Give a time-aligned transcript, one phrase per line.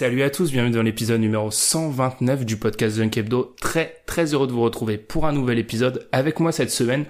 [0.00, 3.54] Salut à tous, bienvenue dans l'épisode numéro 129 du podcast Dunk Hebdo.
[3.60, 6.08] Très très heureux de vous retrouver pour un nouvel épisode.
[6.10, 7.04] Avec moi cette semaine,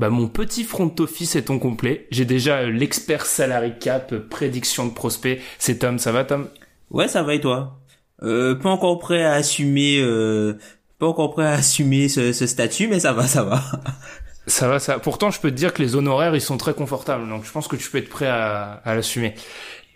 [0.00, 2.08] bah, mon petit front office est en complet.
[2.10, 5.40] J'ai déjà euh, l'expert salary cap, euh, prédiction de prospect.
[5.60, 6.48] C'est Tom, ça va Tom?
[6.90, 7.78] Ouais, ça va et toi?
[8.24, 10.58] Euh, Pas encore prêt à assumer, euh,
[10.98, 13.62] pas encore prêt à assumer ce, ce statut, mais ça va, ça va.
[14.48, 14.98] Ça va, ça.
[14.98, 17.28] Pourtant, je peux te dire que les honoraires, ils sont très confortables.
[17.28, 19.36] Donc, je pense que tu peux être prêt à, à l'assumer.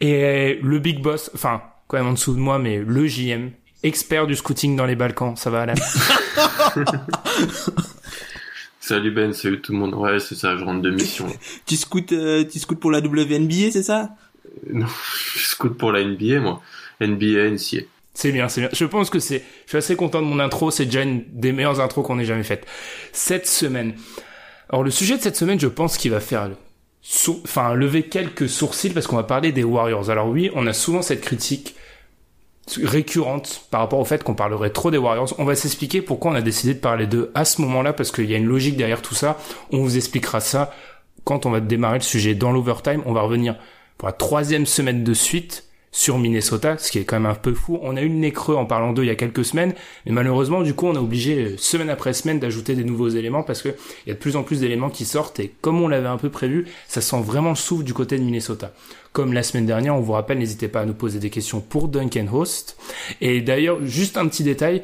[0.01, 3.51] Et le big boss, enfin, quand même en dessous de moi, mais le JM,
[3.83, 5.37] expert du scouting dans les Balkans.
[5.37, 5.75] Ça va, Alan
[8.81, 9.95] Salut Ben, salut tout le monde.
[9.95, 11.27] Ouais, c'est ça, je rentre de mission.
[11.67, 14.11] tu scoutes, euh, tu scoutes pour la WNBA, c'est ça?
[14.70, 14.87] Non,
[15.34, 16.62] je scoute pour la NBA, moi.
[17.01, 17.83] NBA, NCA.
[18.15, 18.71] C'est bien, c'est bien.
[18.73, 20.71] Je pense que c'est, je suis assez content de mon intro.
[20.71, 22.65] C'est déjà une des meilleures intros qu'on ait jamais faites.
[23.12, 23.95] Cette semaine.
[24.71, 26.48] Alors, le sujet de cette semaine, je pense qu'il va faire,
[27.45, 30.11] enfin, lever quelques sourcils parce qu'on va parler des Warriors.
[30.11, 31.75] Alors oui, on a souvent cette critique
[32.83, 35.34] récurrente par rapport au fait qu'on parlerait trop des Warriors.
[35.39, 38.28] On va s'expliquer pourquoi on a décidé de parler d'eux à ce moment-là parce qu'il
[38.31, 39.39] y a une logique derrière tout ça.
[39.71, 40.75] On vous expliquera ça
[41.25, 43.03] quand on va démarrer le sujet dans l'overtime.
[43.06, 43.56] On va revenir
[43.99, 45.66] pour la troisième semaine de suite
[45.97, 47.79] sur Minnesota, ce qui est quand même un peu fou.
[47.81, 49.73] On a eu le nez creux en parlant d'eux il y a quelques semaines,
[50.05, 53.43] mais malheureusement, du coup, on est obligé, euh, semaine après semaine, d'ajouter des nouveaux éléments
[53.43, 53.71] parce que
[54.05, 56.19] il y a de plus en plus d'éléments qui sortent et comme on l'avait un
[56.19, 58.75] peu prévu, ça sent vraiment le souffle du côté de Minnesota.
[59.15, 61.89] Comme la semaine dernière, on vous rappelle, n'hésitez pas à nous poser des questions pour
[61.89, 62.77] Duncan Host.
[63.23, 64.83] Et d'ailleurs, juste un petit détail,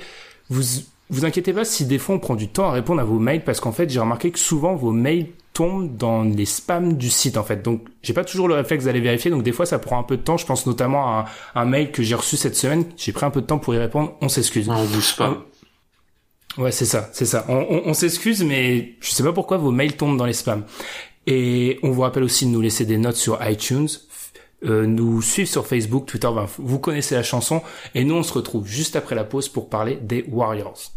[0.49, 0.63] vous
[1.11, 3.45] vous inquiétez pas si des fois on prend du temps à répondre à vos mails
[3.45, 7.37] parce qu'en fait, j'ai remarqué que souvent vos mails tombent dans les spams du site
[7.37, 7.63] en fait.
[7.63, 9.31] Donc, j'ai pas toujours le réflexe d'aller vérifier.
[9.31, 10.37] Donc, des fois, ça prend un peu de temps.
[10.37, 12.85] Je pense notamment à un, un mail que j'ai reçu cette semaine.
[12.97, 14.15] J'ai pris un peu de temps pour y répondre.
[14.21, 14.69] On s'excuse.
[14.69, 15.45] On bouge pas.
[16.59, 17.47] Ouais, c'est ça, c'est ça.
[17.49, 20.65] On, on- on s'excuse, mais je sais pas pourquoi vos mails tombent dans les spams.
[21.27, 23.89] Et on vous rappelle aussi de nous laisser des notes sur iTunes,
[24.65, 27.63] euh, nous suivre sur Facebook, Twitter, ben, vous connaissez la chanson.
[27.95, 30.93] Et nous, on se retrouve juste après la pause pour parler des Warriors.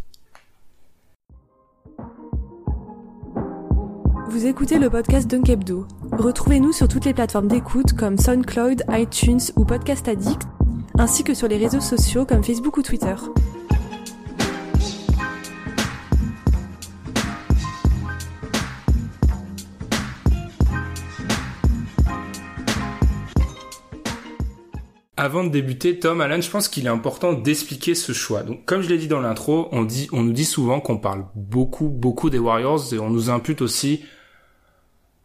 [4.28, 5.88] Vous écoutez le podcast Dunk Hebdo.
[6.12, 10.42] Retrouvez-nous sur toutes les plateformes d'écoute comme SoundCloud, iTunes ou Podcast Addict,
[10.98, 13.14] ainsi que sur les réseaux sociaux comme Facebook ou Twitter.
[25.18, 28.44] Avant de débuter, Tom, Alan, je pense qu'il est important d'expliquer ce choix.
[28.44, 31.26] Donc, comme je l'ai dit dans l'intro, on dit, on nous dit souvent qu'on parle
[31.36, 34.04] beaucoup, beaucoup des Warriors et on nous impute aussi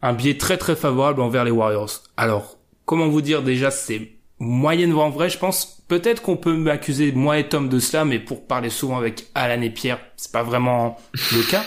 [0.01, 2.01] un biais très, très favorable envers les Warriors.
[2.17, 5.83] Alors, comment vous dire déjà, c'est moyennement vrai, je pense.
[5.87, 9.61] Peut-être qu'on peut m'accuser, moi et Tom, de cela, mais pour parler souvent avec Alan
[9.61, 11.63] et Pierre, c'est pas vraiment le cas.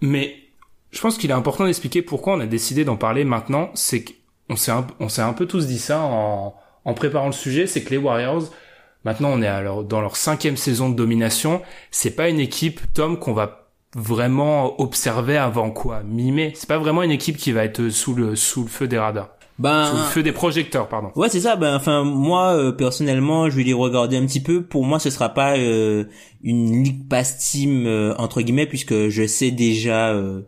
[0.00, 0.36] mais
[0.90, 3.70] je pense qu'il est important d'expliquer pourquoi on a décidé d'en parler maintenant.
[3.74, 4.04] C'est
[4.48, 6.54] qu'on s'est un, on s'est un peu tous dit ça en,
[6.84, 8.44] en préparant le sujet, c'est que les Warriors,
[9.04, 13.18] maintenant on est leur- dans leur cinquième saison de domination, c'est pas une équipe, Tom,
[13.18, 13.59] qu'on va
[13.94, 16.52] vraiment observer avant quoi Mi-mai.
[16.54, 19.30] C'est pas vraiment une équipe qui va être sous le, sous le feu des radars.
[19.58, 21.12] Ben, Sous le feu des projecteurs, pardon.
[21.16, 21.54] Ouais, c'est ça.
[21.54, 24.62] Ben, enfin, moi euh, personnellement, je vais les regarder un petit peu.
[24.62, 26.04] Pour moi, ce sera pas euh,
[26.42, 30.40] une League Pass team euh, entre guillemets, puisque je sais déjà euh,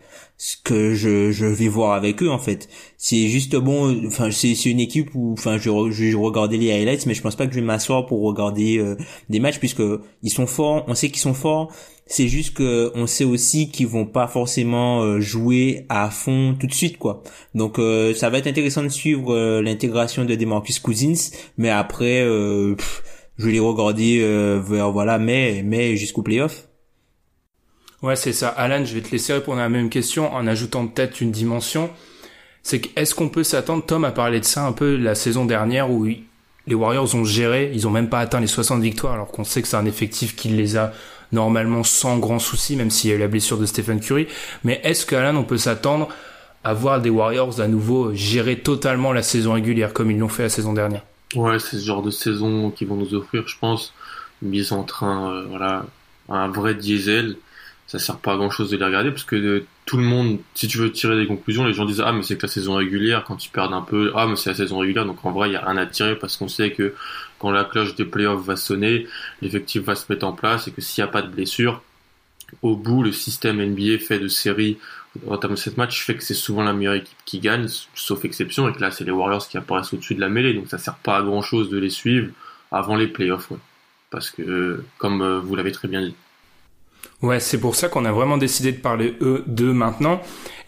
[0.45, 2.69] ce que je, je vais voir avec eux en fait.
[2.99, 3.97] C'est juste bon.
[4.09, 7.37] Enfin, c'est une équipe où, enfin, je, je vais regarder les highlights, mais je pense
[7.37, 8.97] pas que je vais m'asseoir pour regarder euh,
[9.31, 9.85] des matchs, puisque
[10.25, 10.85] ils sont forts.
[10.89, 11.73] On sait qu'ils sont forts.
[12.07, 16.67] C'est juste que on sait aussi qu'ils vont pas forcément euh, jouer à fond tout
[16.67, 17.23] de suite quoi.
[17.55, 22.21] Donc euh, ça va être intéressant de suivre euh, l'intégration de Demarcus Cousins, mais après
[22.23, 23.05] euh, pff,
[23.39, 26.67] je vais les regarder euh, vers voilà mai, mai jusqu'au playoff.
[28.03, 28.49] Ouais, c'est ça.
[28.49, 31.91] Alan, je vais te laisser répondre à la même question en ajoutant peut-être une dimension.
[32.65, 35.45] C'est que est-ce qu'on peut s'attendre, Tom a parlé de ça un peu la saison
[35.45, 36.05] dernière où
[36.67, 39.63] les Warriors ont géré, ils ont même pas atteint les 60 victoires alors qu'on sait
[39.63, 40.93] que c'est un effectif qui les a
[41.33, 44.27] normalement sans grand souci, même s'il y a eu la blessure de Stephen Curry.
[44.65, 46.09] Mais est-ce qu'Alan, on peut s'attendre
[46.65, 50.45] à voir des Warriors à nouveau gérer totalement la saison régulière comme ils l'ont fait
[50.45, 51.03] la saison dernière?
[51.35, 53.95] Ouais, c'est ce genre de saison qu'ils vont nous offrir, je pense.
[54.43, 55.87] Mise en train, euh, voilà,
[56.29, 57.37] un vrai diesel.
[57.87, 60.39] Ça sert pas à grand chose de les regarder parce que euh, tout le monde,
[60.55, 62.75] si tu veux tirer des conclusions, les gens disent ah mais c'est que la saison
[62.75, 63.25] régulière.
[63.25, 65.05] Quand ils perdent un peu, ah mais c'est la saison régulière.
[65.05, 66.95] Donc en vrai, il y a rien à tirer parce qu'on sait que
[67.39, 69.07] quand la cloche des playoffs va sonner,
[69.43, 71.83] l'effectif va se mettre en place et que s'il n'y a pas de blessure,
[72.63, 74.79] au bout, le système NBA fait de séries
[75.27, 78.25] en termes de cette match fait que c'est souvent la meilleure équipe qui gagne, sauf
[78.25, 80.79] exception, et que là c'est les Warriors qui apparaissent au-dessus de la mêlée, donc ça
[80.79, 82.33] sert pas à grand chose de les suivre
[82.71, 83.53] avant les playoffs,
[84.11, 86.15] parce que comme euh, vous l'avez très bien dit.
[87.23, 90.21] Ouais, c'est pour ça qu'on a vraiment décidé de parler eux d'eux maintenant.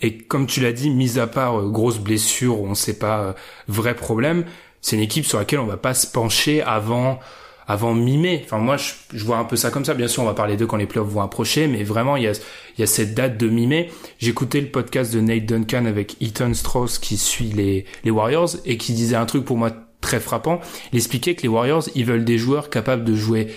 [0.02, 3.32] Et comme tu l'as dit, mis à part euh, grosse blessure, on sait pas euh,
[3.66, 4.44] vrai problème,
[4.80, 7.18] c'est une équipe sur laquelle on va pas se pencher avant
[7.66, 8.42] avant mi-mai.
[8.44, 9.94] Enfin moi je, je, vois un peu ça comme ça.
[9.94, 12.28] Bien sûr on va parler d'eux quand les playoffs vont approcher, mais vraiment il y
[12.28, 12.32] a
[12.78, 13.90] y a cette date de mi-mai.
[14.18, 18.76] J'écoutais le podcast de Nate Duncan avec Ethan Strauss qui suit les les Warriors et
[18.76, 19.70] qui disait un truc pour moi
[20.02, 20.60] très frappant.
[20.92, 23.48] Il expliquait que les Warriors ils veulent des joueurs capables de jouer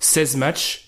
[0.00, 0.83] 16 matchs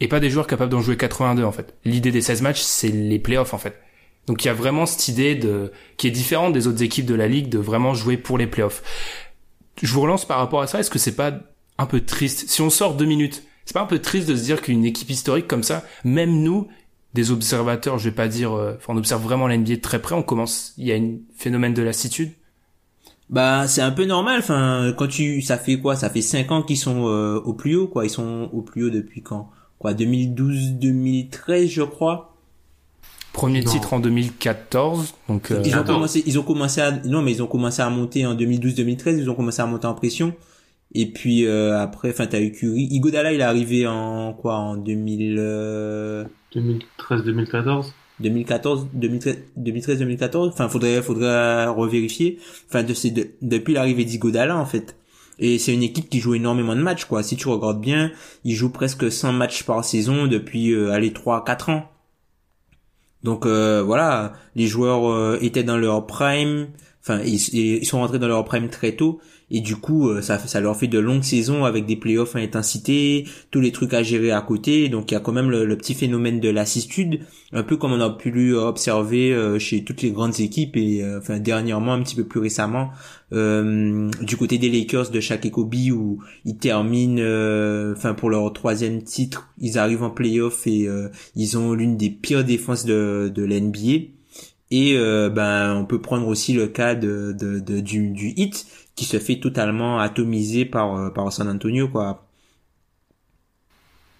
[0.00, 1.74] et pas des joueurs capables d'en jouer 82 en fait.
[1.84, 3.80] L'idée des 16 matchs c'est les playoffs en fait.
[4.26, 7.14] Donc il y a vraiment cette idée de qui est différente des autres équipes de
[7.14, 8.82] la ligue de vraiment jouer pour les playoffs.
[9.82, 10.80] Je vous relance par rapport à ça.
[10.80, 11.32] Est-ce que c'est pas
[11.78, 12.48] un peu triste?
[12.48, 15.10] Si on sort deux minutes, c'est pas un peu triste de se dire qu'une équipe
[15.10, 16.68] historique comme ça, même nous,
[17.14, 20.22] des observateurs, je vais pas dire, euh, on observe vraiment l'NBA de très près, on
[20.22, 22.32] commence, il y a un phénomène de lassitude?
[23.30, 24.40] Bah c'est un peu normal.
[24.40, 25.94] Enfin quand tu, ça fait quoi?
[25.96, 28.04] Ça fait cinq ans qu'ils sont euh, au plus haut, quoi.
[28.04, 29.50] Ils sont au plus haut depuis quand?
[29.80, 32.36] Quoi 2012, 2013, je crois.
[33.32, 35.14] Premier titre en 2014.
[35.28, 37.88] Donc euh, ils ont commencé, ils ont commencé à non mais ils ont commencé à
[37.88, 39.16] monter en 2012-2013.
[39.18, 40.34] Ils ont commencé à monter en pression.
[40.92, 42.88] Et puis euh, après, enfin t'as eu Curie.
[42.90, 45.36] Igodala, il est arrivé en quoi En 2000
[46.54, 47.94] 2013, 2014.
[48.20, 50.48] 2014, 2013, 2013, 2014.
[50.52, 52.38] Enfin, faudrait, faudrait revérifier.
[52.68, 54.94] Enfin, de, de, depuis l'arrivée d'Igodala, en fait.
[55.40, 57.22] Et c'est une équipe qui joue énormément de matchs, quoi.
[57.22, 58.12] Si tu regardes bien,
[58.44, 61.90] ils jouent presque 100 matchs par saison depuis, euh, allez, 3, 4 ans.
[63.24, 64.34] Donc, euh, voilà.
[64.54, 66.68] Les joueurs euh, étaient dans leur prime.
[67.02, 69.20] Enfin, ils sont rentrés dans leur prime très tôt
[69.50, 72.38] et du coup euh, ça ça leur fait de longues saisons avec des playoffs à
[72.38, 74.88] intensité tous les trucs à gérer à côté.
[74.88, 77.20] Donc il y a quand même le, petit phénomène de lassitude
[77.52, 81.18] un peu comme on a pu observer euh, chez toutes les grandes équipes et euh,
[81.18, 82.90] enfin dernièrement un petit peu plus récemment
[83.32, 87.22] du côté des Lakers de chaque Kobe où ils terminent
[87.92, 90.88] enfin pour leur troisième titre ils arrivent en playoff et
[91.36, 94.08] ils ont l'une des pires défenses de de l'NBA
[94.72, 98.66] et ben on peut prendre aussi le cas de, de, de du, du hit
[99.00, 102.22] qui se fait totalement atomiser par, euh, par San Antonio, quoi.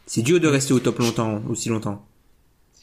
[0.06, 2.02] C'est dur de rester au top longtemps, aussi longtemps.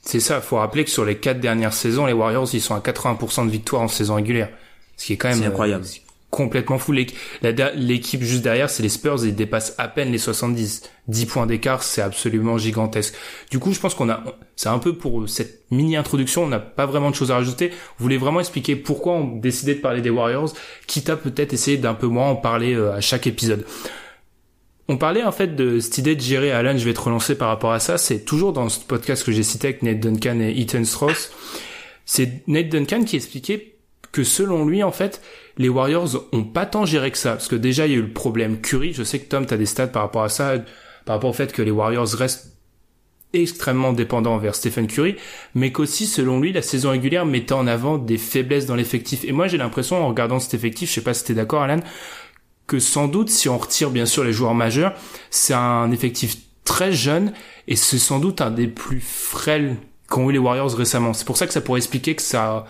[0.03, 2.81] C'est ça, faut rappeler que sur les quatre dernières saisons, les Warriors, ils sont à
[2.81, 4.51] 80% de victoires en saison régulière.
[4.95, 5.85] Ce qui est quand même incroyable.
[5.85, 6.91] Euh, complètement fou.
[6.91, 10.83] L'équipe juste derrière, c'est les Spurs, ils dépassent à peine les 70.
[11.07, 13.15] 10 points d'écart, c'est absolument gigantesque.
[13.49, 14.23] Du coup, je pense qu'on a,
[14.55, 17.69] c'est un peu pour cette mini introduction, on n'a pas vraiment de choses à rajouter.
[17.69, 20.53] Vous voulez vraiment expliquer pourquoi on décidait de parler des Warriors,
[20.85, 23.65] quitte à peut-être essayer d'un peu moins en parler euh, à chaque épisode.
[24.89, 27.49] On parlait en fait de cette idée de gérer, Alan, je vais te relancer par
[27.49, 30.59] rapport à ça, c'est toujours dans ce podcast que j'ai cité avec Nate Duncan et
[30.59, 31.31] Ethan Strauss.
[32.05, 33.75] C'est Nate Duncan qui expliquait
[34.13, 35.21] que selon lui, en fait,
[35.57, 37.31] les Warriors ont pas tant géré que ça.
[37.31, 38.93] Parce que déjà, il y a eu le problème Curry.
[38.93, 40.53] Je sais que Tom, t'as des stats par rapport à ça,
[41.05, 42.57] par rapport au fait que les Warriors restent
[43.33, 45.15] extrêmement dépendants envers Stephen Curry,
[45.53, 49.25] mais qu'aussi, selon lui, la saison régulière mettait en avant des faiblesses dans l'effectif.
[49.25, 51.81] Et moi, j'ai l'impression, en regardant cet effectif, je sais pas si t'es d'accord, Alan,
[52.67, 54.93] que sans doute, si on retire bien sûr les joueurs majeurs,
[55.29, 57.33] c'est un effectif très jeune
[57.67, 59.77] et c'est sans doute un des plus frêles
[60.09, 61.13] qu'ont eu les Warriors récemment.
[61.13, 62.65] C'est pour ça que ça pourrait expliquer que ça,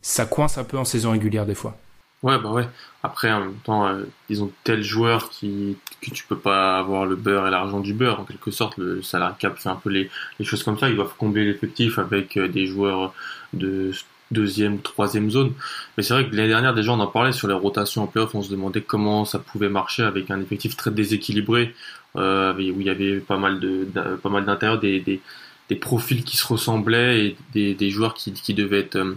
[0.00, 1.76] ça coince un peu en saison régulière des fois.
[2.24, 2.66] Ouais, bah ouais.
[3.02, 7.04] Après, en même temps, euh, ils ont tel joueur qui, que tu peux pas avoir
[7.04, 8.20] le beurre et l'argent du beurre.
[8.20, 10.10] En quelque sorte, le salarié cap fait un peu les,
[10.42, 10.88] choses comme ça.
[10.88, 13.12] Ils doivent combler l'effectif avec euh, des joueurs
[13.52, 13.90] de
[14.30, 15.52] deuxième, troisième zone.
[15.98, 18.34] Mais c'est vrai que l'année dernière, déjà, on en parlait sur les rotations en playoff.
[18.34, 21.74] On se demandait comment ça pouvait marcher avec un effectif très déséquilibré,
[22.16, 23.86] euh, où il y avait pas mal de,
[24.22, 28.54] pas mal d'intérieur, des, des, profils qui se ressemblaient et des, des joueurs qui, qui
[28.54, 29.14] devaient être, euh,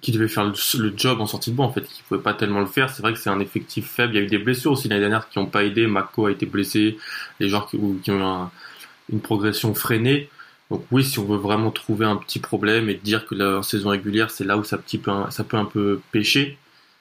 [0.00, 2.60] qui devait faire le, job en sortie de banc en fait, qui pouvait pas tellement
[2.60, 2.90] le faire.
[2.90, 4.14] C'est vrai que c'est un effectif faible.
[4.14, 5.86] Il y a eu des blessures aussi l'année dernière qui n'ont pas aidé.
[5.86, 6.96] Mako a été blessé,
[7.40, 8.50] les joueurs qui, ont
[9.12, 10.28] une progression freinée.
[10.70, 13.90] Donc oui, si on veut vraiment trouver un petit problème et dire que la saison
[13.90, 16.56] régulière c'est là où ça, petit peu, ça peut un peu pêcher,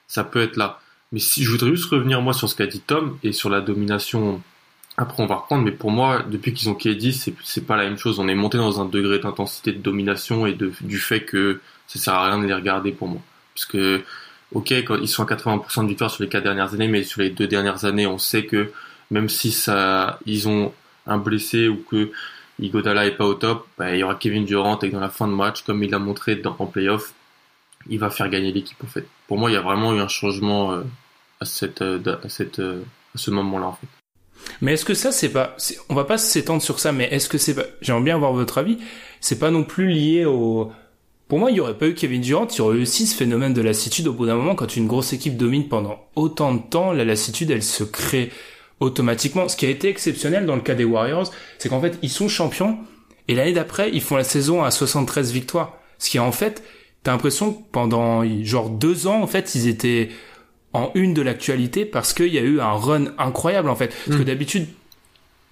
[0.08, 0.82] ça peut être là.
[1.14, 3.62] Mais si je voudrais juste revenir moi sur ce qu'a dit Tom et sur la
[3.62, 4.42] domination.
[4.98, 7.86] Après on va reprendre, mais pour moi depuis qu'ils ont KD c'est c'est pas la
[7.86, 8.20] même chose.
[8.20, 11.62] On est monté dans un degré d'intensité de domination et du fait que
[11.94, 13.22] ça sert à rien de les regarder pour moi.
[13.54, 14.02] Parce que,
[14.54, 17.22] ok, quand ils sont à 80% de victoire sur les quatre dernières années, mais sur
[17.22, 18.72] les deux dernières années, on sait que
[19.10, 20.74] même si ça, ils ont
[21.06, 22.12] un blessé ou que
[22.60, 25.28] Igodala est pas au top, bah, il y aura Kevin Durant et dans la fin
[25.28, 27.14] de match, comme il l'a montré dans, en playoff,
[27.90, 29.06] il va faire gagner l'équipe en fait.
[29.28, 30.84] Pour moi, il y a vraiment eu un changement euh,
[31.42, 32.84] à cette, euh, à cette, euh,
[33.16, 33.88] à ce moment-là en fait.
[34.62, 35.56] Mais est-ce que ça, c'est pas,
[35.90, 38.58] on va pas s'étendre sur ça, mais est-ce que c'est pas, j'aimerais bien avoir votre
[38.58, 38.78] avis,
[39.20, 40.72] c'est pas non plus lié au,
[41.32, 43.16] pour moi, il n'y aurait pas eu Kevin Durant, il y aurait eu aussi ce
[43.16, 46.60] phénomène de lassitude au bout d'un moment quand une grosse équipe domine pendant autant de
[46.60, 48.34] temps, la lassitude, elle se crée
[48.82, 49.48] automatiquement.
[49.48, 52.28] Ce qui a été exceptionnel dans le cas des Warriors, c'est qu'en fait, ils sont
[52.28, 52.80] champions
[53.30, 55.78] et l'année d'après, ils font la saison à 73 victoires.
[56.00, 56.64] Ce qui est en fait,
[57.02, 60.10] t'as l'impression que pendant genre deux ans, en fait, ils étaient
[60.74, 63.96] en une de l'actualité parce qu'il y a eu un run incroyable en fait.
[64.06, 64.26] Parce que mm.
[64.26, 64.68] d'habitude,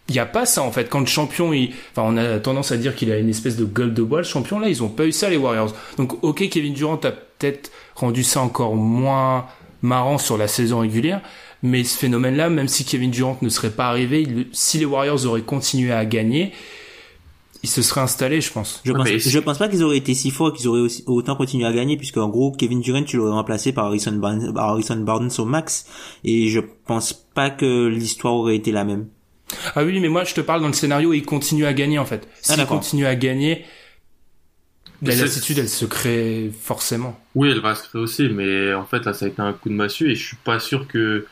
[0.10, 0.90] il n'y a pas ça en fait.
[0.90, 1.72] Quand le champion, il...
[1.92, 4.20] enfin, on a tendance à dire qu'il a une espèce de gueule de bois.
[4.20, 5.74] Le champion là, ils ont pas eu ça les Warriors.
[5.98, 9.46] Donc ok, Kevin Durant a peut-être rendu ça encore moins
[9.82, 11.22] marrant sur la saison régulière,
[11.64, 15.42] mais ce phénomène-là, même si Kevin Durant ne serait pas arrivé, si les Warriors auraient
[15.42, 16.52] continué à gagner,
[17.64, 18.82] il se serait installé, je pense.
[18.86, 21.66] Je pense, je pense pas qu'ils auraient été si forts qu'ils auraient aussi, autant continué
[21.66, 25.32] à gagner, puisque en gros, Kevin Durant, tu l'aurais remplacé par Harrison Barnes, Harrison Barnes
[25.38, 25.86] au max,
[26.24, 29.08] et je pense pas que l'histoire aurait été la même.
[29.76, 32.00] Ah oui, mais moi je te parle dans le scénario où il continue à gagner
[32.00, 32.28] en fait.
[32.48, 33.66] Ah, S'il continue à gagner,
[35.02, 37.20] la lassitude elle se crée forcément.
[37.36, 39.70] Oui, elle va se créer aussi, mais en fait là ça a été un coup
[39.70, 41.26] de massue et je suis pas sûr que,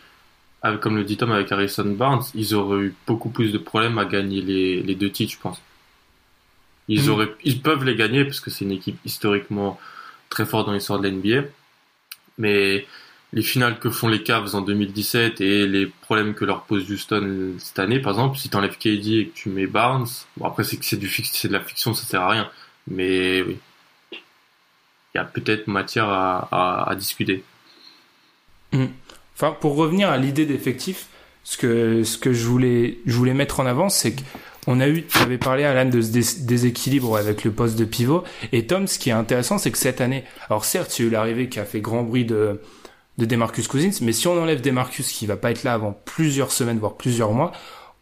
[0.81, 4.05] comme le dit Tom avec Harrison Barnes, ils auraient eu beaucoup plus de problèmes à
[4.05, 5.61] gagner les, les deux titres, je pense.
[6.87, 7.09] Ils mm.
[7.09, 9.79] auraient, ils peuvent les gagner parce que c'est une équipe historiquement
[10.29, 11.47] très forte dans l'histoire de l'NBA,
[12.37, 12.85] mais
[13.33, 17.53] les finales que font les Cavs en 2017 et les problèmes que leur pose Houston
[17.59, 20.07] cette année, par exemple, si tu enlèves KD et que tu mets Barnes,
[20.37, 22.49] bon après c'est que c'est du c'est de la fiction, ça sert à rien,
[22.87, 23.57] mais oui,
[24.11, 27.43] il y a peut-être matière à, à, discuter.
[28.71, 28.85] Hmm.
[29.35, 31.07] Enfin, pour revenir à l'idée d'effectif,
[31.43, 34.21] ce que ce que je voulais je voulais mettre en avant, c'est que
[34.67, 38.25] on a eu, tu avais parlé Alan de ce déséquilibre avec le poste de pivot.
[38.51, 41.07] Et Tom, ce qui est intéressant, c'est que cette année, alors certes, il y a
[41.07, 42.59] eu l'arrivée qui a fait grand bruit de
[43.17, 46.51] de Demarcus Cousins, mais si on enlève Demarcus qui va pas être là avant plusieurs
[46.51, 47.51] semaines, voire plusieurs mois,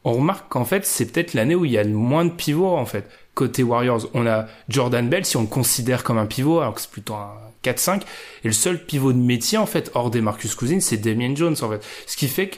[0.03, 2.75] on remarque qu'en fait, c'est peut-être l'année où il y a le moins de pivots,
[2.75, 3.09] en fait.
[3.33, 6.81] Côté Warriors, on a Jordan Bell, si on le considère comme un pivot, alors que
[6.81, 10.79] c'est plutôt un 4-5, et le seul pivot de métier, en fait, hors Demarcus Cousins,
[10.79, 11.83] c'est Damien Jones, en fait.
[12.05, 12.57] Ce qui fait que,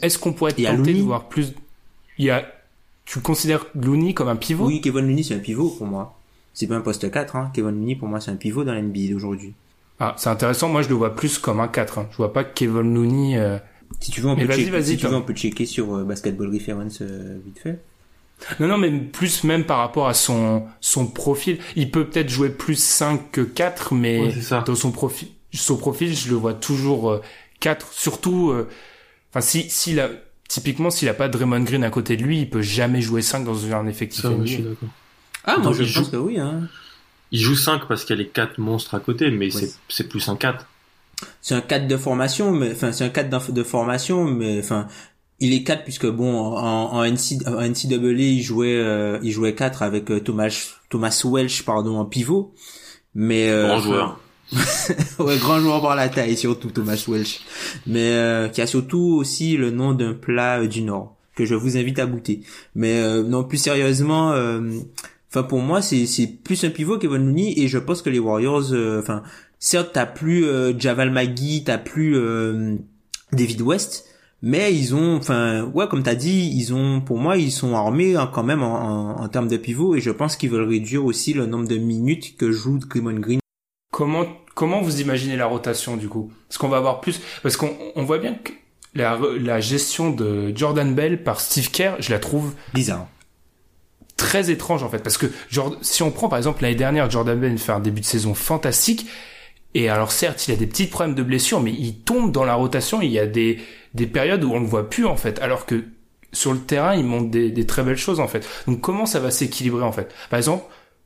[0.00, 1.52] est-ce qu'on pourrait être tenté de voir plus,
[2.18, 2.46] il y a,
[3.04, 4.66] tu considères Looney comme un pivot?
[4.66, 6.18] Oui, Kevin Looney, c'est un pivot pour moi.
[6.54, 7.50] C'est pas un poste 4, hein.
[7.52, 9.54] Kevin Looney, pour moi, c'est un pivot dans l'NBA d'aujourd'hui.
[10.00, 10.68] Ah, c'est intéressant.
[10.68, 11.98] Moi, je le vois plus comme un 4.
[11.98, 12.08] Hein.
[12.10, 13.38] Je vois pas Kevin Looney.
[13.38, 13.58] Euh...
[14.00, 16.52] Si tu veux, on peut, checker, si tu veux, on peut checker sur euh, Basketball
[16.52, 17.80] Reference euh, vite fait.
[18.58, 21.58] Non, non, mais plus même par rapport à son son profil.
[21.76, 24.32] Il peut peut-être jouer plus 5 que 4, mais
[24.66, 27.20] dans son profil, son profil, je le vois toujours
[27.60, 27.86] 4.
[27.86, 28.54] Euh, Surtout,
[29.30, 30.10] enfin, si s'il a
[30.48, 33.44] typiquement s'il a pas Draymond Green à côté de lui, il peut jamais jouer 5
[33.44, 34.22] dans un effectif.
[34.22, 34.88] Ça, je suis d'accord.
[35.44, 36.38] Ah, moi, je pense que oui.
[36.38, 36.68] Hein.
[37.34, 39.48] Il joue 5 parce qu'il y a les 4 monstres à côté, mais
[39.88, 40.68] c'est plus un 4.
[41.42, 44.86] C'est un 4 de formation, mais enfin c'est un 4 de formation, mais enfin
[45.40, 50.12] il est 4 puisque bon en, en, NCAA il jouait euh, il jouait 4 avec
[50.12, 52.54] euh, Thomas Thomas Welsh pardon en pivot,
[53.16, 54.20] mais euh, grand joueur.
[55.18, 57.40] ouais, grand joueur par la taille surtout Thomas Welsh,
[57.88, 61.76] mais euh, qui a surtout aussi le nom d'un plat du Nord que je vous
[61.76, 62.42] invite à goûter.
[62.76, 64.32] Mais non plus sérieusement
[65.34, 68.20] Enfin, pour moi, c'est c'est plus un pivot qu'Evan Looney et je pense que les
[68.20, 69.24] Warriors, euh, enfin,
[69.58, 72.76] certes, t'as plus euh, Javal Magui, t'as plus euh,
[73.32, 74.04] David West,
[74.42, 78.14] mais ils ont, enfin, ouais, comme t'as dit, ils ont, pour moi, ils sont armés
[78.14, 81.32] hein, quand même en, en, termes de pivot et je pense qu'ils veulent réduire aussi
[81.32, 83.40] le nombre de minutes que joue Draymond Green.
[83.90, 86.30] Comment comment vous imaginez la rotation du coup?
[86.48, 88.52] Est-ce qu'on va avoir plus Parce qu'on on voit bien que
[88.94, 93.08] la, la gestion de Jordan Bell par Steve Kerr, je la trouve bizarre
[94.16, 97.38] très étrange en fait parce que genre si on prend par exemple l'année dernière Jordan
[97.38, 99.06] Ben fait un début de saison fantastique
[99.74, 102.54] et alors certes il a des petits problèmes de blessure mais il tombe dans la
[102.54, 103.58] rotation il y a des
[103.94, 105.84] des périodes où on le voit plus en fait alors que
[106.32, 109.20] sur le terrain il montre des, des très belles choses en fait donc comment ça
[109.20, 110.12] va s'équilibrer en fait?
[110.30, 110.64] Par exemple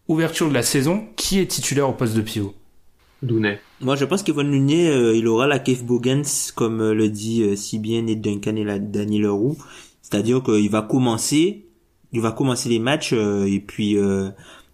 [0.08, 2.54] ouverture de la saison qui est titulaire au poste de pivot?
[3.22, 3.58] Looney.
[3.80, 6.24] Moi, je pense qu'Evan Looney, euh, il aura la Keith Bogans,
[6.54, 9.56] comme euh, le dit euh, si bien Ned Duncan et la Daniel Leroux.
[10.02, 11.66] C'est-à-dire qu'il va commencer,
[12.12, 13.96] il va commencer les matchs et puis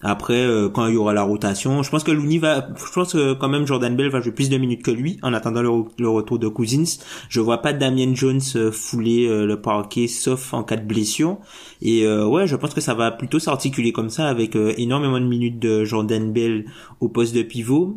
[0.03, 3.33] après quand il y aura la rotation, je pense que Looney va, je pense que
[3.33, 6.39] quand même Jordan Bell va jouer plus de minutes que lui en attendant le, retour
[6.39, 7.01] de Cousins.
[7.29, 8.41] Je vois pas Damien Jones
[8.73, 11.39] fouler le parquet sauf en cas de blessure.
[11.83, 15.59] Et ouais, je pense que ça va plutôt s'articuler comme ça avec énormément de minutes
[15.59, 16.67] de Jordan Bell
[17.01, 17.97] au poste de pivot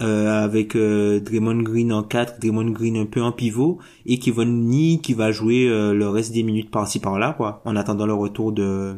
[0.00, 4.44] euh, avec euh, Draymond Green en 4, Draymond Green un peu en pivot et Kevin
[4.44, 8.14] Looney qui va jouer euh, le reste des minutes par-ci par-là quoi en attendant le
[8.14, 8.94] retour de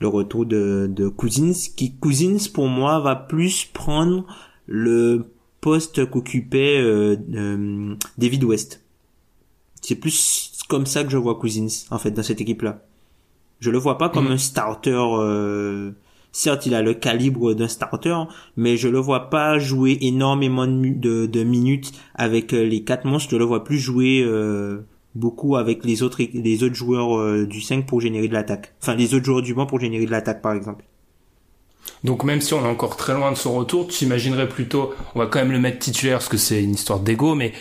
[0.00, 4.26] le retour de, de Cousins qui Cousins pour moi va plus prendre
[4.66, 5.26] le
[5.60, 8.82] poste qu'occupait euh, David West.
[9.80, 12.82] C'est plus comme ça que je vois Cousins en fait dans cette équipe là.
[13.60, 14.32] Je le vois pas comme mm.
[14.32, 15.02] un starter
[16.36, 18.14] Certes, il a le calibre d'un starter,
[18.58, 23.30] mais je le vois pas jouer énormément de, minutes avec euh, les quatre monstres.
[23.30, 27.62] Je le vois plus jouer euh, beaucoup avec les autres les autres joueurs euh, du
[27.62, 28.74] 5 pour générer de l'attaque.
[28.82, 30.84] Enfin, les autres joueurs du banc pour générer de l'attaque, par exemple.
[32.04, 35.20] Donc même si on est encore très loin de son retour, tu imaginerais plutôt, on
[35.20, 37.54] va quand même le mettre titulaire parce que c'est une histoire d'ego, mais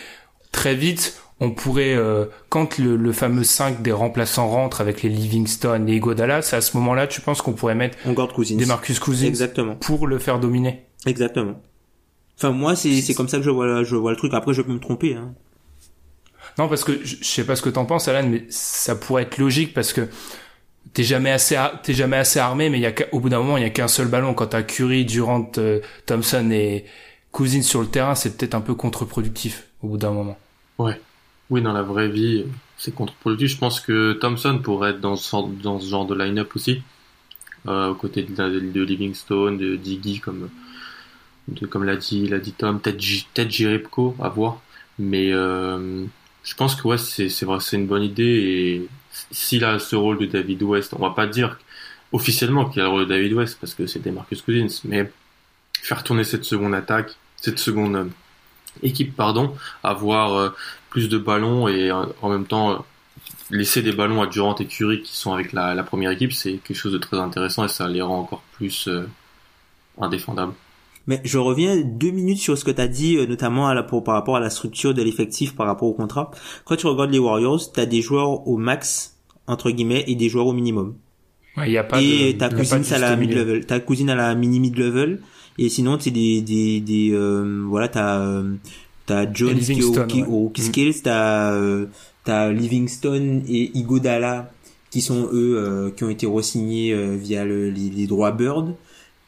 [0.51, 5.85] très vite, on pourrait, euh, quand le, fameux 5 des remplaçants rentre avec les Livingstone,
[5.85, 9.75] les Godala, c'est à ce moment-là, tu penses qu'on pourrait mettre des Marcus Cousins Exactement.
[9.75, 10.85] pour le faire dominer?
[11.05, 11.61] Exactement.
[12.37, 14.33] Enfin, moi, c'est, c'est comme ça que je vois, je vois le truc.
[14.33, 15.15] Après, je peux me tromper.
[15.15, 15.33] Hein.
[16.57, 19.37] Non, parce que je, sais pas ce que t'en penses, Alan, mais ça pourrait être
[19.37, 20.07] logique parce que
[20.93, 23.57] t'es jamais assez, t'es jamais assez armé, mais il y a au bout d'un moment,
[23.57, 24.33] il y a qu'un seul ballon.
[24.33, 26.85] Quand t'as Curry, Durant, euh, Thompson et
[27.31, 30.37] Cousins sur le terrain, c'est peut-être un peu contre-productif au bout d'un moment.
[30.77, 30.99] Ouais.
[31.49, 32.45] Oui, dans la vraie vie,
[32.77, 33.51] c'est contre-productif.
[33.51, 35.29] Je pense que Thompson pourrait être dans ce,
[35.87, 36.81] genre de line-up aussi,
[37.67, 40.49] euh, aux côtés de, Livingstone, de Diggy, comme,
[41.69, 42.99] comme l'a dit, Tom, peut-être,
[43.35, 44.61] peut à voir.
[44.97, 46.05] Mais euh,
[46.43, 47.27] je pense que c'est,
[47.73, 48.23] une bonne idée.
[48.23, 48.87] Et
[49.31, 51.59] s'il a ce rôle de David West, on va pas dire
[52.11, 55.11] officiellement qu'il a le rôle de David West parce que c'était Marcus Cousins, mais
[55.81, 58.05] faire tourner cette seconde attaque, cette seconde euh,
[58.83, 60.49] équipe, pardon, avoir euh,
[60.95, 62.75] plus de ballons et euh, en même temps euh,
[63.51, 66.77] laisser des ballons à Durant et Curry qui sont avec la, première équipe, c'est quelque
[66.77, 69.05] chose de très intéressant et ça les rend encore plus euh,
[69.99, 70.53] indéfendables.
[71.05, 74.13] Mais je reviens deux minutes sur ce que tu as dit, notamment à la, par
[74.13, 76.31] rapport à la structure de l'effectif par rapport au contrat.
[76.63, 80.29] Quand tu regardes les Warriors, tu as des joueurs au max, entre guillemets, et des
[80.29, 80.95] joueurs au minimum.
[81.57, 83.65] Ouais, y a pas et ta cousine à la mid-level.
[83.65, 85.21] Ta cousine à la mini-mid-level.
[85.57, 87.17] Et sinon, tu des, des, des,
[87.67, 88.43] voilà, t'as,
[89.05, 89.79] T'as Jones qui
[90.19, 90.61] est au, mm.
[90.61, 91.85] Skills, t'as euh,
[92.23, 94.51] t'as Livingston et Igodala
[94.89, 98.73] qui sont eux euh, qui ont été re-signés euh, via le, les, droits Bird.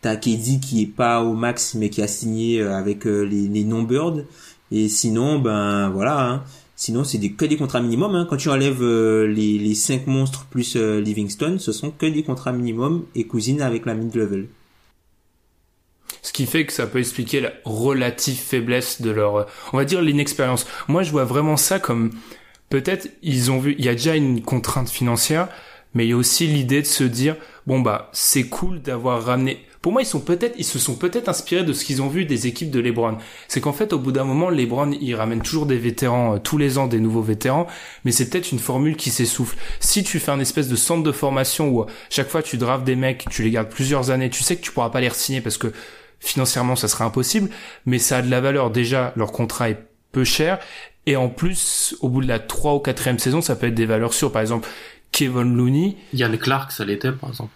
[0.02, 3.84] T'as KD qui est pas au max mais qui a signé avec les, les non
[3.84, 4.26] Bird.
[4.72, 6.28] Et sinon ben voilà.
[6.28, 6.44] Hein.
[6.76, 8.16] Sinon c'est des, que des contrats minimum.
[8.16, 8.28] Hein.
[8.28, 13.06] Quand tu enlèves les, les cinq monstres plus Livingston, ce sont que des contrats minimum
[13.14, 14.48] et cousine avec la mid level.
[16.28, 20.02] Ce qui fait que ça peut expliquer la relative faiblesse de leur, on va dire
[20.02, 20.68] l'inexpérience.
[20.90, 22.12] Moi, je vois vraiment ça comme
[22.68, 25.48] peut-être ils ont vu, il y a déjà une contrainte financière,
[25.94, 29.66] mais il y a aussi l'idée de se dire bon bah c'est cool d'avoir ramené.
[29.82, 32.26] Pour moi, ils sont peut-être, ils se sont peut-être inspirés de ce qu'ils ont vu
[32.26, 33.20] des équipes de LeBron.
[33.48, 36.58] C'est qu'en fait, au bout d'un moment, LeBron, il ramène toujours des vétérans euh, tous
[36.58, 37.68] les ans, des nouveaux vétérans,
[38.04, 39.56] mais c'est peut-être une formule qui s'essouffle.
[39.80, 42.84] Si tu fais un espèce de centre de formation où euh, chaque fois tu draves
[42.84, 45.40] des mecs, tu les gardes plusieurs années, tu sais que tu pourras pas les signer
[45.40, 45.72] parce que
[46.20, 47.50] financièrement ça serait impossible,
[47.86, 48.72] mais ça a de la valeur.
[48.72, 49.80] Déjà, leur contrat est
[50.12, 50.60] peu cher,
[51.08, 53.86] et en plus, au bout de la 3 ou 4 saison, ça peut être des
[53.86, 54.32] valeurs sûres.
[54.32, 54.68] Par exemple,
[55.14, 55.96] Kevin Looney.
[56.14, 57.52] Yann Clark, ça l'était, par exemple.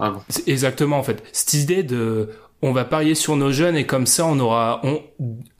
[0.00, 0.24] Avant.
[0.46, 1.22] Exactement, en fait.
[1.30, 2.30] Cette idée de,
[2.62, 5.02] on va parier sur nos jeunes et comme ça, on aura, on,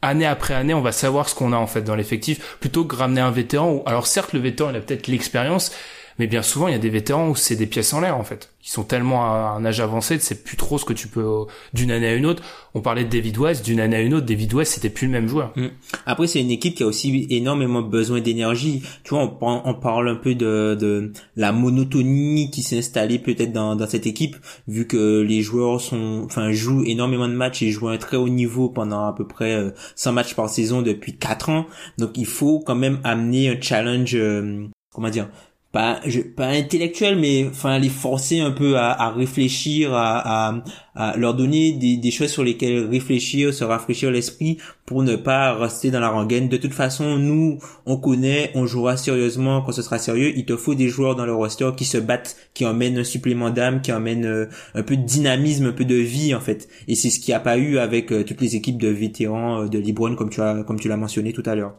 [0.01, 2.97] année après année, on va savoir ce qu'on a, en fait, dans l'effectif, plutôt que
[2.97, 5.71] ramener un vétéran où, alors certes, le vétéran, il a peut-être l'expérience,
[6.19, 8.25] mais bien souvent, il y a des vétérans où c'est des pièces en l'air, en
[8.25, 8.51] fait.
[8.61, 11.27] Qui sont tellement à un âge avancé, c'est plus trop ce que tu peux,
[11.75, 12.43] d'une année à une autre.
[12.75, 15.13] On parlait de David West, d'une année à une autre, David West, c'était plus le
[15.13, 15.53] même joueur.
[15.57, 15.67] Mm.
[16.07, 18.83] Après, c'est une équipe qui a aussi énormément besoin d'énergie.
[19.03, 23.77] Tu vois, on, parle un peu de, de la monotonie qui s'est installée peut-être dans,
[23.77, 27.89] dans cette équipe, vu que les joueurs sont, enfin, jouent énormément de matchs et jouent
[27.89, 31.17] à un très haut niveau pendant à peu près 100 euh, matchs par saison depuis
[31.17, 31.67] 4 ans.
[31.99, 35.29] Donc, il faut quand même amener un challenge, euh, comment dire,
[35.75, 40.63] pas je, pas intellectuel mais enfin les forcer un peu à, à réfléchir à, à,
[40.95, 45.53] à, leur donner des, des choses sur lesquelles réfléchir se rafraîchir l'esprit pour ne pas
[45.55, 46.49] rester dans la rengaine.
[46.49, 49.63] De toute façon nous on connaît on jouera sérieusement.
[49.63, 52.37] Quand ce sera sérieux il te faut des joueurs dans le roster qui se battent
[52.55, 55.97] qui emmènent un supplément d'âme qui emmènent euh, un peu de dynamisme un peu de
[55.97, 56.69] vie en fait.
[56.87, 59.63] Et c'est ce qu'il n'y a pas eu avec euh, toutes les équipes de vétérans
[59.63, 61.75] euh, de Libron comme tu as comme tu l'as mentionné tout à l'heure.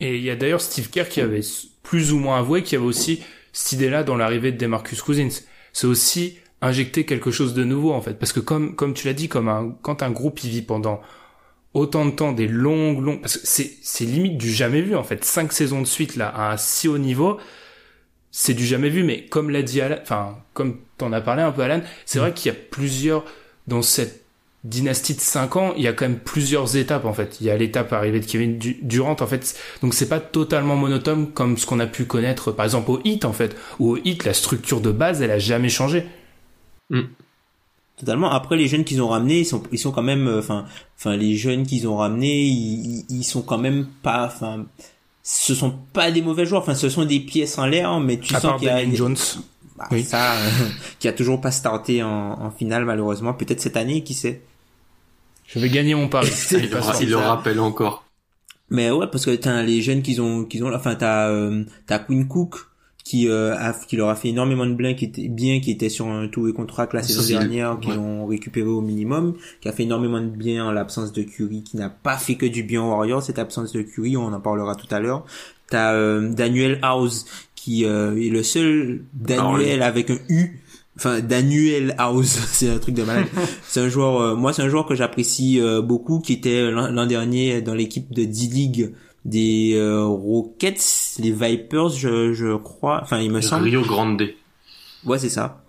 [0.00, 1.42] Et il y a d'ailleurs Steve Kerr qui avait
[1.84, 5.28] plus ou moins avoué qu'il y avait aussi cette idée-là dans l'arrivée de Demarcus Cousins.
[5.72, 9.12] C'est aussi injecter quelque chose de nouveau en fait, parce que comme comme tu l'as
[9.12, 11.00] dit, comme un quand un groupe y vit pendant
[11.74, 15.04] autant de temps, des longues longues, parce que c'est c'est limite du jamais vu en
[15.04, 17.38] fait, cinq saisons de suite là à un si haut niveau,
[18.30, 19.04] c'est du jamais vu.
[19.04, 22.32] Mais comme l'a dit Alan, enfin comme t'en as parlé un peu Alan, c'est vrai
[22.32, 23.24] qu'il y a plusieurs
[23.66, 24.23] dans cette
[24.64, 27.36] dynastie de 5 ans, il y a quand même plusieurs étapes en fait.
[27.40, 29.56] Il y a l'étape arrivée de Kevin Durant en fait.
[29.82, 33.26] Donc c'est pas totalement monotone comme ce qu'on a pu connaître par exemple au Hit
[33.26, 33.54] en fait.
[33.78, 36.06] Où au Hit la structure de base elle a jamais changé.
[36.88, 37.02] Mm.
[37.98, 38.30] Totalement.
[38.32, 40.64] Après les jeunes qu'ils ont ramenés, ils sont ils sont quand même euh, enfin
[40.98, 44.64] enfin les jeunes qu'ils ont ramenés, ils, ils sont quand même pas enfin
[45.22, 48.34] ce sont pas des mauvais joueurs, enfin ce sont des pièces en l'air mais tu
[48.34, 49.16] sens qu'il y a Jones.
[49.76, 50.04] Bah, oui.
[50.04, 50.34] ça
[51.00, 52.08] qui a toujours pas starté en,
[52.40, 54.40] en finale malheureusement, peut-être cette année qui sait.
[55.54, 56.28] Je vais gagner mon pari.
[56.50, 58.04] il, le, le rappelle encore.
[58.70, 61.98] Mais ouais, parce que t'as les jeunes qu'ils ont, qu'ils ont, enfin t'as, euh, t'as
[62.00, 62.56] Queen Cook
[63.04, 65.90] qui, euh, a, qui leur a fait énormément de bien, qui était bien, qui était
[65.90, 69.72] sur un tout et contrat la saison dernière, qu'ils ont récupéré au minimum, qui a
[69.72, 72.82] fait énormément de bien en l'absence de Curry, qui n'a pas fait que du bien
[72.82, 75.26] aux Warriors, cette absence de Curry, on en parlera tout à l'heure.
[75.68, 80.60] T'as euh, Daniel House qui euh, est le seul Daniel avec un U
[80.96, 83.26] enfin Daniel House c'est un truc de malade.
[83.68, 87.06] C'est un joueur euh, moi c'est un joueur que j'apprécie euh, beaucoup qui était l'an
[87.06, 93.00] dernier dans l'équipe de D-League des euh, Rockets les Vipers je, je crois.
[93.02, 93.64] Enfin il me semble.
[93.64, 94.22] Rio Grande.
[95.04, 95.60] Ouais c'est ça.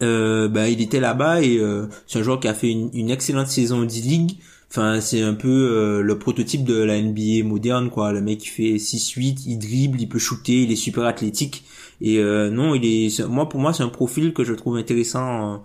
[0.00, 1.60] Bah il était là-bas et
[2.06, 4.38] c'est un joueur qui a fait une, une excellente saison D-League.
[4.70, 8.12] Enfin, c'est un peu le prototype de la NBA moderne, quoi.
[8.12, 11.64] Le mec, il fait 6-8, il dribble, il peut shooter, il est super athlétique.
[12.00, 15.54] Et euh, non, il est, moi pour moi c'est un profil que je trouve intéressant
[15.54, 15.56] euh,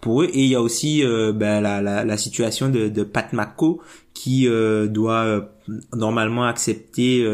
[0.00, 0.26] pour eux.
[0.32, 3.80] Et il y a aussi euh, ben, la, la, la, situation de, de Pat McCo
[4.14, 4.48] qui
[4.90, 5.48] doit
[5.94, 7.24] normalement accepter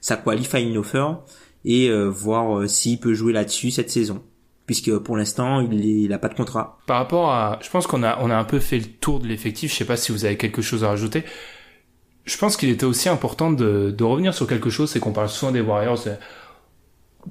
[0.00, 1.06] sa qualifying offer
[1.66, 4.22] et voir s'il peut jouer là-dessus cette saison
[4.64, 6.78] puisque pour l'instant il, il a pas de contrat.
[6.86, 9.26] Par rapport à, je pense qu'on a on a un peu fait le tour de
[9.26, 9.70] l'effectif.
[9.70, 11.24] Je sais pas si vous avez quelque chose à rajouter.
[12.24, 15.28] Je pense qu'il était aussi important de, de revenir sur quelque chose, c'est qu'on parle
[15.28, 15.98] souvent des Warriors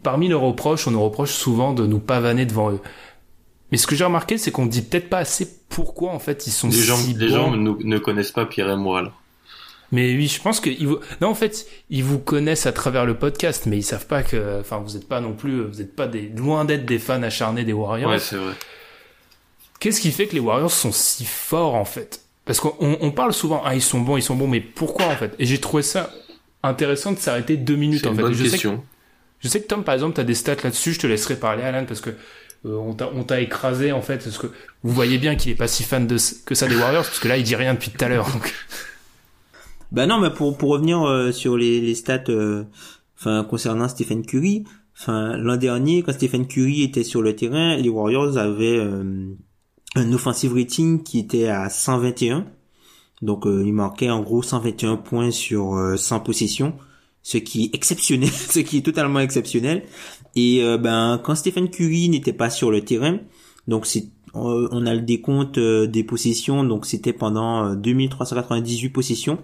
[0.02, 2.80] parmi nos reproches, on nous reproche souvent de nous pavaner devant eux.
[3.72, 6.52] Mais ce que j'ai remarqué, c'est qu'on dit peut-être pas assez pourquoi en fait ils
[6.52, 9.12] sont les gens, si Les gens ne, connaissent pas Pierre et moi.
[9.92, 11.00] Mais oui, je pense que vous...
[11.22, 14.60] non en fait ils vous connaissent à travers le podcast, mais ils savent pas que,
[14.60, 17.64] enfin vous êtes pas non plus, vous êtes pas des loin d'être des fans acharnés
[17.64, 18.12] des Warriors.
[18.12, 18.54] Ouais, c'est vrai.
[19.80, 22.22] Qu'est-ce qui fait que les Warriors sont si forts en fait?
[22.46, 25.16] Parce qu'on on parle souvent, ah ils sont bons, ils sont bons, mais pourquoi en
[25.16, 25.34] fait?
[25.40, 26.12] Et j'ai trouvé ça
[26.62, 28.22] intéressant de s'arrêter deux minutes en fait.
[28.22, 28.84] Bonne question.
[29.44, 30.94] Je sais que Tom, par exemple, tu as des stats là-dessus.
[30.94, 32.12] Je te laisserai parler, Alan, parce que
[32.66, 34.24] euh, on t'a écrasé en fait.
[34.24, 34.48] Parce que
[34.84, 37.28] vous voyez bien qu'il est pas si fan de que ça des Warriors, parce que
[37.28, 38.30] là, il dit rien depuis tout à l'heure.
[38.32, 38.54] Donc.
[39.92, 42.64] Bah non, mais pour pour revenir euh, sur les, les stats, euh,
[43.16, 44.64] enfin concernant Stephen Curry,
[44.98, 48.82] enfin l'an dernier, quand Stephen Curry était sur le terrain, les Warriors avaient
[49.96, 52.48] un offensive rating qui était à 121.
[53.22, 56.74] Donc il marquait en gros 121 points sur 100 possessions
[57.24, 59.84] ce qui est exceptionnel, ce qui est totalement exceptionnel.
[60.36, 63.20] Et euh, ben quand Stephen Curry n'était pas sur le terrain,
[63.68, 69.38] donc c'est on a le décompte euh, des possessions, donc c'était pendant 2398 euh, possessions.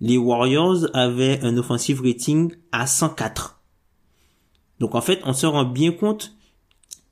[0.00, 3.60] Les Warriors avaient un offensive rating à 104.
[4.78, 6.34] Donc en fait, on se rend bien compte,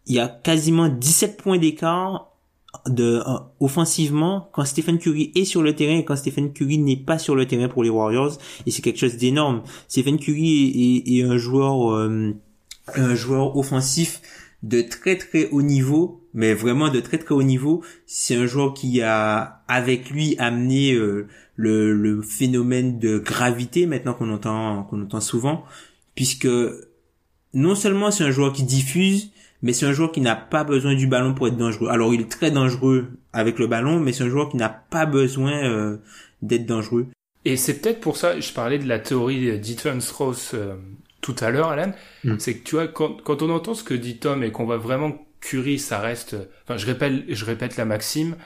[0.06, 2.27] il y a quasiment 17 points d'écart
[2.86, 6.96] de euh, offensivement quand Stephen Curry est sur le terrain et quand Stephen Curry n'est
[6.96, 9.62] pas sur le terrain pour les Warriors et c'est quelque chose d'énorme.
[9.88, 12.34] Stephen Curry est, un joueur euh,
[12.94, 14.20] un joueur offensif
[14.62, 17.82] de très très haut niveau, mais vraiment de très très haut niveau.
[18.06, 21.26] C'est un joueur qui a avec lui amené euh,
[21.56, 25.64] le, le phénomène de gravité maintenant qu'on entend qu'on entend souvent,
[26.14, 26.48] puisque
[27.54, 29.30] non seulement c'est un joueur qui diffuse,
[29.62, 31.88] mais c'est un joueur qui n'a pas besoin du ballon pour être dangereux.
[31.88, 35.06] Alors il est très dangereux avec le ballon, mais c'est un joueur qui n'a pas
[35.06, 35.96] besoin euh,
[36.42, 37.06] d'être dangereux.
[37.44, 40.74] Et c'est peut-être pour ça, je parlais de la théorie d'Ethan Strauss euh,
[41.20, 41.92] tout à l'heure, Alan,
[42.24, 42.38] mm.
[42.38, 44.76] c'est que tu vois, quand, quand, on entend ce que dit Tom et qu'on voit
[44.76, 48.36] vraiment Curry, ça reste, enfin je répète, je répète la maxime,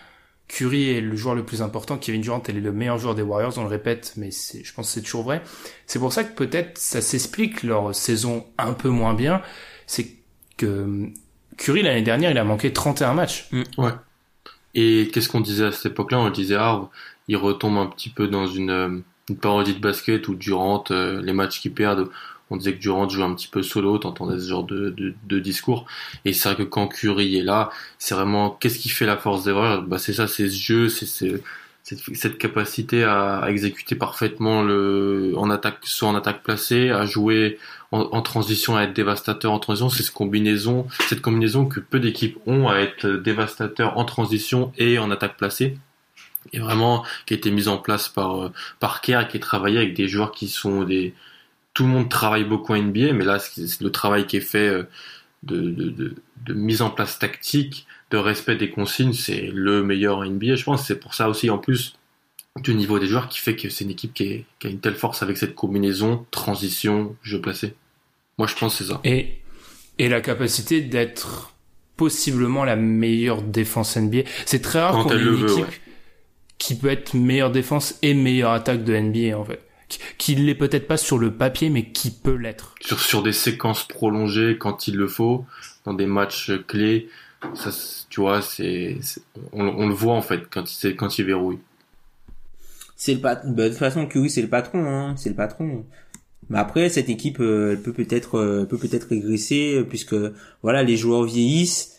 [0.48, 3.56] Curry est le joueur le plus important, Kevin Durant est le meilleur joueur des Warriors,
[3.56, 5.42] on le répète, mais c'est, je pense que c'est toujours vrai.
[5.86, 9.40] C'est pour ça que peut-être ça s'explique leur saison un peu moins bien.
[9.86, 10.21] C'est
[10.62, 11.10] que
[11.56, 13.48] Curry l'année dernière, il a manqué 31 matchs.
[13.76, 13.92] Ouais.
[14.74, 16.18] Et qu'est-ce qu'on disait à cette époque-là?
[16.18, 16.88] On disait, ah,
[17.28, 18.98] il retombe un petit peu dans une, euh,
[19.40, 22.08] parodie de basket où Durant, euh, les matchs qu'il perd,
[22.50, 25.86] on disait que Durant joue un petit peu solo, t'entendais ce genre de, discours.
[26.24, 29.46] Et c'est vrai que quand Curry est là, c'est vraiment qu'est-ce qui fait la force
[29.46, 29.82] Warriors?
[29.82, 31.06] Bah c'est ça, c'est ce jeu, c'est
[31.82, 37.58] cette, capacité à, à, exécuter parfaitement le en attaque, soit en attaque placée, à jouer
[37.92, 39.88] en, transition, à être dévastateur en transition.
[39.88, 44.98] C'est cette combinaison, cette combinaison que peu d'équipes ont à être dévastateur en transition et
[44.98, 45.78] en attaque placée
[46.52, 48.50] et vraiment qui a été mise en place par
[48.80, 51.14] par Kerr qui est travaillé avec des joueurs qui sont des
[51.74, 54.68] tout le monde travaille beaucoup en NBA, mais là, c'est le travail qui est fait
[54.68, 54.84] euh,
[55.42, 60.56] de, de, mise en place tactique, de respect des consignes, c'est le meilleur en NBA,
[60.56, 60.86] je pense.
[60.86, 61.94] C'est pour ça aussi, en plus,
[62.56, 65.22] du niveau des joueurs, qui fait que c'est une équipe qui, a une telle force
[65.22, 67.74] avec cette combinaison, transition, jeu placé.
[68.38, 69.00] Moi, je pense que c'est ça.
[69.04, 69.40] Et,
[69.98, 71.54] et la capacité d'être
[71.96, 74.22] possiblement la meilleure défense NBA.
[74.46, 75.80] C'est très rare qu'on ait une équipe ouais.
[76.58, 79.60] qui peut être meilleure défense et meilleure attaque de NBA, en fait
[80.18, 82.74] qui l'est peut-être pas sur le papier, mais qui peut l'être.
[82.80, 85.44] Sur, sur des séquences prolongées quand il le faut,
[85.84, 87.08] dans des matchs clés,
[87.54, 87.70] ça,
[88.08, 88.98] tu vois, c'est,
[89.52, 91.58] on, on, le voit en fait quand il, quand il verrouille.
[92.96, 93.50] C'est le patron.
[93.50, 95.84] Bah, de toute façon, Curry, c'est le patron, hein, c'est le patron.
[96.50, 100.16] Mais après, cette équipe, euh, peut peut-être, euh, peut peut-être régresser puisque
[100.62, 101.90] voilà, les joueurs vieillissent.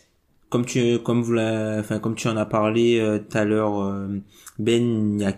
[0.50, 1.22] Comme tu, comme
[1.80, 3.98] enfin, comme tu en as parlé euh, tout à l'heure,
[4.58, 5.36] Ben, il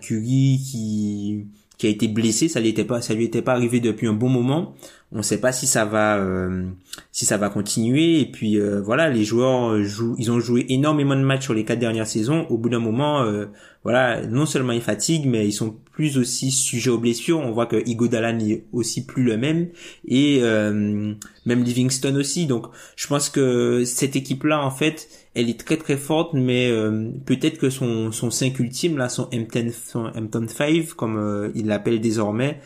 [0.58, 1.46] qui
[1.78, 4.12] qui a été blessé, ça lui était pas, ça lui était pas arrivé depuis un
[4.14, 4.74] bon moment.
[5.12, 6.66] On ne sait pas si ça va, euh,
[7.12, 8.20] si ça va continuer.
[8.20, 11.64] Et puis euh, voilà, les joueurs jouent, ils ont joué énormément de matchs sur les
[11.64, 12.46] quatre dernières saisons.
[12.48, 13.46] Au bout d'un moment, euh,
[13.86, 17.38] voilà, non seulement ils fatiguent, mais ils sont plus aussi sujets aux blessures.
[17.38, 19.68] On voit que Iguodala n'est aussi plus le même
[20.08, 21.14] et euh,
[21.46, 22.46] même Livingston aussi.
[22.46, 22.66] Donc,
[22.96, 27.58] je pense que cette équipe-là, en fait, elle est très très forte, mais euh, peut-être
[27.58, 32.00] que son son 5 ultime là, son M10, son M10 5 comme euh, il l'appelle
[32.00, 32.60] désormais,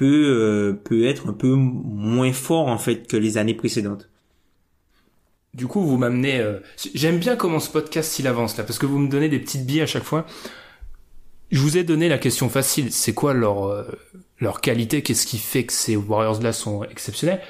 [0.00, 4.08] peut euh, peut être un peu moins fort en fait que les années précédentes.
[5.52, 6.42] Du coup, vous m'amenez.
[6.94, 9.66] J'aime bien comment ce podcast il avance là, parce que vous me donnez des petites
[9.66, 10.24] billes à chaque fois.
[11.50, 12.92] Je vous ai donné la question facile.
[12.92, 13.84] C'est quoi leur
[14.38, 17.42] leur qualité Qu'est-ce qui fait que ces Warriors là sont exceptionnels?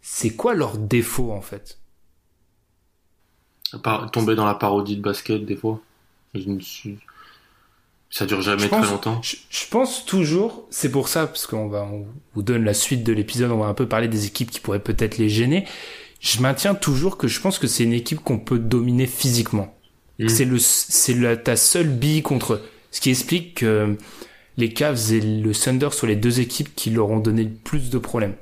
[0.00, 1.80] C'est quoi leur défaut en fait?
[4.12, 5.80] Tomber dans la parodie de basket des fois.
[8.10, 9.20] Ça dure jamais très longtemps.
[9.22, 13.02] Je, je, pense toujours, c'est pour ça, parce qu'on va, on vous donne la suite
[13.02, 15.66] de l'épisode, on va un peu parler des équipes qui pourraient peut-être les gêner.
[16.20, 19.76] Je maintiens toujours que je pense que c'est une équipe qu'on peut dominer physiquement.
[20.18, 20.28] Mmh.
[20.28, 22.62] C'est le, c'est ta seule bille contre eux.
[22.90, 23.96] Ce qui explique que
[24.56, 27.90] les Cavs et le Thunder sont les deux équipes qui leur ont donné le plus
[27.90, 28.34] de problèmes.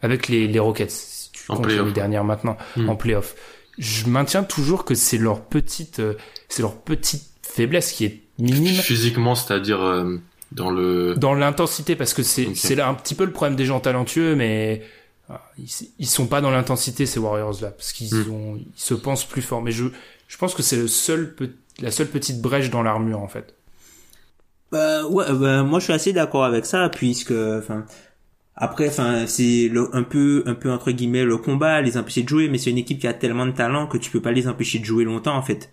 [0.00, 2.88] Avec les, les Rockets, si tu comptes les dernières maintenant, mmh.
[2.88, 3.34] en playoff
[3.78, 6.14] je maintiens toujours que c'est leur petite, euh,
[6.48, 8.74] c'est leur petite faiblesse qui est minime.
[8.74, 10.20] Physiquement, c'est-à-dire euh,
[10.52, 12.54] dans le dans l'intensité, parce que c'est okay.
[12.54, 14.82] c'est là un petit peu le problème des gens talentueux, mais
[15.30, 18.30] euh, ils, ils sont pas dans l'intensité ces Warriors là, parce qu'ils mm.
[18.30, 19.62] ont, ils se pensent plus forts.
[19.62, 19.84] Mais je
[20.26, 21.34] je pense que c'est le seul
[21.80, 23.54] la seule petite brèche dans l'armure en fait.
[24.70, 27.86] Bah ouais, bah, moi je suis assez d'accord avec ça, puisque enfin
[28.60, 32.48] après, enfin, c'est un peu, un peu entre guillemets le combat, les empêcher de jouer,
[32.48, 34.80] mais c'est une équipe qui a tellement de talent que tu peux pas les empêcher
[34.80, 35.70] de jouer longtemps en fait.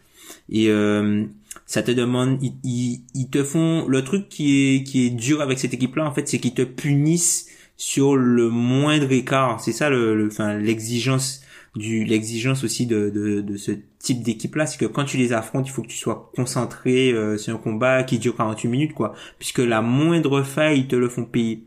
[0.49, 1.25] Et euh,
[1.65, 5.57] ça te demande, ils, ils, te font le truc qui est qui est dur avec
[5.57, 9.59] cette équipe-là en fait, c'est qu'ils te punissent sur le moindre écart.
[9.59, 11.41] C'est ça le, enfin l'exigence
[11.75, 15.33] du l'exigence aussi de, de, de ce type d'équipe là c'est que quand tu les
[15.33, 18.93] affrontes il faut que tu sois concentré euh, sur un combat qui dure 48 minutes
[18.93, 19.13] quoi.
[19.39, 21.63] Puisque la moindre faille ils te le font payer.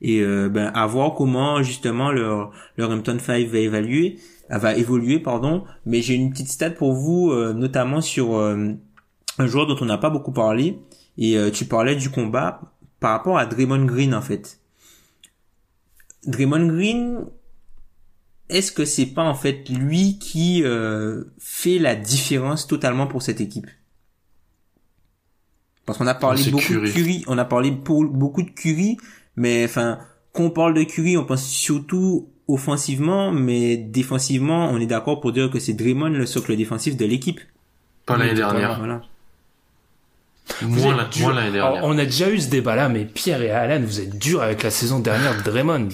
[0.00, 4.16] Et euh, ben, à voir comment justement leur leur Hampton 5 va évaluer
[4.56, 5.64] va évoluer pardon.
[5.84, 8.72] Mais j'ai une petite stat pour vous euh, notamment sur euh,
[9.38, 10.78] un joueur dont on n'a pas beaucoup parlé.
[11.18, 12.60] Et euh, tu parlais du combat
[13.00, 14.60] par rapport à Draymond Green en fait.
[16.26, 17.26] Draymond Green
[18.48, 23.40] est-ce que c'est pas en fait lui qui euh, fait la différence totalement pour cette
[23.40, 23.66] équipe?
[25.84, 26.88] Parce qu'on a parlé beaucoup Curry.
[26.88, 27.24] de Curry.
[27.28, 28.96] On a parlé pour beaucoup de Curry.
[29.36, 29.98] Mais enfin,
[30.32, 35.32] quand on parle de Curry, on pense surtout offensivement, mais défensivement, on est d'accord pour
[35.32, 37.40] dire que c'est Draymond le socle défensif de l'équipe.
[38.06, 38.78] Pas l'année dernière.
[38.78, 39.02] Voilà.
[40.62, 40.94] Moi,
[41.34, 41.84] l'année dernière.
[41.84, 44.70] On a déjà eu ce débat-là, mais Pierre et Alan, vous êtes durs avec la
[44.70, 45.90] saison dernière de Draymond.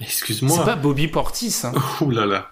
[0.00, 0.56] Excuse-moi.
[0.56, 1.72] C'est pas Bobby Portis, hein.
[2.00, 2.50] Ouh là là.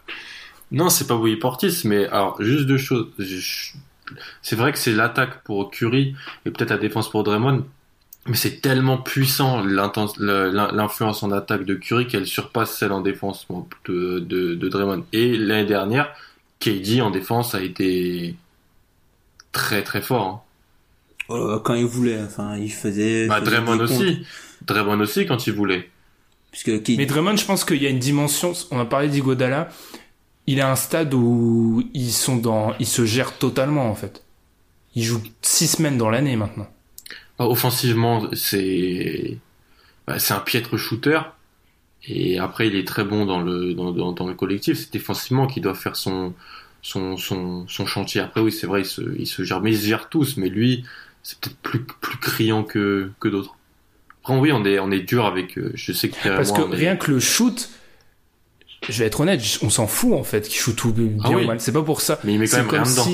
[0.73, 3.09] Non, c'est pas Bobby Portis, mais alors, juste deux choses.
[3.19, 3.73] Je,
[4.43, 7.65] c'est vrai que c'est l'attaque pour Curry et peut-être la défense pour Draymond,
[8.29, 13.47] mais c'est tellement puissant l'influence en attaque de Curry qu'elle surpasse celle en défense
[13.87, 15.05] de, de, de Draymond.
[15.13, 16.11] Et l'année dernière,
[16.61, 18.35] KD en défense a été
[19.53, 20.27] très très fort.
[20.27, 20.41] hein.
[21.35, 23.27] Euh, quand il voulait, enfin, il faisait.
[23.29, 24.25] Bah, faisait Draymond aussi.
[24.67, 25.91] Draymond aussi quand il voulait.
[26.51, 28.53] Puisque qui- Mais Draymond, je pense qu'il y a une dimension.
[28.71, 29.69] On a parlé d'Igodala.
[30.47, 34.25] Il est à un stade où ils sont dans, ils se gèrent totalement en fait.
[34.95, 36.67] Il joue six semaines dans l'année maintenant.
[37.39, 39.39] Offensivement, c'est
[40.07, 41.21] bah, c'est un piètre shooter.
[42.07, 44.79] Et après, il est très bon dans le dans, dans, dans le collectif.
[44.79, 46.35] C'est défensivement qu'il doit faire son
[46.83, 48.21] son son son chantier.
[48.21, 50.37] Après, oui, c'est vrai, il se il se gère, mais ils se gèrent tous.
[50.37, 50.85] Mais lui,
[51.23, 53.57] c'est peut-être plus plus criant que que d'autres.
[54.23, 55.59] Après, oui, on est on est dur avec.
[55.59, 57.69] euh, Je sais que Parce moi, que est- rien que le shoot,
[58.89, 61.45] je vais être honnête, on s'en fout en fait qu'il shoot tout bien Ah oui.
[61.45, 61.61] ou mal.
[61.61, 62.19] C'est pas pour ça.
[62.25, 63.05] Mais il met quand même rien dedans.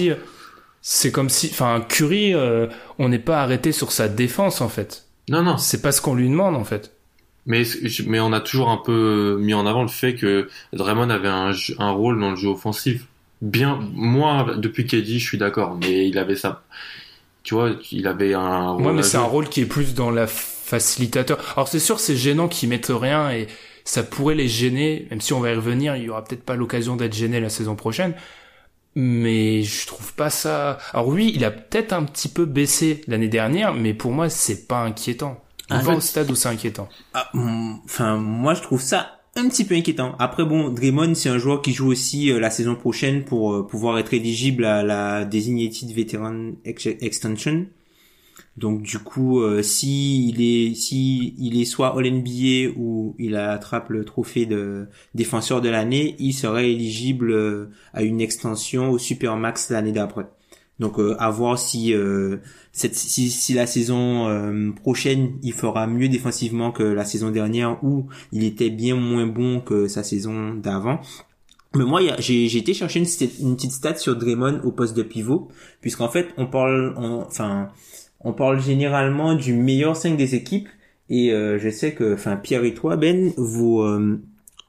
[0.86, 2.66] C'est comme si, enfin, Curry, euh,
[2.98, 5.06] on n'est pas arrêté sur sa défense en fait.
[5.30, 5.56] Non, non.
[5.56, 6.92] C'est pas ce qu'on lui demande en fait.
[7.46, 7.62] Mais,
[8.06, 11.90] mais on a toujours un peu mis en avant le fait que Draymond avait un,
[11.90, 13.06] rôle dans le jeu offensif.
[13.40, 16.64] Bien, moi, depuis dit, je suis d'accord, mais il avait ça.
[17.44, 18.92] Tu vois, il avait un rôle.
[18.92, 21.38] Mais c'est un rôle qui est plus dans la facilitateur.
[21.56, 23.46] Alors c'est sûr, c'est gênant qu'ils mettent rien et
[23.86, 26.56] ça pourrait les gêner, même si on va y revenir, il y aura peut-être pas
[26.56, 28.12] l'occasion d'être gêné la saison prochaine.
[28.96, 30.78] Mais je trouve pas ça.
[30.92, 34.66] Alors oui, il a peut-être un petit peu baissé l'année dernière, mais pour moi, c'est
[34.68, 35.42] pas inquiétant.
[35.70, 36.88] On Ah, va au stade où c'est inquiétant.
[37.12, 40.14] Ah, hum, Enfin, moi je trouve ça un petit peu inquiétant.
[40.18, 43.66] Après bon, Draymond c'est un joueur qui joue aussi euh, la saison prochaine pour euh,
[43.66, 47.66] pouvoir être éligible à la Designated Veteran Ex- Extension.
[48.56, 53.34] Donc du coup, euh, si il est si il est soit All NBA ou il
[53.36, 58.98] attrape le trophée de défenseur de l'année, il serait éligible euh, à une extension au
[58.98, 60.26] Supermax l'année d'après.
[60.80, 62.38] Donc euh, à voir si euh,
[62.72, 67.82] cette, si, si la saison euh, prochaine il fera mieux défensivement que la saison dernière
[67.84, 71.00] où il était bien moins bon que sa saison d'avant.
[71.76, 75.48] Mais moi, j'ai été chercher une, petite stat sur Draymond au poste de pivot,
[75.80, 77.70] puisqu'en fait, on parle, enfin,
[78.24, 80.68] on parle généralement du meilleur 5 des équipes,
[81.08, 84.20] et euh, je sais que, enfin, Pierre et toi, Ben, vous euh,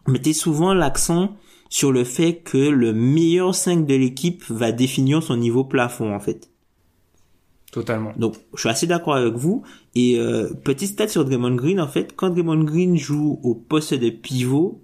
[0.08, 1.36] mettez souvent l'accent
[1.70, 6.20] sur le fait que le meilleur 5 de l'équipe va définir son niveau plafond, en
[6.20, 6.50] fait.
[7.72, 8.14] Totalement.
[8.18, 9.64] Donc, je suis assez d'accord avec vous.
[9.96, 13.94] Et euh, petit stat sur Draymond Green, en fait, quand Draymond Green joue au poste
[13.94, 14.82] de pivot,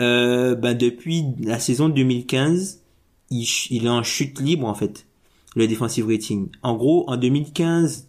[0.00, 2.82] euh, ben depuis la saison 2015,
[3.30, 5.06] il, il est en chute libre en fait,
[5.56, 6.48] le defensive rating.
[6.62, 8.08] En gros, en 2015,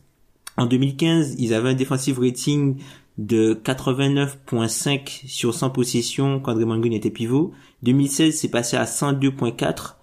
[0.58, 2.78] en 2015, ils avaient un defensive rating
[3.18, 7.52] de 89.5 sur 100 possessions quand Draymond Green était pivot.
[7.84, 9.96] 2016, c'est passé à 102.4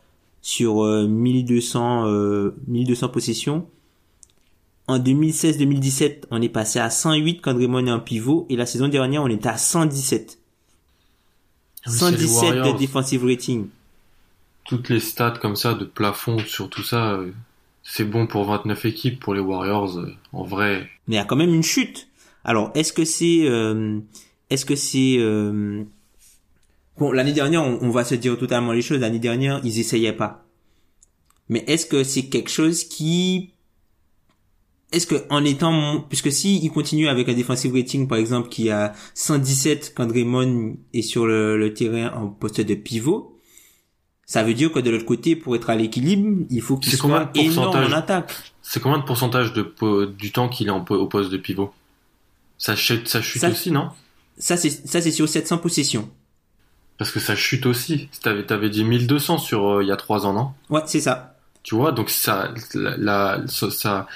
[0.42, 3.66] sur euh, 1200 euh, 1200 possessions.
[4.87, 8.88] En 2016-2017, on est passé à 108 quand Draymond est en pivot et la saison
[8.88, 10.38] dernière, on était à 117.
[11.85, 12.79] Ah, mais c'est les 117 de Warriors.
[12.79, 13.66] defensive rating.
[14.64, 17.33] Toutes les stats comme ça de plafond sur tout ça, euh,
[17.83, 19.99] c'est bon pour 29 équipes pour les Warriors.
[19.99, 22.09] euh, En vrai, Mais il y a quand même une chute.
[22.44, 23.99] Alors, est-ce que c'est, euh,
[24.49, 25.18] est-ce que c'est,
[26.99, 29.01] bon, l'année dernière, on, va se dire totalement les choses.
[29.01, 30.46] L'année dernière, ils essayaient pas.
[31.49, 33.51] Mais est-ce que c'est quelque chose qui,
[34.92, 38.70] est-ce que en étant, puisque si il continue avec un defensive rating, par exemple, qui
[38.70, 43.29] a 117 quand Draymond est sur le terrain en poste de pivot,
[44.30, 47.32] ça veut dire que de l'autre côté, pour être à l'équilibre, il faut qu'il soit
[47.34, 48.32] énorme en attaque.
[48.62, 51.74] c'est combien de pourcentage de du temps qu'il est en au poste de pivot?
[52.56, 53.90] Ça chute, ça chute Ça- aussi, non?
[54.38, 56.08] Ça, c'est, ça, c'est sur 700 possessions.
[56.96, 58.08] Parce que ça chute aussi.
[58.22, 60.52] T'avais, t'avais dit 1200 sur euh, il y a trois ans, non?
[60.68, 61.34] Ouais, c'est ça.
[61.64, 64.06] Tu vois, donc ça, la, la- ça, ça,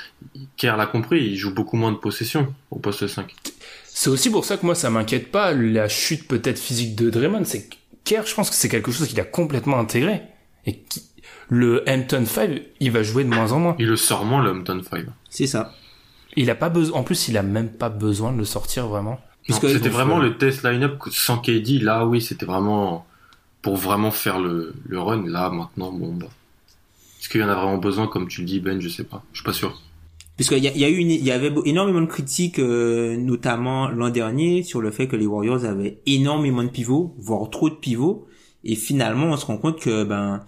[0.56, 3.34] Kerr l'a compris, il joue beaucoup moins de possession au poste 5.
[3.84, 7.44] C'est aussi pour ça que moi, ça m'inquiète pas la chute peut-être physique de Draymond.
[7.44, 7.74] C'est que
[8.04, 10.22] Kerr, je pense que c'est quelque chose qu'il a complètement intégré.
[10.66, 11.02] Et qui,
[11.48, 13.76] le Hampton 5, il va jouer de moins en moins.
[13.78, 15.06] Il le sort moins, le Hampton 5.
[15.30, 15.72] C'est ça.
[16.36, 19.20] Il a pas besoin, en plus, il a même pas besoin de le sortir vraiment.
[19.48, 21.82] C'était vraiment euh, le test line-up sans KD.
[21.82, 23.06] Là, oui, c'était vraiment
[23.62, 25.26] pour vraiment faire le, le run.
[25.26, 26.26] Là, maintenant, bon, bah.
[27.20, 28.80] Est-ce qu'il y en a vraiment besoin, comme tu le dis, Ben?
[28.80, 29.22] Je sais pas.
[29.32, 29.80] Je suis pas sûr.
[30.36, 33.16] Puisqu'il y, a- il y a eu une, il y avait énormément de critiques, euh,
[33.16, 37.70] notamment l'an dernier, sur le fait que les Warriors avaient énormément de pivots, voire trop
[37.70, 38.26] de pivots.
[38.64, 40.42] Et finalement, on se rend compte que, ben,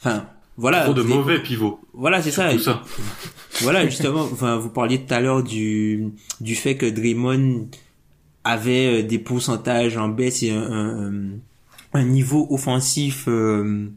[0.00, 0.84] enfin, voilà.
[0.84, 1.78] Trop de mauvais pivots.
[1.94, 2.52] Voilà, c'est ça.
[2.52, 2.82] Tout ça.
[3.62, 7.68] Voilà, justement, enfin, vous parliez tout à l'heure du, du fait que Draymond
[8.44, 11.12] avait euh, des pourcentages en baisse et un, un,
[11.94, 13.88] un niveau offensif euh,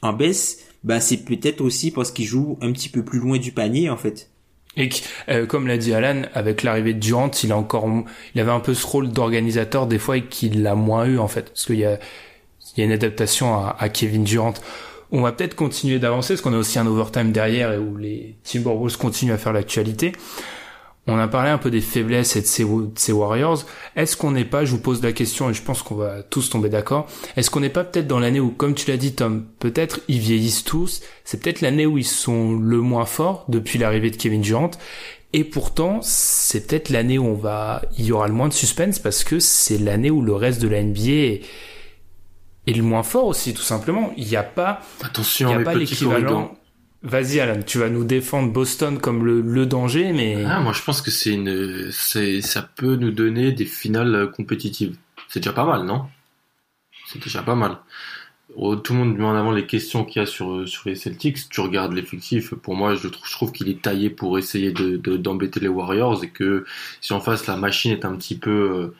[0.00, 0.60] en baisse.
[0.82, 3.98] bah c'est peut-être aussi parce qu'il joue un petit peu plus loin du panier en
[3.98, 4.30] fait.
[4.76, 4.88] Et
[5.28, 7.86] euh, comme l'a dit Alan, avec l'arrivée de Durant, il a encore,
[8.34, 11.28] il avait un peu ce rôle d'organisateur des fois et qu'il l'a moins eu en
[11.28, 11.98] fait, parce qu'il y a,
[12.76, 14.54] il y a une adaptation à, à Kevin Durant.
[15.10, 18.36] On va peut-être continuer d'avancer, parce qu'on a aussi un overtime derrière et où les
[18.44, 20.12] Timberwolves continuent à faire l'actualité.
[21.08, 23.64] On a parlé un peu des faiblesses et de ces, de ces Warriors.
[23.96, 26.48] Est-ce qu'on n'est pas, je vous pose la question et je pense qu'on va tous
[26.48, 29.44] tomber d'accord, est-ce qu'on n'est pas peut-être dans l'année où, comme tu l'as dit Tom,
[29.58, 34.12] peut-être ils vieillissent tous, c'est peut-être l'année où ils sont le moins forts depuis l'arrivée
[34.12, 34.70] de Kevin Durant,
[35.32, 39.00] et pourtant c'est peut-être l'année où on va, il y aura le moins de suspense
[39.00, 41.40] parce que c'est l'année où le reste de la NBA est,
[42.68, 44.12] est le moins fort aussi, tout simplement.
[44.16, 46.54] Il n'y a pas, Attention, il y a les pas l'équivalent.
[47.02, 50.82] Vas-y Alan, tu vas nous défendre Boston comme le, le danger, mais Ah, moi je
[50.82, 54.96] pense que c'est une, c'est, ça peut nous donner des finales euh, compétitives.
[55.28, 56.06] C'est déjà pas mal, non?
[57.08, 57.78] C'est déjà pas mal.
[58.56, 60.88] Oh, Tout le monde met en avant les questions qu'il y a sur euh, sur
[60.88, 61.48] les Celtics.
[61.48, 62.54] Tu regardes l'effectif.
[62.54, 65.68] Pour moi, je trouve, je trouve qu'il est taillé pour essayer de de- d'embêter les
[65.68, 66.64] Warriors et que
[67.00, 68.94] si en face la machine est un petit peu euh,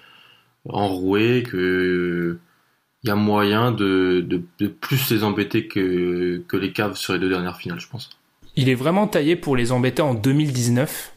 [0.68, 2.38] enrouée, que
[3.04, 7.12] il y a moyen de, de de plus les embêter que que les Cavs sur
[7.14, 8.10] les deux dernières finales, je pense.
[8.56, 11.12] il est vraiment taillé pour les embêter en 2019.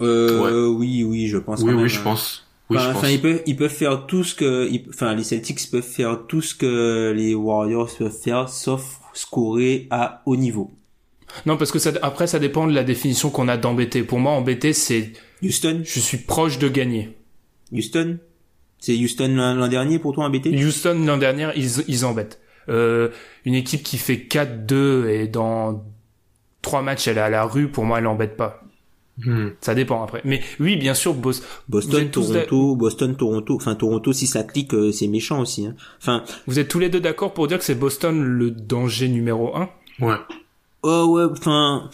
[0.00, 1.62] Euh, oui, oui, je pense.
[1.62, 2.02] Oui, quand oui, même, je hein.
[2.02, 2.46] pense.
[2.70, 3.04] Oui, Enfin, je pense.
[3.04, 6.26] enfin, ils peuvent, ils peuvent faire tout ce que, ils- enfin, les Celtics peuvent faire
[6.26, 10.74] tout ce que les Warriors peuvent faire, sauf scorer à haut niveau.
[11.46, 14.02] Non, parce que ça, après, ça dépend de la définition qu'on a d'embêter.
[14.02, 15.12] Pour moi, embêter, c'est
[15.42, 17.16] Houston, je suis proche de gagner.
[17.72, 18.18] Houston,
[18.78, 22.40] c'est Houston l'an dernier pour toi embêté Houston, l'an dernier, ils, ils embêtent.
[22.68, 23.08] Euh,
[23.44, 25.84] une équipe qui fait 4-2 et dans
[26.62, 28.62] trois matchs, elle est à la rue, pour moi, elle embête pas.
[29.18, 29.48] Hmm.
[29.60, 30.20] Ça dépend après.
[30.24, 33.54] Mais oui, bien sûr, Boston, Toronto, Boston, Toronto.
[33.54, 35.66] Enfin, Toronto, si ça clique, euh, c'est méchant aussi.
[35.66, 35.74] Hein.
[35.98, 39.56] Enfin, Vous êtes tous les deux d'accord pour dire que c'est Boston le danger numéro
[39.56, 39.70] un?
[40.00, 40.16] Ouais.
[40.82, 41.88] oh ouais, enfin,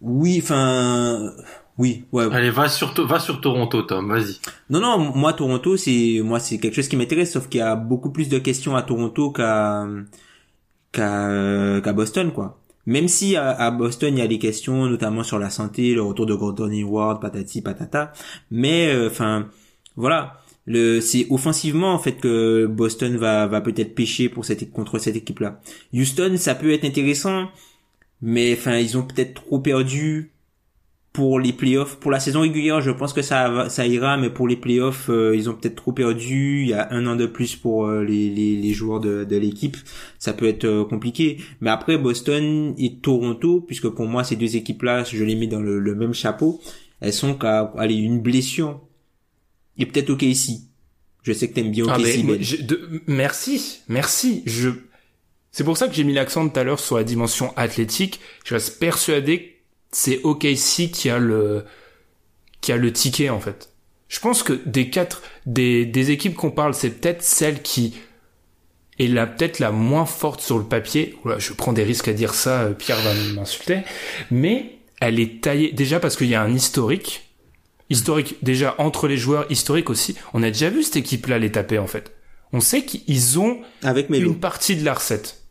[0.00, 1.32] oui, enfin,
[1.78, 2.26] oui, ouais.
[2.32, 4.36] Allez, va sur, va sur Toronto, Tom, vas-y.
[4.68, 7.76] Non, non, moi Toronto, c'est moi c'est quelque chose qui m'intéresse, sauf qu'il y a
[7.76, 9.86] beaucoup plus de questions à Toronto qu'à
[10.92, 12.58] qu'à qu'à Boston, quoi.
[12.84, 16.02] Même si à, à Boston il y a des questions, notamment sur la santé, le
[16.02, 18.12] retour de Gordon Hayward, patati patata,
[18.50, 19.48] mais euh, enfin
[19.96, 24.98] voilà, le c'est offensivement en fait que Boston va va peut-être pêcher pour cette contre
[24.98, 25.60] cette équipe-là.
[25.94, 27.48] Houston, ça peut être intéressant,
[28.20, 30.32] mais enfin ils ont peut-être trop perdu
[31.12, 34.48] pour les playoffs, pour la saison régulière, je pense que ça ça ira, mais pour
[34.48, 36.62] les playoffs, euh, ils ont peut-être trop perdu.
[36.62, 39.36] Il y a un an de plus pour euh, les, les, les joueurs de, de
[39.36, 39.76] l'équipe,
[40.18, 41.36] ça peut être euh, compliqué.
[41.60, 45.60] Mais après Boston et Toronto, puisque pour moi ces deux équipes-là, je les mets dans
[45.60, 46.60] le, le même chapeau,
[47.00, 48.80] elles sont qu'à aller une blessure
[49.76, 50.68] et peut-être OK ici.
[51.24, 52.38] Je sais que t'aimes bien OK Ah, mais Ben.
[52.66, 54.42] de- merci, merci.
[54.46, 54.70] Je,
[55.50, 58.18] c'est pour ça que j'ai mis l'accent tout à l'heure sur la dimension athlétique.
[58.44, 59.51] Je reste persuadé que
[59.92, 61.64] c'est OKC qui a le,
[62.60, 63.68] qui a le ticket, en fait.
[64.08, 67.94] Je pense que des quatre, des, des équipes qu'on parle, c'est peut-être celle qui
[68.98, 71.16] est la, peut-être la moins forte sur le papier.
[71.24, 73.78] Oula, je prends des risques à dire ça, euh, Pierre va m'insulter.
[74.30, 77.30] Mais elle est taillée, déjà parce qu'il y a un historique.
[77.90, 80.14] Historique, déjà, entre les joueurs, historique aussi.
[80.34, 82.12] On a déjà vu cette équipe-là les taper, en fait.
[82.52, 84.30] On sait qu'ils ont Avec Melo.
[84.30, 85.41] une partie de la recette.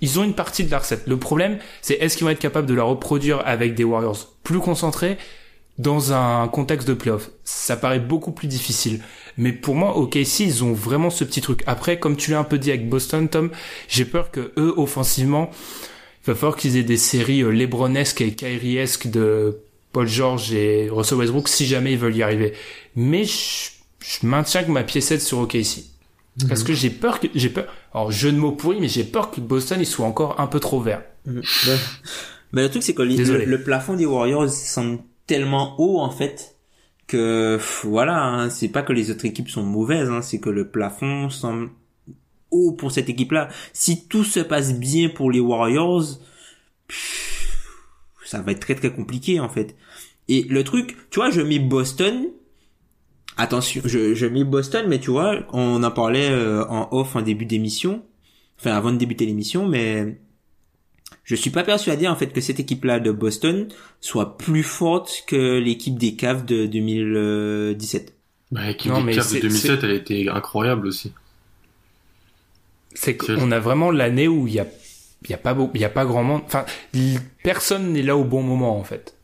[0.00, 1.06] Ils ont une partie de la recette.
[1.06, 4.58] Le problème, c'est est-ce qu'ils vont être capables de la reproduire avec des Warriors plus
[4.58, 5.16] concentrés
[5.78, 7.30] dans un contexte de playoff?
[7.44, 9.00] Ça paraît beaucoup plus difficile.
[9.36, 11.62] Mais pour moi, OKC, ils ont vraiment ce petit truc.
[11.66, 13.50] Après, comme tu l'as un peu dit avec Boston, Tom,
[13.88, 15.50] j'ai peur que eux, offensivement,
[16.22, 19.58] il va falloir qu'ils aient des séries euh, Lebronesques et Kyriesques de
[19.92, 22.52] Paul George et Russell Westbrook si jamais ils veulent y arriver.
[22.96, 23.70] Mais je,
[24.00, 25.84] je maintiens que ma piécette sur OKC.
[26.48, 29.30] Parce que j'ai peur que, j'ai peur, alors jeu de mots pourri, mais j'ai peur
[29.30, 31.04] que Boston, il soit encore un peu trop vert.
[31.26, 31.42] Ouais.
[32.52, 36.56] Mais le truc, c'est que le, le plafond des Warriors semble tellement haut, en fait,
[37.06, 40.50] que pff, voilà, hein, c'est pas que les autres équipes sont mauvaises, hein, c'est que
[40.50, 41.70] le plafond semble
[42.50, 43.48] haut pour cette équipe-là.
[43.72, 46.04] Si tout se passe bien pour les Warriors,
[46.88, 47.58] pff,
[48.24, 49.76] ça va être très très compliqué, en fait.
[50.28, 52.26] Et le truc, tu vois, je mets Boston.
[53.36, 57.22] Attention, je, je mets Boston, mais tu vois, on en parlait euh, en off en
[57.22, 58.04] début d'émission,
[58.60, 60.20] enfin avant de débuter l'émission, mais
[61.24, 63.66] je suis pas persuadé en fait que cette équipe-là de Boston
[64.00, 68.14] soit plus forte que l'équipe des Cavs de 2017.
[68.52, 71.12] Bah, l'équipe Non, des mais Cavs de c'est- 2007, elle a été incroyable aussi.
[72.94, 74.66] C'est qu'on a vraiment l'année où il y a,
[75.24, 76.64] il y a pas beau, il y a pas grand monde, enfin,
[77.42, 79.16] personne n'est là au bon moment, en fait.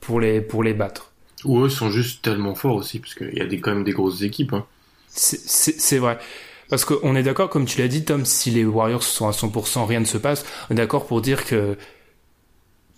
[0.00, 1.05] Pour les, pour les battre.
[1.46, 3.92] Ou eux sont juste tellement forts aussi, parce qu'il y a des, quand même des
[3.92, 4.52] grosses équipes.
[4.52, 4.66] Hein.
[5.08, 6.18] C'est- vrai.
[6.68, 9.86] Parce qu'on est d'accord, comme tu l'as dit, Tom, si les Warriors sont à 100%,
[9.86, 10.44] rien ne se passe.
[10.68, 11.76] On est d'accord pour dire que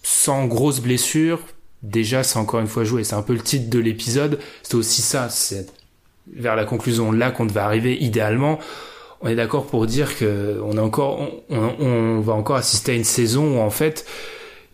[0.03, 1.41] sans grosse blessure,
[1.83, 3.05] déjà, c'est encore une fois joué.
[3.05, 4.41] C'est un peu le titre de l'épisode.
[4.63, 5.29] C'est aussi ça.
[5.29, 5.67] C'est
[6.35, 8.59] vers la conclusion là qu'on devait arriver idéalement.
[9.21, 13.05] On est d'accord pour dire que on est encore, on, va encore assister à une
[13.05, 14.07] saison où en fait,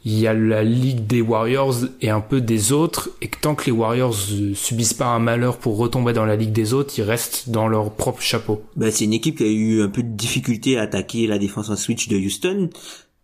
[0.04, 3.54] il y a la ligue des Warriors et un peu des autres, et que tant
[3.54, 4.14] que les Warriors
[4.54, 7.90] subissent pas un malheur pour retomber dans la ligue des autres, ils restent dans leur
[7.90, 8.62] propre chapeau.
[8.76, 11.70] Bah, c'est une équipe qui a eu un peu de difficulté à attaquer la défense
[11.70, 12.68] en switch de Houston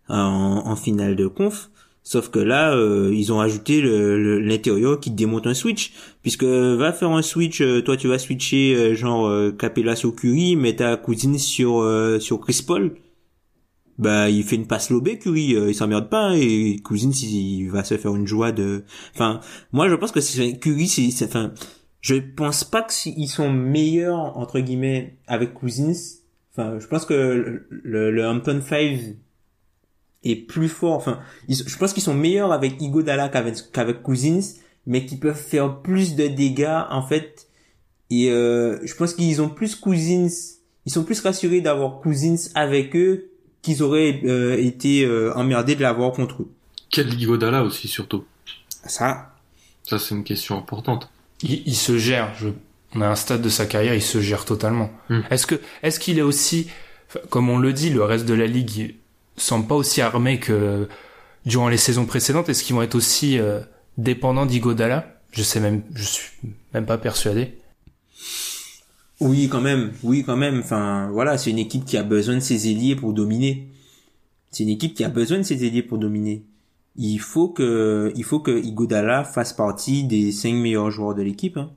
[0.08, 1.70] en, finale de conf.
[2.02, 5.92] Sauf que là, euh, ils ont ajouté l'intérieur qui démonte un switch.
[6.22, 10.56] Puisque va faire un switch, euh, toi tu vas switcher euh, genre Capella sur Curry,
[10.56, 11.86] mais ta cousine sur
[12.20, 12.94] sur Chris Paul.
[14.00, 17.84] Bah il fait une passe lobée Curry, il s'emmerde pas hein, et cousine il va
[17.84, 18.82] se faire une joie de.
[19.14, 19.40] Enfin,
[19.72, 21.52] moi je pense que c'est Curry, c'est enfin,
[22.00, 25.92] je pense pas qu'ils sont meilleurs entre guillemets avec Cousins.
[26.52, 29.16] Enfin, je pense que le, le, le Hampton 5
[30.24, 30.96] est plus fort.
[30.96, 34.40] Enfin, je pense qu'ils sont meilleurs avec Igodala qu'avec qu'avec Cousins,
[34.86, 37.48] mais qui peuvent faire plus de dégâts en fait.
[38.10, 40.28] Et euh, je pense qu'ils ont plus Cousins,
[40.86, 43.29] ils sont plus rassurés d'avoir Cousins avec eux
[43.62, 46.50] qu'ils auraient euh, été euh, emmerdés de l'avoir contre eux.
[46.90, 48.24] Quel Igodala aussi surtout.
[48.86, 49.34] Ça.
[49.82, 51.10] Ça c'est une question importante.
[51.42, 52.34] Il, il se gère.
[52.38, 52.48] Je,
[52.94, 54.90] on a un stade de sa carrière, il se gère totalement.
[55.08, 55.20] Hmm.
[55.30, 56.68] Est-ce que est-ce qu'il est aussi,
[57.28, 58.96] comme on le dit, le reste de la ligue
[59.36, 60.88] semble pas aussi armés que
[61.46, 62.48] durant les saisons précédentes?
[62.48, 63.60] Est-ce qu'ils vont être aussi euh,
[63.96, 65.20] dépendants d'Igodala?
[65.32, 66.32] Je sais même, je suis
[66.74, 67.58] même pas persuadé.
[69.20, 69.92] Oui, quand même.
[70.02, 70.60] Oui, quand même.
[70.60, 73.68] Enfin, voilà, c'est une équipe qui a besoin de ses ailiers pour dominer.
[74.50, 76.44] C'est une équipe qui a besoin de ses ailiers pour dominer.
[76.96, 81.56] Il faut que, il faut que Igodala fasse partie des cinq meilleurs joueurs de l'équipe.
[81.56, 81.70] Hein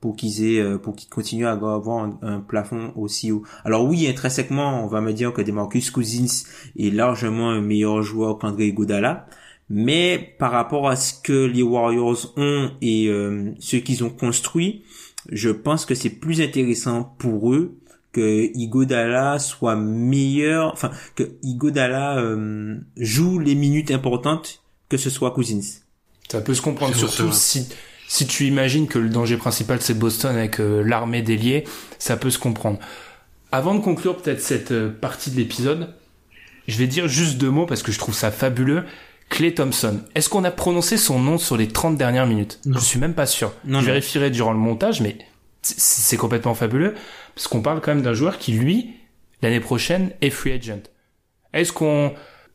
[0.00, 3.42] pour qu'ils aient euh, pour qu'ils continuent à avoir un, plafond aussi haut.
[3.64, 6.44] Alors oui, intrinsèquement, on va me dire que Demarcus Cousins
[6.78, 9.26] est largement un meilleur joueur qu'André Godala,
[9.68, 14.82] mais par rapport à ce que les Warriors ont et euh, ce qu'ils ont construit,
[15.30, 17.78] je pense que c'est plus intéressant pour eux
[18.12, 25.30] que Igodala soit meilleur, enfin que Igodala euh, joue les minutes importantes que ce soit
[25.30, 25.80] Cousins.
[26.28, 27.68] Ça peut se comprendre surtout si
[28.08, 31.64] si tu imagines que le danger principal c'est Boston avec euh, l'armée déliée,
[32.00, 32.80] ça peut se comprendre.
[33.52, 35.94] Avant de conclure peut-être cette euh, partie de l'épisode,
[36.66, 38.84] je vais dire juste deux mots parce que je trouve ça fabuleux.
[39.30, 40.00] Clay Thompson.
[40.14, 42.60] Est-ce qu'on a prononcé son nom sur les 30 dernières minutes?
[42.66, 43.52] Je suis même pas sûr.
[43.66, 45.16] je vérifierai durant le montage, mais
[45.62, 46.94] c'est complètement fabuleux
[47.34, 48.90] parce qu'on parle quand même d'un joueur qui lui
[49.42, 50.82] l'année prochaine est free agent.
[51.54, 52.12] Est-ce qu'on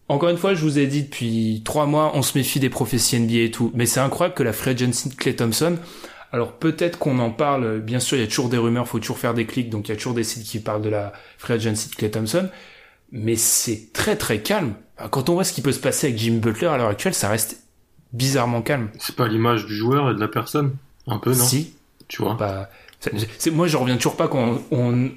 [0.07, 3.19] encore une fois, je vous ai dit depuis trois mois, on se méfie des prophéties
[3.19, 5.80] NBA et tout, mais c'est incroyable que la free agency de Clay Thompson,
[6.32, 9.17] alors peut-être qu'on en parle, bien sûr, il y a toujours des rumeurs, faut toujours
[9.17, 11.53] faire des clics, donc il y a toujours des sites qui parlent de la free
[11.53, 12.49] agency de Clay Thompson,
[13.16, 14.74] mais c'est très très calme.
[15.09, 17.30] Quand on voit ce qui peut se passer avec Jim Butler à l'heure actuelle, ça
[17.30, 17.63] reste
[18.13, 18.89] bizarrement calme.
[18.99, 20.76] C'est pas l'image du joueur et de la personne,
[21.07, 21.43] un peu, non?
[21.43, 21.74] Si.
[22.07, 22.36] Tu vois?
[22.36, 22.70] Bah,
[23.38, 25.09] c'est, moi, je reviens toujours pas quand on,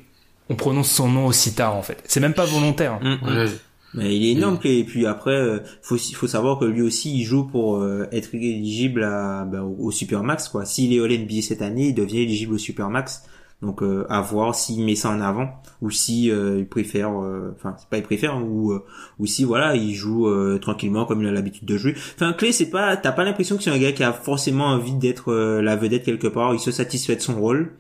[0.48, 2.02] on, prononce son nom aussi tard, en fait.
[2.06, 3.00] C'est même pas volontaire.
[3.02, 3.48] Mm, mm.
[3.94, 7.24] Mais il est énorme et puis après euh, faut faut savoir que lui aussi il
[7.24, 10.66] joue pour euh, être éligible à bah, au Supermax quoi.
[10.66, 13.22] S'il est All NBA cette année, il devient éligible au Supermax.
[13.60, 17.88] Donc euh, à voir s'il met ça en avant ou si il préfère enfin c'est
[17.88, 18.72] pas il préfère hein, ou
[19.18, 20.28] ou si voilà, il joue
[20.58, 21.94] tranquillement comme il a l'habitude de jouer.
[22.14, 24.94] Enfin Clé, c'est pas t'as pas l'impression que c'est un gars qui a forcément envie
[24.94, 27.72] d'être la vedette quelque part, il se satisfait de son rôle.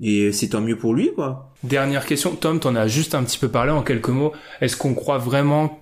[0.00, 1.52] Et c'est tant mieux pour lui, quoi.
[1.62, 4.32] Dernière question, Tom, t'en as juste un petit peu parlé en quelques mots.
[4.62, 5.78] Est-ce qu'on croit vraiment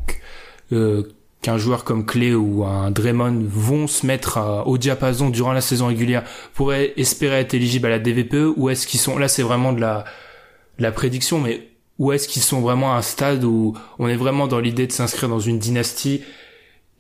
[0.73, 1.05] euh,
[1.43, 5.87] qu'un joueur comme Clay ou un Draymond vont se mettre au diapason durant la saison
[5.87, 6.25] régulière
[6.55, 9.81] pour espérer être éligible à la DVPE ou est-ce qu'ils sont là c'est vraiment de
[9.81, 10.05] la
[10.79, 11.69] la prédiction mais
[11.99, 14.93] où est-ce qu'ils sont vraiment à un stade où on est vraiment dans l'idée de
[14.93, 16.23] s'inscrire dans une dynastie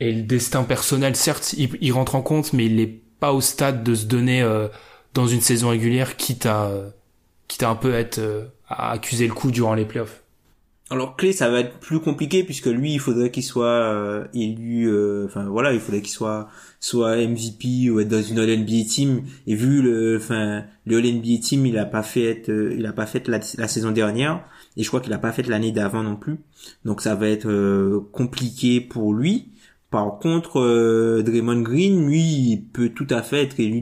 [0.00, 3.82] et le destin personnel certes il, rentre en compte mais il n'est pas au stade
[3.82, 4.68] de se donner euh,
[5.14, 6.70] dans une saison régulière quitte à
[7.48, 10.22] quitte à un peu être euh, à accuser le coup durant les playoffs.
[10.90, 14.88] Alors Clé, ça va être plus compliqué puisque lui, il faudrait qu'il soit euh, élu.
[14.88, 16.48] Euh, enfin voilà, il faudrait qu'il soit
[16.80, 19.22] soit MVP ou être dans une All NBA team.
[19.46, 23.06] Et vu le, enfin le All NBA team, il a pas fait, il a pas
[23.06, 24.42] fait la, saison dernière
[24.76, 26.38] et je crois qu'il a pas fait l'année d'avant non plus.
[26.84, 27.48] Donc ça va être
[28.12, 29.52] compliqué pour lui.
[29.90, 33.80] Par contre, euh, Draymond Green, lui, il peut tout à fait être élu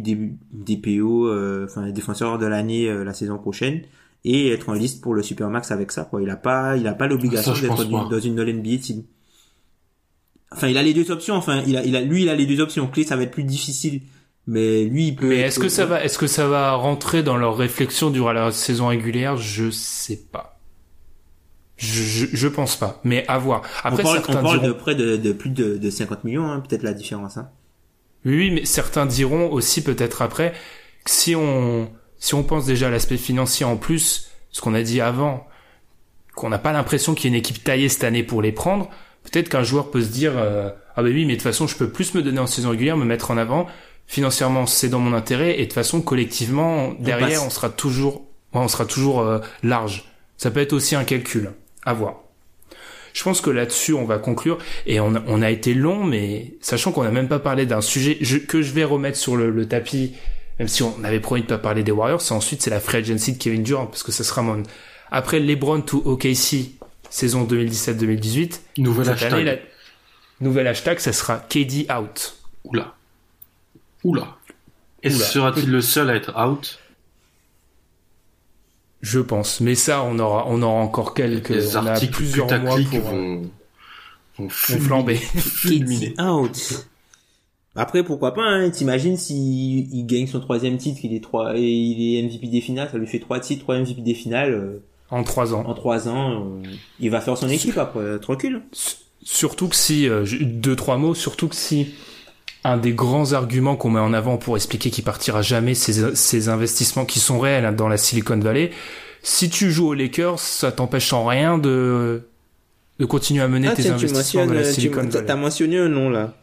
[0.52, 3.82] DPO, euh, enfin défenseur de l'année euh, la saison prochaine
[4.24, 6.04] et être en liste pour le Supermax avec ça.
[6.04, 6.22] Quoi.
[6.22, 9.04] Il a pas, il a pas l'obligation d'être dans une NBA team.
[10.52, 11.34] Enfin, il a les deux options.
[11.34, 12.86] Enfin, il a, il a, lui, il a les deux options.
[12.86, 14.02] Clé, ça va être plus difficile
[14.46, 15.28] Mais lui, il peut.
[15.28, 18.52] Mais est-ce que ça va, est-ce que ça va rentrer dans leur réflexion durant la
[18.52, 19.36] saison régulière?
[19.36, 20.58] Je sais pas.
[21.76, 23.00] Je, je, je pense pas.
[23.04, 23.62] Mais à voir.
[23.84, 24.72] On Après, parle, certains on parle diront...
[24.72, 27.36] de près de, de plus de, de 50 millions, hein, peut-être la différence.
[27.36, 27.50] Hein.
[28.24, 30.52] Oui, oui, mais certains diront aussi peut-être après
[31.04, 34.82] que si on si on pense déjà à l'aspect financier en plus, ce qu'on a
[34.82, 35.46] dit avant,
[36.34, 38.88] qu'on n'a pas l'impression qu'il y ait une équipe taillée cette année pour les prendre,
[39.24, 41.76] peut-être qu'un joueur peut se dire euh, ah bah oui, mais de toute façon, je
[41.76, 43.66] peux plus me donner en saison régulière, me mettre en avant.
[44.06, 48.20] Financièrement, c'est dans mon intérêt et de toute façon, collectivement, derrière, on sera toujours
[48.54, 50.04] ouais, on sera toujours euh, large.
[50.36, 51.50] Ça peut être aussi un calcul.
[51.84, 52.20] À voir.
[53.14, 54.58] Je pense que là-dessus, on va conclure.
[54.86, 57.80] Et on a, on a été long, mais sachant qu'on n'a même pas parlé d'un
[57.80, 60.14] sujet je- que je vais remettre sur le, le tapis,
[60.58, 62.98] même si on avait promis de pas parler des Warriors, c'est ensuite c'est la free
[62.98, 64.62] agency de Kevin Durant, parce que ça sera mon...
[65.10, 66.72] Après LeBron to OKC,
[67.10, 69.32] saison 2017-2018, Nouvel cette hashtag.
[69.32, 69.56] année, la...
[70.40, 72.36] nouvel hashtag, ça sera KD out.
[72.64, 72.94] Oula.
[74.02, 74.36] Oula.
[75.02, 75.24] Et Oula.
[75.24, 76.78] sera-t-il le seul à être out?
[79.02, 79.60] Je pense.
[79.60, 81.50] Mais ça, on aura, on aura encore quelques...
[81.50, 83.50] Les on a articles plusieurs mois pour, euh, vont,
[84.38, 85.16] vont flamber.
[85.16, 86.14] fulminer.
[86.18, 86.86] out.
[87.76, 91.60] Après, pourquoi pas, hein, t'imagines s'il il gagne son troisième titre, il est trois, et
[91.62, 94.82] il est MVP des finales, ça lui fait trois titres, trois MVP des finales, euh,
[95.10, 95.64] en trois ans.
[95.66, 96.68] en trois ans, euh,
[97.00, 98.62] il va faire son équipe après, euh, tranquille.
[99.22, 101.88] Surtout que si, euh, deux, trois mots, surtout que si
[102.64, 106.48] un des grands arguments qu'on met en avant pour expliquer qu'il partira jamais, ces, ces
[106.48, 108.70] investissements qui sont réels hein, dans la Silicon Valley,
[109.22, 112.22] si tu joues aux Lakers, ça t'empêche en rien de,
[112.98, 115.26] de continuer à mener Ah, tes tu investissements dans la tu, Silicon t'as Valley.
[115.26, 116.34] t'as mentionné un nom là.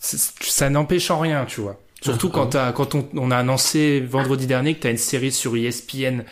[0.00, 1.78] Ça n'empêche en rien, tu vois.
[2.02, 5.30] Surtout quand, t'as- quand on, on a annoncé vendredi dernier que tu as une série
[5.32, 6.22] sur ESPN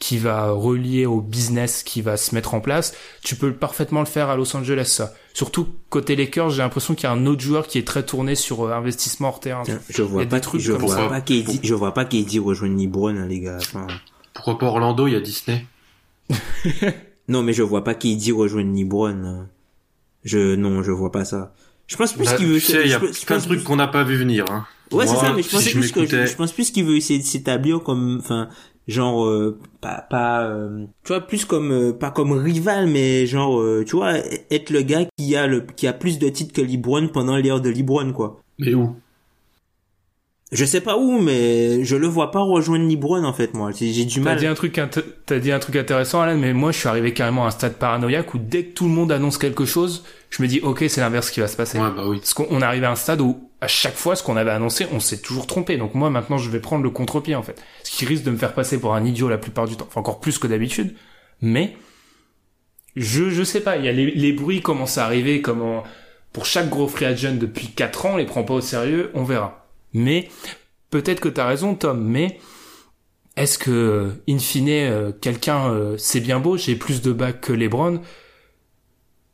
[0.00, 4.06] qui va relier au business qui va se mettre en place, tu peux parfaitement le
[4.06, 5.14] faire à Los Angeles, ça.
[5.32, 8.34] Surtout côté Lakers, j'ai l'impression qu'il y a un autre joueur qui est très tourné
[8.34, 9.62] sur euh, investissement hors terrain.
[9.88, 11.08] Je vois pas, trucs je comme vois ça.
[11.08, 13.56] pas KD, je vois pas KD rejoindre LeBron, hein, les gars.
[13.58, 13.86] Enfin,
[14.34, 15.64] Pourquoi pas Orlando, il y a Disney
[17.28, 19.24] non, mais je vois pas KD rejoindre LeBron.
[19.24, 19.46] hein.
[20.24, 21.54] Je, non, je vois pas ça.
[21.86, 23.76] Je pense plus Bah, qu'il veut, tu sais, il y a plein de trucs qu'on
[23.76, 24.44] n'a pas vu venir.
[24.50, 24.66] Hein.
[24.92, 27.18] Ouais, c'est ça, mais je pense si plus que, je pense plus qu'il veut essayer
[27.18, 28.48] de s'établir comme, enfin,
[28.86, 33.60] genre, euh, pas, pas, euh, tu vois, plus comme, euh, pas comme rival, mais genre,
[33.60, 34.14] euh, tu vois,
[34.50, 37.60] être le gars qui a le, qui a plus de titres que LeBron pendant l'ère
[37.60, 38.40] de LeBron, quoi.
[38.58, 38.94] Mais où?
[40.52, 43.72] Je sais pas où, mais je le vois pas rejoindre LeBron, en fait, moi.
[43.72, 44.38] J'ai j'ai du T'as mal.
[44.38, 44.80] dit un truc,
[45.26, 47.74] t'as dit un truc intéressant, Alan, mais moi, je suis arrivé carrément à un stade
[47.74, 51.00] paranoïaque où dès que tout le monde annonce quelque chose, je me dis, ok, c'est
[51.00, 51.78] l'inverse qui va se passer.
[51.80, 52.18] Ouais, bah oui.
[52.18, 55.00] Parce qu'on arrivé à un stade où, à chaque fois, ce qu'on avait annoncé, on
[55.00, 55.78] s'est toujours trompé.
[55.78, 57.60] Donc moi, maintenant, je vais prendre le contre-pied, en fait.
[57.82, 59.86] Ce qui risque de me faire passer pour un idiot la plupart du temps.
[59.88, 60.94] Enfin, encore plus que d'habitude.
[61.42, 61.76] Mais,
[62.94, 63.78] je, je sais pas.
[63.78, 65.82] Il y a les, les bruits commencent à arriver, comment,
[66.32, 69.24] pour chaque gros free agent depuis 4 ans, on les prend pas au sérieux, on
[69.24, 69.65] verra.
[69.96, 70.28] Mais,
[70.90, 72.38] peut-être que t'as raison, Tom, mais,
[73.36, 77.52] est-ce que, in fine, euh, quelqu'un, euh, c'est bien beau, j'ai plus de bacs que
[77.54, 78.02] LeBron,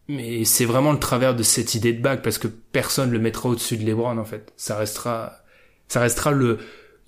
[0.07, 3.49] mais c'est vraiment le travers de cette idée de bague parce que personne le mettra
[3.49, 4.53] au-dessus de LeBron en fait.
[4.57, 5.43] Ça restera,
[5.89, 6.59] ça restera le.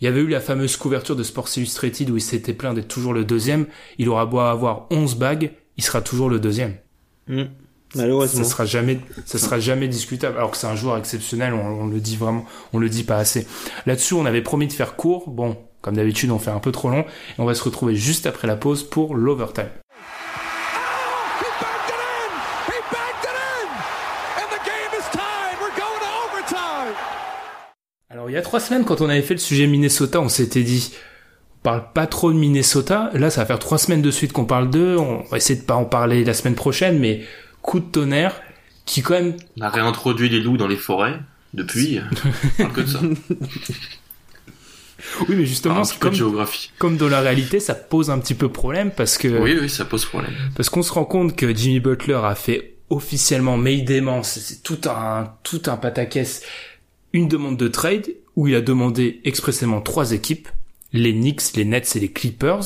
[0.01, 2.89] Il y avait eu la fameuse couverture de Sports Illustrated où il s'était plaint d'être
[2.89, 3.67] toujours le deuxième.
[3.99, 6.77] Il aura beau avoir 11 bagues, il sera toujours le deuxième.
[7.29, 7.45] Hmm.
[7.95, 8.45] Malheureusement.
[8.45, 10.37] Ça sera jamais, ça sera jamais discutable.
[10.37, 13.47] Alors que c'est un joueur exceptionnel, on, le dit vraiment, on le dit pas assez.
[13.87, 15.29] Là-dessus, on avait promis de faire court.
[15.29, 18.27] Bon, comme d'habitude, on fait un peu trop long et on va se retrouver juste
[18.27, 19.69] après la pause pour l'overtime.
[28.11, 30.63] Alors il y a trois semaines, quand on avait fait le sujet Minnesota, on s'était
[30.63, 30.95] dit,
[31.59, 33.11] on parle pas trop de Minnesota.
[33.13, 34.97] Là, ça va faire trois semaines de suite qu'on parle d'eux.
[34.97, 37.23] On va essayer de pas en parler la semaine prochaine, mais
[37.65, 38.41] coup de tonnerre
[38.85, 39.35] qui quand même.
[39.59, 41.19] On a réintroduit les loups dans les forêts.
[41.55, 41.99] Depuis,
[42.59, 43.01] on parle que de ça.
[45.29, 46.71] Oui, mais justement, comme, géographie.
[46.79, 49.85] comme dans la réalité, ça pose un petit peu problème parce que Oui, oui, ça
[49.85, 50.33] pose problème.
[50.57, 54.79] parce qu'on se rend compte que Jimmy Butler a fait officiellement Maydément, c'est c'est tout
[54.89, 56.43] un tout un pataquès,
[57.13, 58.07] une demande de trade
[58.37, 60.49] où il a demandé expressément trois équipes,
[60.93, 62.63] les Knicks, les Nets et les Clippers.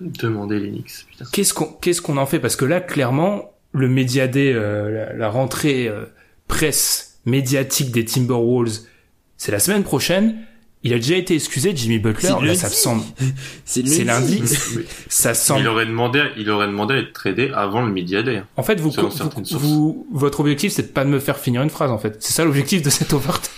[0.00, 1.24] Demandez les Knicks, putain.
[1.32, 2.38] Qu'est-ce qu'on qu'est-ce qu'on en fait?
[2.40, 6.04] Parce que là, clairement, le média day, euh, la, la rentrée euh,
[6.48, 8.78] presse médiatique des Timberwolves,
[9.36, 10.36] c'est la semaine prochaine.
[10.84, 12.28] Il a déjà été excusé, Jimmy Butler.
[12.30, 12.58] C'est Là, lundi.
[12.58, 13.04] ça semble,
[13.64, 14.42] C'est lundi.
[15.08, 15.66] Ça Il semble.
[15.68, 18.42] aurait demandé, il aurait demandé à être tradé avant le Media Day.
[18.56, 18.90] En fait, vous,
[19.52, 21.92] vous, votre objectif, c'est de pas de me faire finir une phrase.
[21.92, 23.52] En fait, c'est ça l'objectif de cette overtime.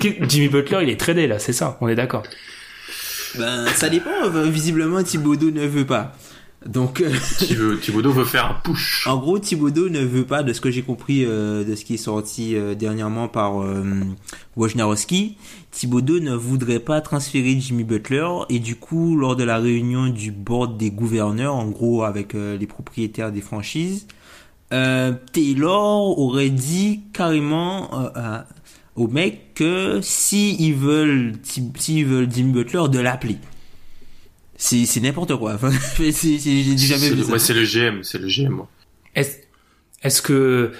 [0.28, 1.78] Jimmy Butler, il est tradé là, c'est ça.
[1.80, 2.24] On est d'accord.
[3.38, 4.10] Ben, ça dépend.
[4.24, 6.16] euh, Visiblement, Thibodeau ne veut pas.
[6.66, 7.14] Donc, euh,
[7.80, 9.06] Thibaudot veut faire un push.
[9.06, 11.94] En gros, Thibaudot ne veut pas, de ce que j'ai compris euh, de ce qui
[11.94, 13.84] est sorti euh, dernièrement par euh,
[14.56, 15.36] Wojnarowski,
[15.70, 20.32] Thibaudot ne voudrait pas transférer Jimmy Butler et du coup, lors de la réunion du
[20.32, 24.06] board des gouverneurs, en gros avec les propriétaires des franchises,
[24.70, 27.90] Taylor aurait dit carrément
[28.96, 33.36] au mec que si ils veulent, s'ils veulent Jimmy Butler, de l'appeler
[34.58, 35.56] c'est n'importe quoi.
[35.96, 37.38] C'est j'ai jamais vu ça.
[37.38, 38.62] c'est le GM, c'est le GM.
[39.14, 40.72] Est-ce que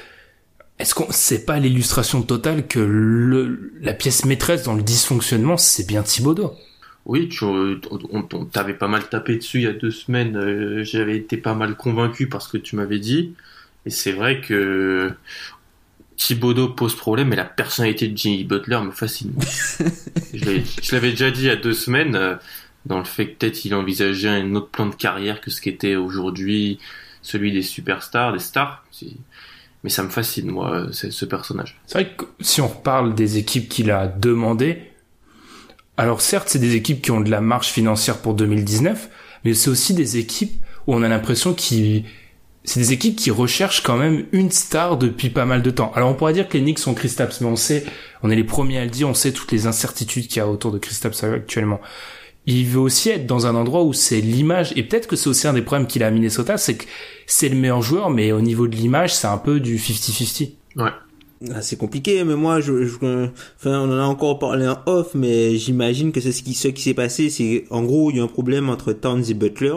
[0.79, 5.87] est-ce qu'on c'est pas l'illustration totale que le la pièce maîtresse dans le dysfonctionnement, c'est
[5.87, 6.53] bien Thibodeau.
[7.07, 10.37] Oui, tu on, t'avait pas mal tapé dessus il y a deux semaines.
[10.37, 13.33] Euh, j'avais été pas mal convaincu parce que tu m'avais dit.
[13.87, 15.11] Et c'est vrai que
[16.16, 19.33] Thibodeau pose problème, mais la personnalité de Jimmy Butler me fascine.
[20.35, 22.14] je l'avais déjà dit il y a deux semaines.
[22.14, 22.35] Euh,
[22.87, 25.97] dans le fait que peut-être il envisageait un autre plan de carrière que ce qu'était
[25.97, 26.79] aujourd'hui
[27.22, 28.85] celui des superstars, des stars.
[29.85, 31.81] Mais ça me fascine, moi, ce personnage.
[31.87, 34.83] C'est vrai que si on reparle des équipes qu'il a demandé,
[35.97, 39.09] alors certes, c'est des équipes qui ont de la marge financière pour 2019,
[39.45, 42.05] mais c'est aussi des équipes où on a l'impression qu'ils
[42.64, 45.91] c'est des équipes qui recherchent quand même une star depuis pas mal de temps.
[45.95, 47.85] Alors on pourrait dire que les Knicks sont Kristaps, mais on sait,
[48.22, 50.49] on est les premiers à le dire, on sait toutes les incertitudes qu'il y a
[50.49, 51.81] autour de Kristaps actuellement
[52.47, 55.47] il veut aussi être dans un endroit où c'est l'image et peut-être que c'est aussi
[55.47, 56.84] un des problèmes qu'il a à Minnesota, c'est que
[57.26, 60.53] c'est le meilleur joueur, mais au niveau de l'image, c'est un peu du 50-50.
[60.76, 60.91] Ouais.
[61.55, 65.14] Ah, c'est compliqué, mais moi, je, je, enfin, on en a encore parlé en off,
[65.14, 68.20] mais j'imagine que c'est ce qui, ce qui s'est passé, c'est, en gros, il y
[68.20, 69.76] a un problème entre Towns et Butler.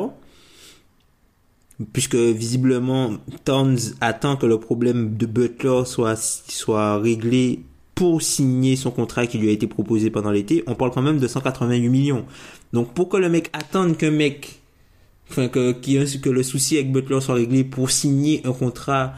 [1.93, 3.11] Puisque, visiblement,
[3.43, 7.63] Towns attend que le problème de Butler soit, soit réglé
[7.95, 11.19] pour signer son contrat qui lui a été proposé pendant l'été, on parle quand même
[11.19, 12.25] de 188 millions.
[12.73, 14.61] Donc pour que le mec attende qu'un mec,
[15.29, 19.13] enfin que, le souci avec Butler soit réglé pour signer un contrat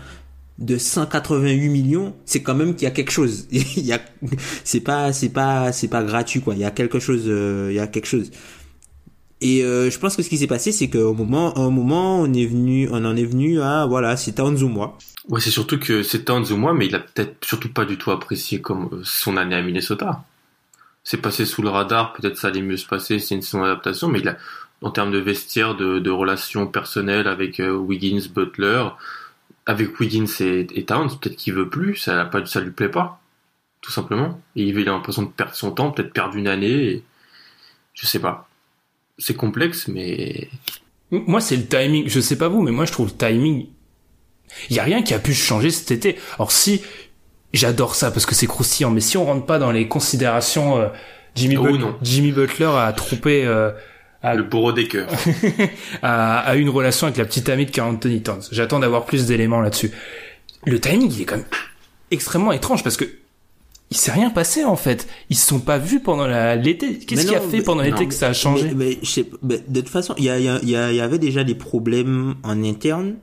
[0.59, 3.47] de 188 millions, c'est quand même qu'il y a quelque chose.
[3.51, 3.93] il y
[4.63, 6.53] c'est pas, c'est pas, c'est pas gratuit quoi.
[6.55, 8.31] Il y a quelque chose, euh, il y a quelque chose.
[9.43, 12.33] Et euh, je pense que ce qui s'est passé, c'est qu'au moment, un moment, on
[12.33, 14.97] est venu, on en est venu à voilà, c'est Towns ou moi.
[15.29, 17.97] Ouais, c'est surtout que c'est Towns ou moi, mais il a peut-être surtout pas du
[17.97, 20.23] tout apprécié comme euh, son année à Minnesota
[21.03, 24.07] c'est passé sous le radar, peut-être ça allait mieux se passer, c'est une saison d'adaptation,
[24.07, 24.37] mais il a,
[24.81, 28.85] en termes de vestiaire, de, relations personnelles avec euh, Wiggins, Butler,
[29.65, 33.21] avec Wiggins et, et Towns, peut-être qu'il veut plus, ça, pas, ça lui plaît pas,
[33.81, 34.41] tout simplement.
[34.55, 37.03] Et il a l'impression de perdre son temps, peut-être perdre une année, et,
[37.93, 38.47] je sais pas.
[39.17, 40.49] C'est complexe, mais...
[41.11, 43.67] Moi, c'est le timing, je sais pas vous, mais moi, je trouve le timing...
[44.69, 46.15] Il y a rien qui a pu changer cet été.
[46.37, 46.83] Alors si
[47.53, 48.89] J'adore ça parce que c'est croustillant.
[48.89, 50.87] Mais si on rentre pas dans les considérations, euh,
[51.35, 51.67] Jimmy, oh,
[52.01, 53.71] Jimmy Butler a trompé euh,
[54.23, 55.09] le bourreau des cœurs
[56.01, 58.41] a, une relation avec la petite amie de Carl Anthony Towns.
[58.51, 59.91] J'attends d'avoir plus d'éléments là-dessus.
[60.65, 61.45] Le timing, il est quand même
[62.09, 63.05] extrêmement étrange parce que
[63.93, 65.07] il s'est rien passé en fait.
[65.29, 66.25] Ils se sont pas vus pendant
[66.55, 66.97] l'été.
[66.97, 68.97] Qu'est-ce qui a fait pendant l'été que ça a changé mais,
[69.43, 73.17] de toute façon, il y, y, avait déjà des problèmes en interne.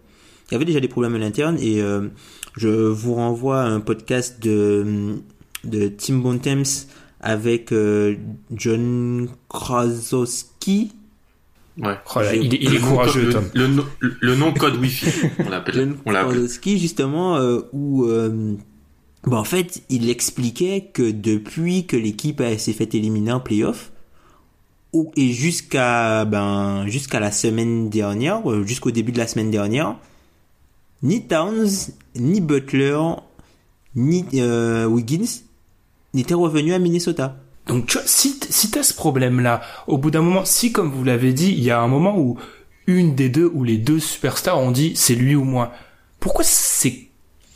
[0.48, 2.08] Il y avait déjà des problèmes en interne et euh,
[2.56, 5.16] je vous renvoie à un podcast de,
[5.64, 6.86] de Tim Bontemps
[7.20, 8.14] avec euh,
[8.52, 10.92] John Krasowski.
[11.78, 11.94] Ouais.
[12.14, 13.44] Oh il, est, courageux, Tom.
[13.54, 15.74] Le, nom code Wi-Fi, on l'appelle.
[15.74, 18.08] John Krasowski, justement, euh, où,
[19.26, 23.92] euh, bon, en fait, il expliquait que depuis que l'équipe s'est fait éliminer en playoff,
[25.16, 29.96] et jusqu'à ben jusqu'à la semaine dernière, jusqu'au début de la semaine dernière,
[31.02, 32.98] ni Towns, ni Butler,
[33.94, 35.42] ni euh, Wiggins
[36.12, 37.36] n'étaient revenus à Minnesota.
[37.66, 41.04] Donc tu vois, si, si t'as ce problème-là, au bout d'un moment, si comme vous
[41.04, 42.36] l'avez dit, il y a un moment où
[42.86, 45.72] une des deux ou les deux superstars ont dit c'est lui ou moi,
[46.18, 47.06] pourquoi c'est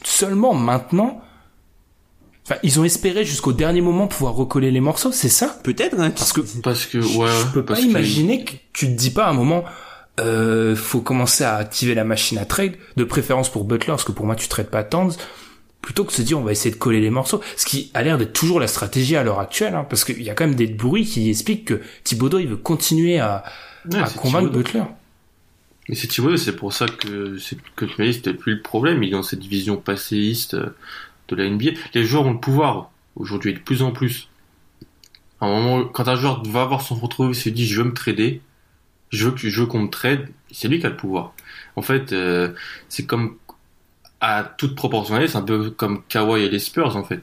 [0.05, 1.21] seulement maintenant
[2.47, 6.11] Enfin, ils ont espéré jusqu'au dernier moment pouvoir recoller les morceaux, c'est ça Peut-être, hein,
[6.11, 8.53] parce que parce que ouais, je peux pas imaginer que...
[8.75, 9.65] tu te dis pas à un moment
[10.21, 14.13] euh, faut commencer à activer la machine à trade, de préférence pour Butler, parce que
[14.13, 15.13] pour moi tu traites pas Towns,
[15.81, 18.03] plutôt que de se dire on va essayer de coller les morceaux, ce qui a
[18.03, 20.55] l'air d'être toujours la stratégie à l'heure actuelle, hein, parce qu'il y a quand même
[20.55, 23.45] des bruits qui expliquent que Thibodeau il veut continuer à,
[23.93, 24.83] à convaincre Butler.
[25.89, 27.37] Mais c'est Thibodeau, c'est pour ça que
[27.75, 30.77] que tu m'as dit c'était plus le problème, il est dans cette vision passéiste euh,
[31.29, 31.71] de la NBA.
[31.95, 34.29] Les joueurs ont le pouvoir aujourd'hui de plus en plus.
[35.41, 37.89] À un moment, quand un joueur va avoir son retrouvé, il se dit je veux
[37.89, 38.41] me trader,
[39.11, 41.35] je veux, je veux qu'on me trade, c'est lui qui a le pouvoir.
[41.77, 42.55] En fait, euh,
[42.89, 43.39] c'est comme
[44.21, 47.23] à toute proportionnalité, c'est un peu comme Kawhi et les Spurs en fait.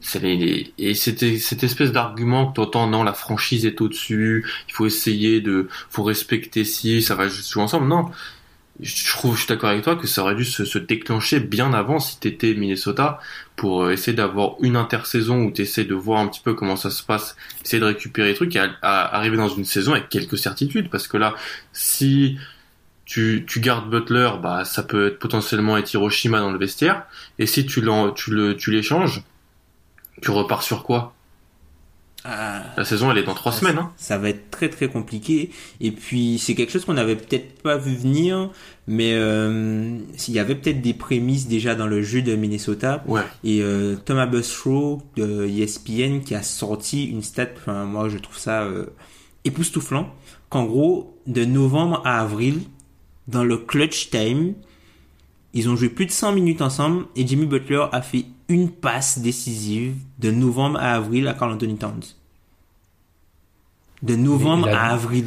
[0.00, 4.44] C'est les, les- et c'était cette espèce d'argument que t'entends non la franchise est au-dessus,
[4.68, 7.88] il faut essayer de faut respecter si ça va juste jouer ensemble.
[7.88, 8.10] Non.
[8.80, 11.98] Je trouve je suis d'accord avec toi que ça aurait dû se, déclencher bien avant
[11.98, 13.20] si t'étais Minnesota
[13.56, 16.90] pour euh, essayer d'avoir une intersaison où t'essaies de voir un petit peu comment ça
[16.90, 20.38] se passe, essayer de récupérer les trucs et à- arriver dans une saison avec quelques
[20.38, 21.34] certitudes parce que là
[21.72, 22.38] si
[23.06, 27.06] tu, gardes Butler, bah ça peut être potentiellement être Hiroshima dans le vestiaire.
[27.38, 29.22] Et si tu l'en, tu tu l'échanges,
[30.22, 31.15] tu repars sur quoi?
[32.28, 33.78] Ah, La saison, elle est dans trois ça- semaines.
[33.78, 33.92] Hein.
[33.96, 35.50] Ça va être très très compliqué.
[35.80, 38.50] Et puis c'est quelque chose qu'on avait peut-être pas vu venir,
[38.88, 39.96] mais euh,
[40.26, 43.04] il y avait peut-être des prémices déjà dans le jeu de Minnesota.
[43.06, 43.22] Ouais.
[43.44, 48.38] Et euh, Thomas Busrow de ESPN qui a sorti une stat, enfin moi je trouve
[48.38, 48.86] ça euh,
[49.44, 50.12] époustouflant,
[50.50, 52.60] qu'en gros de novembre à avril,
[53.28, 54.54] dans le clutch time,
[55.54, 59.18] ils ont joué plus de 100 minutes ensemble et Jimmy Butler a fait une passe
[59.18, 62.02] décisive de novembre à avril à Carl Anthony Towns.
[64.02, 65.26] De novembre à avril.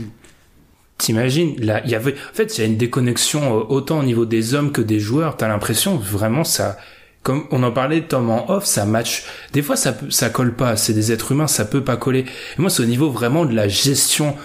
[0.97, 4.03] T'imagines, là, il y avait, en fait, il y a une déconnexion euh, autant au
[4.03, 5.38] niveau des hommes que des joueurs.
[5.38, 6.78] T'as l'impression vraiment ça,
[7.24, 9.24] comme on en parlait Tom en off, ça match.
[9.53, 10.76] Des fois, ça ça colle pas.
[10.76, 12.22] C'est des êtres humains, ça peut pas coller.
[12.22, 14.36] Et moi, c'est au niveau vraiment de la gestion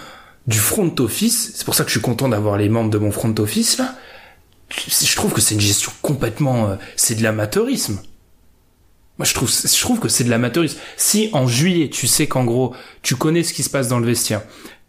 [0.47, 1.51] du front office.
[1.55, 3.95] C'est pour ça que je suis content d'avoir les membres de mon front office là.
[4.69, 7.99] Je trouve que c'est une gestion complètement, euh, c'est de l'amateurisme.
[9.17, 10.77] Moi, je trouve, je trouve que c'est de l'amateurisme.
[10.97, 14.05] Si en juillet, tu sais qu'en gros, tu connais ce qui se passe dans le
[14.05, 14.41] vestiaire,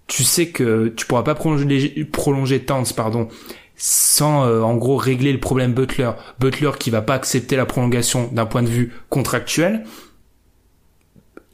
[0.07, 3.29] tu sais que tu pourras pas prolonger, prolonger Towns, pardon,
[3.77, 6.11] sans euh, en gros régler le problème Butler.
[6.41, 9.85] Butler qui va pas accepter la prolongation d'un point de vue contractuel.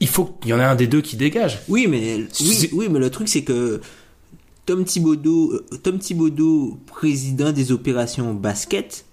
[0.00, 1.60] Il faut qu'il y en ait un des deux qui dégage.
[1.68, 3.80] Oui, mais oui, oui, mais le truc c'est que
[4.66, 9.04] Tom Thibodeau, euh, Tom Thibodeau, président des opérations basket,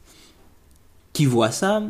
[1.14, 1.84] qui voit ça,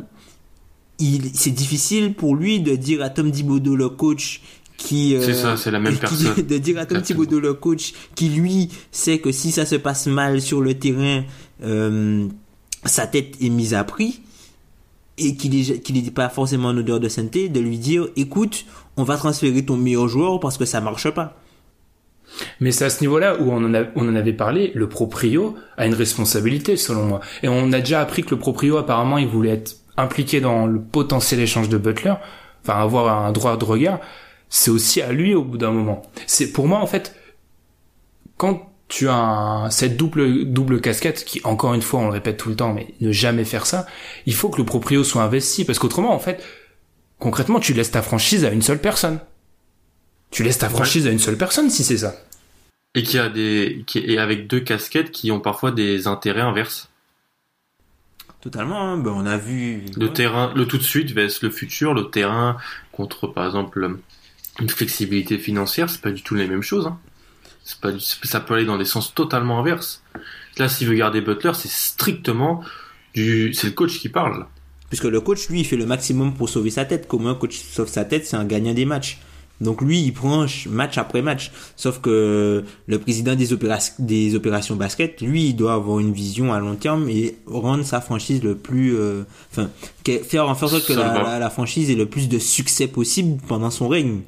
[1.00, 4.40] il, c'est difficile pour lui de dire à Tom Thibodeau le coach
[4.76, 6.34] qui euh, C'est ça, c'est la même qui- personne.
[6.46, 7.02] de dire à Tom Exactement.
[7.24, 11.24] Thibodeau le coach qui lui sait que si ça se passe mal sur le terrain,
[11.62, 12.26] euh,
[12.84, 14.20] sa tête est mise à prix
[15.18, 18.64] et qu'il est qu'il n'est pas forcément en odeur de sainteté, de lui dire écoute,
[18.96, 21.36] on va transférer ton meilleur joueur parce que ça marche pas.
[22.60, 25.56] Mais c'est à ce niveau-là où on en, a- on en avait parlé, le proprio
[25.76, 27.20] a une responsabilité selon moi.
[27.42, 30.80] Et on a déjà appris que le proprio apparemment il voulait être impliqué dans le
[30.80, 32.14] potentiel échange de Butler,
[32.62, 34.00] enfin avoir un droit de regard.
[34.48, 36.02] C'est aussi à lui au bout d'un moment.
[36.26, 37.14] C'est pour moi en fait
[38.36, 42.36] quand tu as un- cette double double casquette qui encore une fois on le répète
[42.38, 43.86] tout le temps mais ne jamais faire ça,
[44.26, 46.42] il faut que le proprio soit investi parce qu'autrement en fait
[47.20, 49.20] concrètement tu laisses ta franchise à une seule personne.
[50.32, 52.14] Tu laisses ta franchise à une seule personne si c'est ça.
[52.94, 56.88] Et qui a des, qui, et avec deux casquettes qui ont parfois des intérêts inverses.
[58.40, 58.96] Totalement, hein.
[58.96, 59.82] ben, on a vu.
[59.96, 60.12] Le Ouais.
[60.12, 62.56] terrain, le tout de suite vs le futur, le terrain
[62.92, 63.96] contre, par exemple,
[64.60, 66.86] une flexibilité financière, c'est pas du tout les mêmes choses.
[66.86, 66.98] Hein.
[67.64, 70.02] C'est pas, du- ça peut aller dans des sens totalement inverses.
[70.58, 72.62] Là, s'il veut garder Butler, c'est strictement
[73.14, 74.46] du, c'est le coach qui parle.
[74.88, 77.06] Puisque le coach, lui, il fait le maximum pour sauver sa tête.
[77.06, 79.18] Comment un coach sauve sa tête, c'est un gagnant des matchs.
[79.60, 81.52] Donc lui, il prend ch- match après match.
[81.76, 83.48] Sauf que le président des,
[83.98, 88.00] des opérations basket, lui, il doit avoir une vision à long terme et rendre sa
[88.00, 88.96] franchise le plus...
[88.96, 89.68] euh, Enfin,
[90.24, 91.22] faire en sorte que la, va.
[91.22, 94.20] la, la franchise ait le plus de succès possible pendant son règne,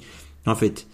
[0.47, 0.87] en fait.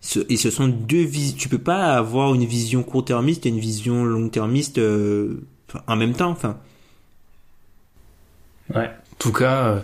[0.00, 1.36] Ce- et ce sont deux visions.
[1.38, 5.40] Tu peux pas avoir une vision court-termiste et une vision long-termiste euh,
[5.88, 6.30] en même temps.
[6.30, 6.58] Enfin,
[8.74, 8.86] Ouais.
[8.86, 9.80] En tout cas, euh,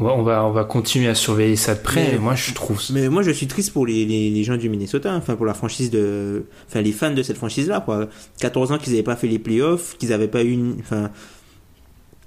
[0.00, 2.12] on va on va continuer à surveiller ça de près.
[2.12, 2.80] Mais- moi, je trouve.
[2.92, 5.54] Mais moi, je suis triste pour les, les, les gens du Minnesota, enfin pour la
[5.54, 8.08] franchise de, enfin les fans de cette franchise-là, quoi.
[8.40, 11.10] 14 ans qu'ils n'avaient pas fait les playoffs, qu'ils n'avaient pas eu, une, enfin,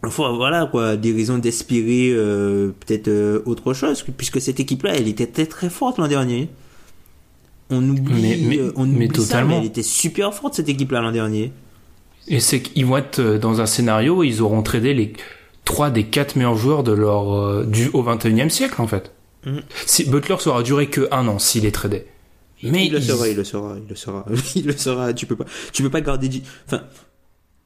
[0.04, 5.08] enfin, voilà quoi, des raisons d'espérer euh, peut-être euh, autre chose, puisque cette équipe-là, elle
[5.08, 6.50] était très très forte l'an dernier.
[7.70, 9.50] On oublie, Mais- mais- euh, on mais oublie ça, totalement.
[9.56, 11.52] mais elle était super forte cette équipe-là l'an dernier.
[12.30, 15.12] Et c'est qu'ils vont être euh, dans un scénario où ils auront tradé les
[15.68, 19.12] trois des quatre meilleurs joueurs de leur euh, du au 21e siècle en fait.
[19.46, 19.62] Mhm.
[19.86, 22.06] Si Butler aura duré que un an s'il est tradé.
[22.64, 25.14] Mais il le sera, il le sera, il le sera, il le sera.
[25.14, 26.42] Tu peux pas, tu peux pas garder.
[26.66, 26.82] Enfin,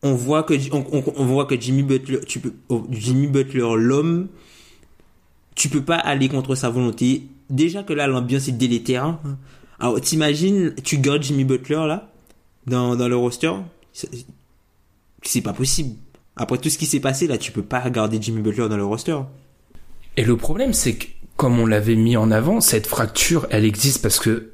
[0.03, 3.69] on voit que on, on, on voit que Jimmy Butler, tu peux, oh, Jimmy Butler,
[3.77, 4.27] l'homme,
[5.55, 7.23] tu peux pas aller contre sa volonté.
[7.49, 9.05] Déjà que là, l'ambiance est délétère.
[9.05, 9.19] hein.
[9.79, 12.09] Alors, t'imagines, tu gardes Jimmy Butler là
[12.67, 13.51] dans dans le roster,
[15.23, 15.95] c'est pas possible.
[16.35, 18.85] Après tout ce qui s'est passé là, tu peux pas garder Jimmy Butler dans le
[18.85, 19.17] roster.
[20.17, 21.05] Et le problème, c'est que,
[21.37, 24.51] comme on l'avait mis en avant, cette fracture, elle existe parce que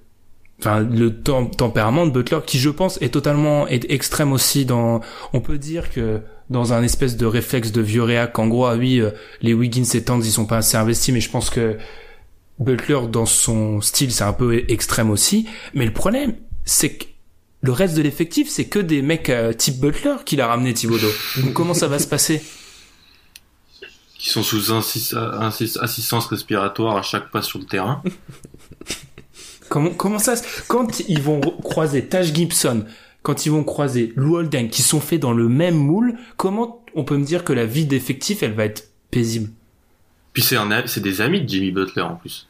[0.59, 5.01] enfin le tem- tempérament de Butler qui je pense est totalement est extrême aussi dans
[5.33, 8.75] on peut dire que dans un espèce de réflexe de vieux réac en gros ah
[8.75, 9.11] oui euh,
[9.43, 11.77] les Wiggins et Towns ils sont pas assez investis mais je pense que
[12.57, 16.33] Butler dans son style c'est un peu extrême aussi mais le problème
[16.65, 17.05] c'est que
[17.61, 21.09] le reste de l'effectif c'est que des mecs euh, type Butler qu'il a ramené Thibodeau
[21.37, 22.41] donc comment ça va se passer?
[24.17, 28.01] Qui sont sous assistance respiratoire à chaque pas sur le terrain.
[29.69, 30.43] Comment, comment ça se...
[30.69, 32.85] Quand ils vont croiser Taj Gibson,
[33.21, 37.03] quand ils vont croiser Lou Holden, qui sont faits dans le même moule, comment on
[37.03, 39.49] peut me dire que la vie d'effectif, elle va être paisible?
[40.31, 42.47] Puis c'est un, a- c'est des amis de Jimmy Butler en plus,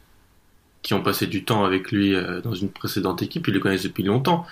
[0.82, 3.48] qui ont passé du temps avec lui euh, dans une précédente équipe.
[3.48, 4.46] Ils le connaissent depuis longtemps.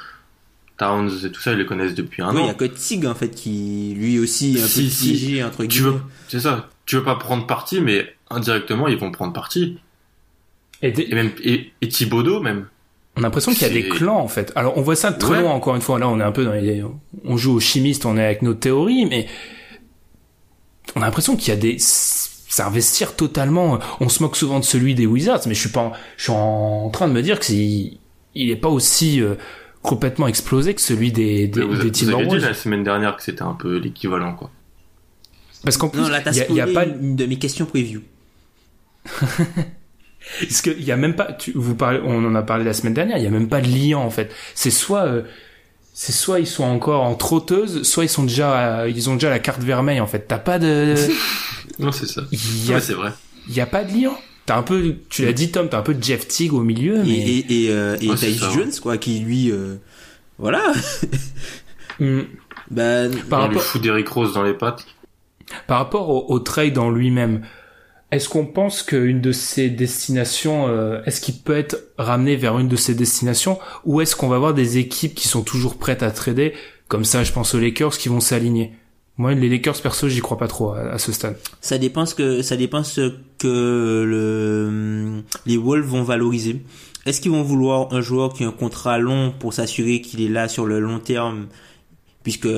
[0.78, 2.50] Towns et tout ça, ils le connaissent depuis un Oui, il y an.
[2.50, 5.04] a que Tig en fait qui lui aussi est un Si, peu si.
[5.12, 5.90] piégé entre Tu guillemets.
[5.90, 6.68] veux, c'est ça.
[6.84, 9.78] Tu veux pas prendre parti, mais indirectement, ils vont prendre parti.
[10.82, 12.66] et, des- Et même et, et Thibodeau même.
[13.16, 14.52] On a l'impression qu'il y a des clans, en fait.
[14.56, 15.40] Alors, on voit ça de très Ouais.
[15.40, 15.98] loin, encore une fois.
[15.98, 16.84] Là, on est un peu dans les...
[17.24, 19.26] On joue aux chimistes, on est avec nos théories, mais...
[20.94, 21.76] On a l'impression qu'il y a des...
[21.78, 23.78] Ça investir totalement...
[24.00, 25.80] On se moque souvent de celui des Wizards, mais je suis pas...
[25.80, 27.54] en- Je suis en train de me dire que c'est...
[28.34, 29.20] Il est pas aussi...
[29.22, 29.36] euh,
[29.86, 32.42] complètement explosé que celui des, des, vous, des vous avez dit Timberwolves.
[32.42, 34.50] la semaine dernière que c'était un peu l'équivalent quoi.
[35.64, 36.02] Parce qu'en plus,
[36.50, 38.02] il y a, a pas, une de mes questions preview.
[40.40, 42.72] parce que il y a même pas, tu, vous parlez, on en a parlé la
[42.74, 44.32] semaine dernière, il y a même pas de liant en fait.
[44.54, 45.22] C'est soit, euh,
[45.94, 49.30] c'est soit ils sont encore en trotteuse, soit ils sont déjà, euh, ils ont déjà
[49.30, 50.26] la carte vermeille en fait.
[50.28, 50.94] T'as pas de,
[51.78, 52.22] Non, c'est ça.
[52.32, 53.10] il y a, Ouais, c'est vrai.
[53.48, 54.18] il y a pas de liant.
[54.46, 57.02] T'as un peu, tu l'as dit Tom, t'as un peu Jeff Teague au milieu, Et,
[57.04, 58.54] mais et, et, euh, et Tyus ça, ouais.
[58.54, 59.74] Jones quoi qui lui euh,
[60.38, 60.72] voilà
[61.98, 62.20] Hmm.
[62.70, 64.86] bah par On lui rapport, fout d'Eric Rose dans les pattes.
[65.66, 67.42] par rapport au, au trade en lui-même.
[68.12, 72.68] Est-ce qu'on pense qu'une de ces destinations, euh, est-ce qu'il peut être ramené vers une
[72.68, 76.10] de ces destinations, ou est-ce qu'on va avoir des équipes qui sont toujours prêtes à
[76.12, 76.54] trader,
[76.86, 78.72] comme ça, je pense aux Lakers qui vont s'aligner?
[79.18, 81.38] Moi, les Lakers perso, j'y crois pas trop à, ce stade.
[81.62, 86.62] ça dépend ce que ça dépend ce que le les Wolves vont valoriser.
[87.06, 90.28] Est-ce qu'ils vont vouloir un joueur qui a un contrat long pour s'assurer qu'il est
[90.28, 91.46] là sur le long terme
[92.24, 92.48] puisque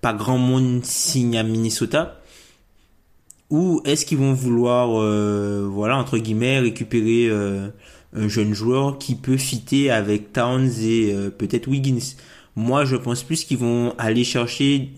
[0.00, 2.20] pas grand monde signe à Minnesota?
[3.50, 7.68] Ou est-ce qu'ils vont vouloir euh, voilà entre guillemets récupérer euh,
[8.14, 12.14] un jeune joueur qui peut fitter avec Towns et euh, peut-être Wiggins?
[12.56, 14.90] Moi, je pense plus qu'ils vont aller chercher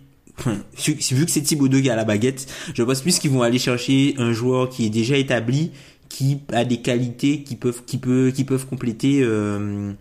[0.47, 3.59] vu vu que c'est Thibaudot qui a la baguette, je pense plus qu'ils vont aller
[3.59, 5.73] chercher un joueur qui est déjà établi,
[6.09, 9.93] qui a des qualités qui peuvent, qui peut, qui peuvent compléter euh,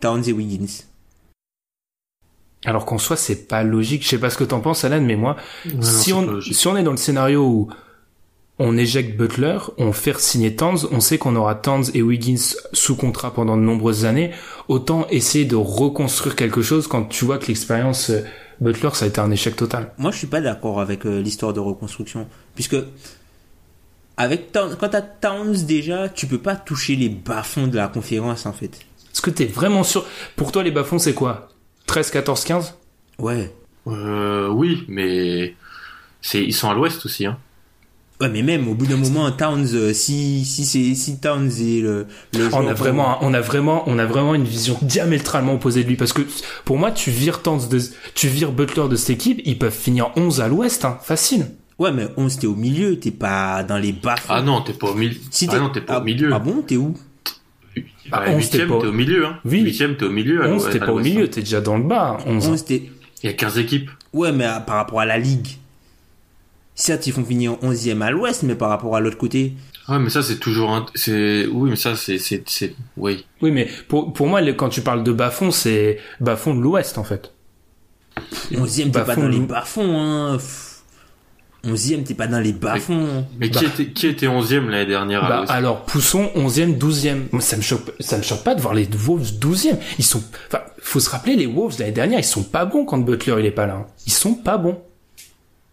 [0.00, 0.84] Towns et Wiggins.
[2.64, 4.04] Alors qu'en soi, c'est pas logique.
[4.04, 5.36] Je sais pas ce que t'en penses, Alan, mais moi,
[5.66, 7.68] non, si on, si on est dans le scénario où
[8.58, 12.94] on éjecte Butler, on fait signer Towns, on sait qu'on aura Towns et Wiggins sous
[12.94, 14.30] contrat pendant de nombreuses années,
[14.68, 18.22] autant essayer de reconstruire quelque chose quand tu vois que l'expérience euh,
[18.62, 19.92] Butler, ça a été un échec total.
[19.98, 22.76] Moi, je suis pas d'accord avec euh, l'histoire de reconstruction, puisque
[24.16, 28.46] avec Towns, quand t'as Towns déjà, tu peux pas toucher les bas-fonds de la conférence
[28.46, 28.80] en fait.
[29.12, 30.04] Est-ce que t'es vraiment sûr?
[30.36, 31.48] Pour toi, les bas-fonds, c'est quoi?
[31.86, 32.74] 13, 14, 15
[33.18, 33.54] Ouais.
[33.88, 35.54] Euh, oui, mais
[36.20, 37.26] c'est ils sont à l'ouest aussi.
[37.26, 37.38] Hein.
[38.22, 41.80] Ouais, mais même au bout d'un moment, Towns, euh, si si c'est si Towns est
[41.82, 42.06] le,
[42.38, 45.88] le on a vraiment, on a vraiment, on a vraiment une vision diamétralement opposée de
[45.88, 46.22] lui parce que
[46.64, 47.80] pour moi, tu vires Towns de,
[48.14, 51.46] tu vires Butler de cette équipe, ils peuvent finir 11 à l'ouest, hein, facile.
[51.80, 54.14] Ouais, mais 11 t'es au milieu, t'es pas dans les bas.
[54.28, 55.16] Ah non, t'es pas au milieu.
[55.32, 56.30] Si ah non, t'es pas au milieu.
[56.32, 56.94] Ah bon, t'es où?
[58.10, 59.26] Bah, Ah, 11, huitième, t'es pas- au milieu.
[59.26, 59.38] Hein.
[59.44, 59.60] Oui.
[59.62, 60.44] Huitième, t'es au milieu.
[60.44, 61.28] à 11, l'ouest- t'es pas au milieu, hein.
[61.28, 62.18] t'es déjà dans le bas.
[62.26, 62.46] 11.
[62.46, 62.90] 11 t'es...
[63.22, 63.90] Il y a 15 équipes.
[64.12, 65.48] Ouais, mais à- par rapport à la ligue.
[66.74, 69.52] Certes, ils font finir 11e à l'ouest, mais par rapport à l'autre côté.
[69.88, 70.86] Ouais, mais ça c'est toujours un...
[70.94, 73.26] c'est oui, mais ça c'est c'est c'est oui.
[73.42, 77.04] Oui, mais pour, pour moi, quand tu parles de bas-fond, c'est bas-fond de l'ouest, en
[77.04, 77.32] fait.
[78.52, 80.36] 11e, t'es pas dans les bas-fonds, hein.
[80.36, 80.68] Pff.
[81.64, 83.26] 11e, t'es pas dans les bas-fonds.
[83.38, 87.18] Mais qui était qui était 11e l'année dernière à Bah, l'ouest alors, Pousson, 11e, 12e.
[87.32, 89.76] Moi, ça me choque, ça me choque pas de voir les Wolves 12e.
[89.98, 92.98] Ils sont, enfin, faut se rappeler, les Wolves l'année dernière, ils sont pas bons quand
[92.98, 93.74] Butler, il est pas là.
[93.74, 93.86] hein.
[94.06, 94.80] Ils sont pas bons.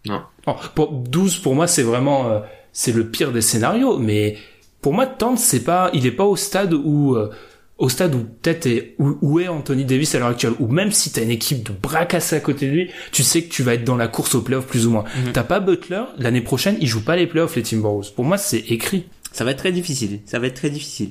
[0.06, 0.22] Non.
[0.46, 2.40] Oh, pour 12 pour moi c'est vraiment euh,
[2.72, 4.36] c'est le pire des scénarios mais
[4.80, 7.30] pour moi Towns c'est pas il est pas au stade où euh,
[7.76, 10.90] au stade où peut-être est- où, où est Anthony Davis à l'heure actuelle ou même
[10.90, 13.62] si t'as une équipe de bras cassés à côté de lui tu sais que tu
[13.62, 16.76] vas être dans la course aux playoffs plus ou moins t'as pas Butler l'année prochaine
[16.80, 19.70] ils jouent pas les playoffs les Timberwolves pour moi c'est écrit Ça va être très
[19.72, 20.20] difficile.
[20.24, 21.10] Ça va être très difficile.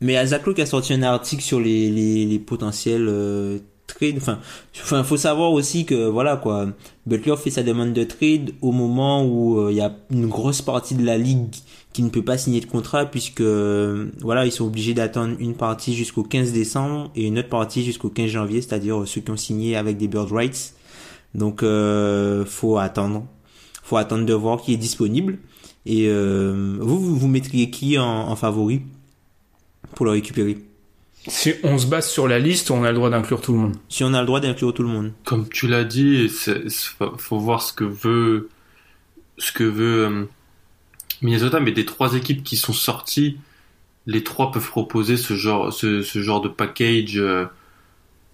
[0.00, 4.16] Mais Zach Lowe a sorti un article sur les, les, les potentiels euh, trade.
[4.18, 6.68] Enfin, faut savoir aussi que voilà quoi,
[7.06, 10.62] Butler fait sa demande de trade au moment où euh, il y a une grosse
[10.62, 11.54] partie de la ligue
[11.92, 15.54] qui ne peut pas signer de contrat puisque euh, voilà ils sont obligés d'attendre une
[15.54, 19.36] partie jusqu'au 15 décembre et une autre partie jusqu'au 15 janvier, c'est-à-dire ceux qui ont
[19.36, 20.74] signé avec des bird rights.
[21.34, 23.24] Donc euh, faut attendre,
[23.82, 25.38] faut attendre de voir qui est disponible.
[25.86, 28.82] Et euh, vous, vous vous mettriez qui en, en favori
[29.94, 30.58] pour le récupérer?
[31.28, 33.76] Si on se base sur la liste, on a le droit d'inclure tout le monde.
[33.88, 35.12] Si on a le droit d'inclure tout le monde.
[35.24, 38.48] Comme tu l'as dit, c'est- c'est- faut- voir ce que veut,
[39.38, 40.24] ce que veut euh,
[41.22, 43.38] Minnesota, mais des trois équipes qui sont sorties,
[44.06, 47.46] les trois peuvent proposer ce genre, ce, ce genre de package euh,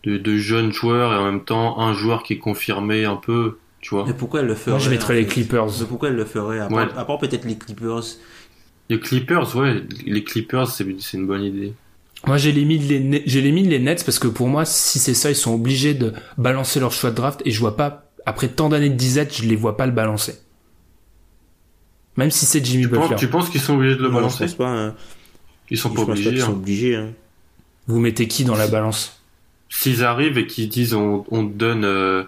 [0.04, 3.58] de, de jeunes joueurs et en même temps un joueur qui est confirmé un peu,
[3.80, 4.04] tu vois.
[4.06, 5.66] Mais pourquoi elle le ferait Moi, je mettrais les Clippers.
[5.80, 6.92] Mais Pourquoi elle le ferait à part, Ouais.
[6.96, 8.02] à part peut-être les Clippers?
[8.90, 11.72] Les Clippers, ouais, les Clippers, c'est c'est une bonne idée.
[12.26, 15.30] Moi, j'ai limite les, j'ai limite les Nets parce que pour moi, si c'est ça,
[15.30, 18.68] ils sont obligés de balancer leur choix de draft et je vois pas, après tant
[18.68, 20.34] d'années de disette, je les vois pas le balancer.
[22.16, 23.16] Même si c'est Jimmy Tu penses, Butler.
[23.16, 24.68] tu penses qu'ils sont obligés de le Non, balancer Je pense pas.
[24.68, 24.94] hein.
[25.70, 26.30] Ils sont pas obligés.
[26.30, 26.52] qu'ils sont hein.
[26.52, 26.94] obligés.
[26.96, 27.08] hein.
[27.86, 29.18] Vous mettez qui dans la balance?
[29.68, 32.22] S'ils arrivent et qu'ils disent on, on te donne euh,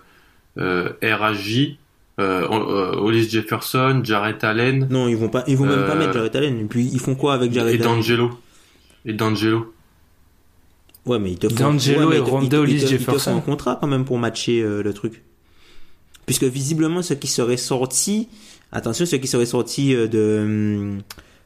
[0.59, 1.76] euh, RHJ,
[2.18, 5.45] euh, euh, Hollis Jefferson, Jarrett Allen Non, ils vont pas.
[5.47, 6.59] Ils vont même pas Euh, mettre Jared Allen.
[6.61, 7.84] Et puis ils font quoi avec Jared et Allen?
[7.84, 8.40] D'Angelo.
[9.05, 9.74] Et D'Angelo.
[11.07, 11.55] Ouais, mais ils te font.
[11.55, 12.64] D'Angelo ouais, et te- Rondo
[12.98, 15.22] font un contrat quand même pour matcher euh, le truc.
[16.26, 18.28] Puisque visiblement, ce qui serait sorti,
[18.72, 21.02] attention, ce qui serait sorti euh, de, hum,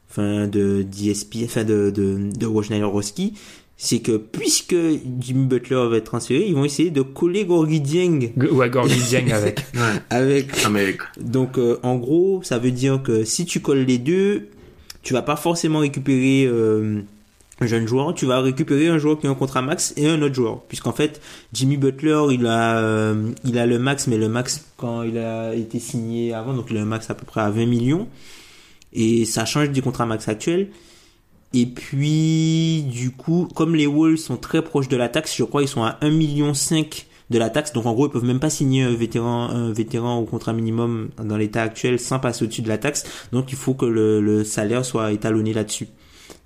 [0.09, 3.33] enfin, de d'ESP, enfin de de de Wojnarowski,
[3.75, 4.75] c'est que puisque
[5.19, 8.69] Jimmy Butler va être transféré, ils vont essayer de coller Gorgui Dieng G- Ou à
[8.69, 9.59] Gorgui Dieng avec.
[9.73, 10.01] Ouais.
[10.09, 13.97] avec Ah, mais donc euh, en gros, ça veut dire que si tu colles les
[13.97, 14.47] deux,
[15.01, 17.01] tu vas pas forcément récupérer euh,
[17.61, 20.21] un jeune joueur, tu vas récupérer un joueur qui a un contrat max et un
[20.21, 20.61] autre joueur.
[20.63, 21.21] Puisqu'en fait,
[21.53, 25.53] Jimmy Butler, il a euh, il a le max, mais le max quand il a
[25.53, 28.07] été signé avant, donc un max à peu près à 20 millions.
[28.93, 30.69] Et ça change du contrat max actuel.
[31.53, 35.63] Et puis, du coup, comme les Wolves sont très proches de la taxe, je crois
[35.63, 36.53] ils sont à 1,5 million
[37.29, 37.73] de la taxe.
[37.73, 41.09] Donc en gros, ils peuvent même pas signer un vétéran, un vétéran au contrat minimum
[41.23, 43.03] dans l'état actuel sans passer au-dessus de la taxe.
[43.31, 45.87] Donc il faut que le, le salaire soit étalonné là-dessus.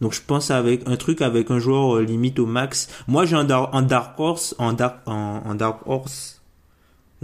[0.01, 2.87] Donc je pense avec un truc avec un joueur euh, limite au max.
[3.07, 6.41] Moi j'ai un dark horse, en dark, en, en dark horse,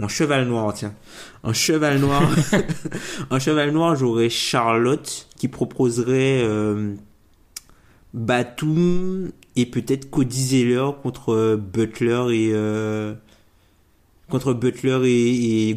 [0.02, 0.94] en cheval noir tiens,
[1.42, 2.22] en cheval noir,
[3.30, 6.94] en cheval noir j'aurais Charlotte qui proposerait euh,
[8.14, 13.14] Batum et peut-être Cody Zeller contre euh, Butler et euh,
[14.28, 15.76] contre Butler et, et.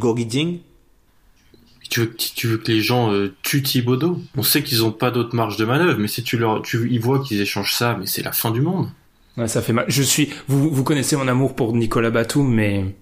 [1.89, 4.91] Tu veux, que- tu veux que les gens euh, tuent Thibodeau On sait qu'ils ont
[4.91, 7.95] pas d'autre marge de manœuvre, mais si tu leur, tu, ils voient qu'ils échangent ça,
[7.99, 8.89] mais c'est la fin du monde.
[9.37, 9.85] Ouais, ça fait mal.
[9.87, 12.95] Je suis, vous, vous connaissez mon amour pour Nicolas Batum, mais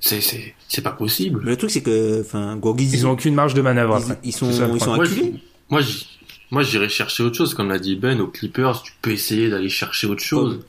[0.00, 1.40] C'est, c'est, c'est pas possible.
[1.44, 4.18] Mais le truc c'est que enfin Gorgui ils ont aucune marge de manœuvre ils, après.
[4.24, 4.94] ils sont ça le ils sont.
[4.94, 5.34] Moi, acculés.
[5.70, 6.06] moi, j-
[6.50, 9.70] moi, j'irais chercher autre chose, comme l'a dit Ben, aux Clippers, tu peux essayer d'aller
[9.70, 10.60] chercher autre chose.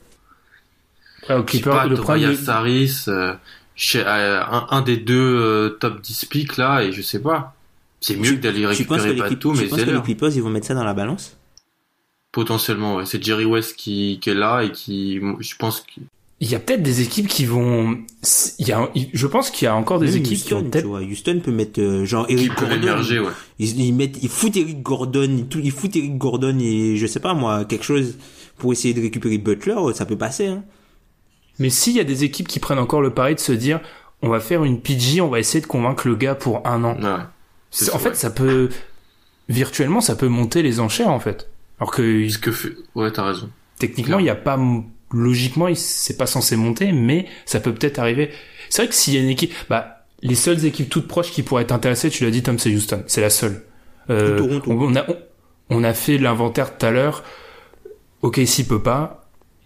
[1.22, 3.34] Après, au Je sais Clipper, pas, le problème, Tobias Harris, euh,
[3.76, 7.54] chez, euh, un, un des deux euh, top 10 picks là, et je sais pas.
[8.00, 9.08] C'est mieux Tu- que d'aller récupérer penses que
[9.76, 9.94] Zeller.
[9.94, 11.36] les Clippers ils vont mettre ça dans la balance?
[12.32, 13.06] Potentiellement, ouais.
[13.06, 16.00] C'est Jerry West qui, qui est là et qui, je pense, que
[16.40, 17.96] il y a peut-être des équipes qui vont,
[18.58, 20.64] il y a, je pense qu'il y a encore des Même équipes qui Houston, vont
[20.64, 21.00] tu peut-être vois.
[21.00, 22.74] Houston peut mettre euh, genre qui Eric Gordon.
[22.74, 23.30] émerger, ouais.
[23.60, 27.06] Ils, ils mettent, ils foutent Eric Gordon, ils, tout- ils foutent Eric Gordon et je
[27.06, 28.18] sais pas moi quelque chose
[28.58, 30.48] pour essayer de récupérer Butler, ça peut passer.
[30.48, 30.64] Hein.
[31.58, 33.80] Mais s'il y a des équipes qui prennent encore le pari de se dire,
[34.22, 36.96] on va faire une PG, on va essayer de convaincre le gars pour un an.
[37.00, 37.22] Ouais.
[37.70, 38.10] C'est- en vrai.
[38.10, 38.68] fait, ça peut,
[39.48, 41.48] virtuellement, ça peut monter les enchères, en fait.
[41.80, 43.50] Alors que, Ce que fait, ouais, t'as raison.
[43.78, 44.58] techniquement, il y a pas,
[45.12, 48.30] logiquement, il- c'est pas censé monter, mais ça peut peut-être arriver.
[48.70, 51.42] C'est vrai que s'il y a une équipe, bah, les seules équipes toutes proches qui
[51.42, 53.02] pourraient être intéressées, tu l'as dit, Tom, c'est Houston.
[53.06, 53.62] C'est la seule.
[54.10, 55.16] Euh, on, on a, on,
[55.70, 57.22] on a fait l'inventaire tout à l'heure.
[58.22, 59.23] OKC peut pas.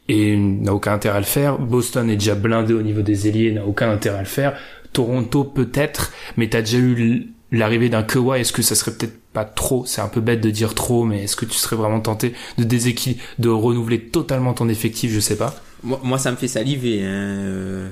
[0.08, 1.58] Et n'a aucun intérêt à le faire.
[1.58, 4.56] Boston est déjà blindé au niveau des ailiers, n'a aucun intérêt à le faire.
[4.94, 8.40] Toronto peut-être, mais t'as déjà eu l'arrivée d'un Kawhi.
[8.40, 9.84] Est-ce que ça serait peut-être pas trop?
[9.84, 12.64] C'est un peu bête de dire trop, mais est-ce que tu serais vraiment tenté de
[12.64, 15.12] déséquil de renouveler totalement ton effectif?
[15.12, 15.54] Je sais pas.
[15.82, 17.02] Moi, moi, ça me fait saliver.
[17.04, 17.08] Hein.
[17.10, 17.88] euh,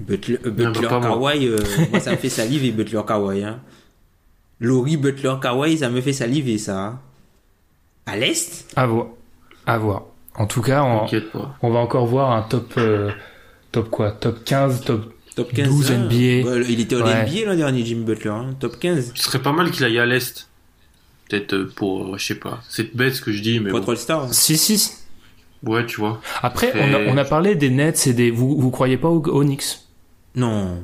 [0.00, 0.88] Butler, euh, Non, Butler.
[0.88, 1.58] Kawhi, euh,
[1.92, 3.44] moi ça me fait saliver Butler Kawhi.
[3.44, 3.60] Hein.
[4.58, 6.78] Laurie Butler Kawhi, ça me fait saliver ça.
[6.84, 7.00] hein.
[8.06, 8.66] À l'est?
[8.74, 9.06] À voir.
[9.66, 10.02] À voir.
[10.36, 11.56] En tout cas, on, pas.
[11.62, 13.10] va encore voir un top, euh,
[13.72, 14.12] top quoi?
[14.12, 15.68] Top 15, top Top 15.
[15.68, 15.98] 12 hein.
[16.04, 16.48] NBA.
[16.48, 17.22] Ouais, il était au Ouais.
[17.24, 18.30] NBA l'an dernier, Jimmy Butler.
[18.30, 18.50] Hein.
[18.58, 19.12] Top 15.
[19.14, 20.48] Ce serait pas mal qu'il aille à l'Est.
[21.28, 22.60] Peut-être euh, pour, euh, je sais pas.
[22.68, 23.92] C'est bête ce que je dis, mais Pour bon.
[23.92, 24.28] hein.
[24.32, 24.92] Si, si.
[25.62, 26.20] Ouais, tu vois.
[26.42, 28.30] Après, on a, on a parlé des Nets et des.
[28.30, 29.78] Vous, vous croyez pas aux, Knicks?
[30.34, 30.82] Non,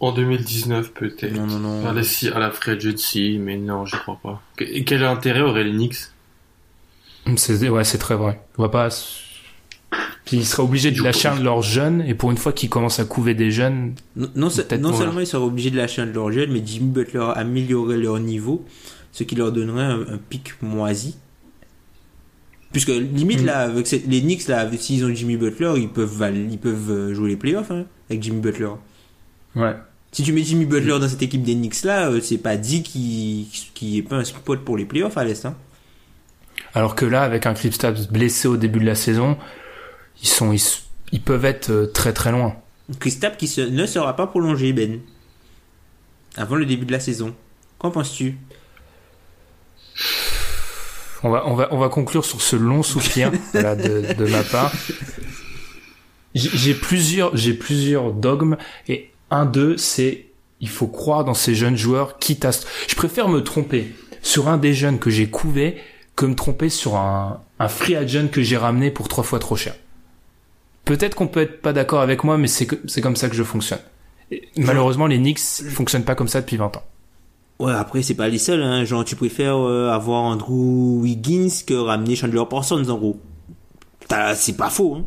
[0.00, 1.32] En 2019, peut-être.
[1.34, 1.86] non, non, non.
[1.88, 2.02] À la,
[2.34, 4.42] à la free agency, mais non, je crois pas.
[4.56, 5.96] Quel intérêt auraient les Knicks?
[7.36, 8.40] C'est ouais, c'est très vrai.
[8.56, 8.88] On va pas.
[10.24, 12.68] Puis ils seraient obligés de lâcher un de leurs jeunes et pour une fois qu'ils
[12.68, 15.70] commencent à couver des jeunes, Non, non, se- Peut-être non pour- seulement ils seraient obligés
[15.70, 18.64] de lâcher un de leurs jeunes, mais Jimmy Butler améliorerait leur niveau,
[19.12, 21.16] ce qui leur donnerait un, un pic moisi.
[22.72, 23.46] Puisque limite Mm.
[23.46, 27.30] là, avec les Knicks là, s'ils ont Jimmy Butler, ils peuvent ils peuvent euh, jouer
[27.30, 28.68] les playoffs hein, avec Jimmy Butler.
[29.56, 29.74] ouais.
[30.10, 32.82] Si tu mets Jimmy Butler dans cette équipe des Knicks là, euh, c'est pas dit
[32.82, 35.44] qu'il qu'il est pas un spot pour les playoffs à l'est.
[35.46, 35.54] Hein.
[36.74, 39.36] Alors que là, avec un Kristaps blessé au début de la saison,
[40.22, 40.52] ils sont,
[41.12, 42.56] ils, peuvent être euh, très très loin.
[43.00, 45.00] Kristaps qui se- ne sera pas prolongé Ben
[46.36, 47.34] avant le début de la saison.
[47.78, 48.36] Qu'en penses-tu?
[51.24, 54.42] On va, on va, on va conclure sur ce long soupir voilà, de, de ma
[54.44, 54.72] part.
[56.34, 60.26] J'ai j'ai plusieurs, j'ai plusieurs dogmes et un d'eux, c'est
[60.60, 62.50] il faut croire dans ces jeunes joueurs, quitte à.
[62.52, 65.78] Je préfère me tromper sur un des jeunes que j'ai couvé
[66.18, 69.54] que me tromper sur un, un free agent que j'ai ramené pour trois fois trop
[69.54, 69.74] cher.
[70.84, 72.66] Peut-être qu'on peut être pas d'accord avec moi, mais c'est
[73.00, 73.78] comme ça que je fonctionne.
[74.32, 75.38] Et malheureusement, les Knicks
[75.70, 76.82] fonctionnent pas comme ça depuis 20 ans.
[77.60, 78.84] Ouais, après, c'est pas les seuls, hein.
[78.84, 83.20] Genre, tu préfères euh, avoir Andrew Wiggins que ramener Chandler Parsons, en gros.
[84.34, 85.04] C'est pas faux, hein.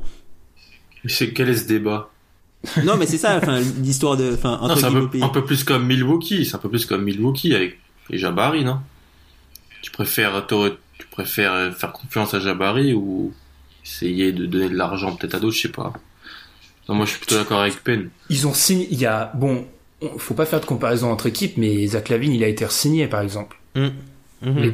[1.03, 2.09] Mais c'est quel est ce débat
[2.85, 5.87] Non, mais c'est ça, enfin, l'histoire de, enfin, entre un peu, un peu plus comme
[5.87, 6.45] Milwaukee.
[6.45, 7.79] C'est un peu plus comme Milwaukee avec
[8.09, 8.79] les Jabari, non?
[9.81, 10.35] Tu préfères,
[11.11, 13.33] préfères euh, faire confiance à Jabari ou
[13.85, 15.93] essayer de donner de l'argent peut-être à d'autres, je sais pas.
[16.89, 18.09] Non, moi je suis plutôt d'accord avec Penn.
[18.29, 19.65] Ils ont signé, il y a, bon,
[20.01, 23.07] on- faut pas faire de comparaison entre équipes, mais Zach Lavine, il a été signé
[23.07, 23.59] par exemple.
[23.75, 23.93] Mhm.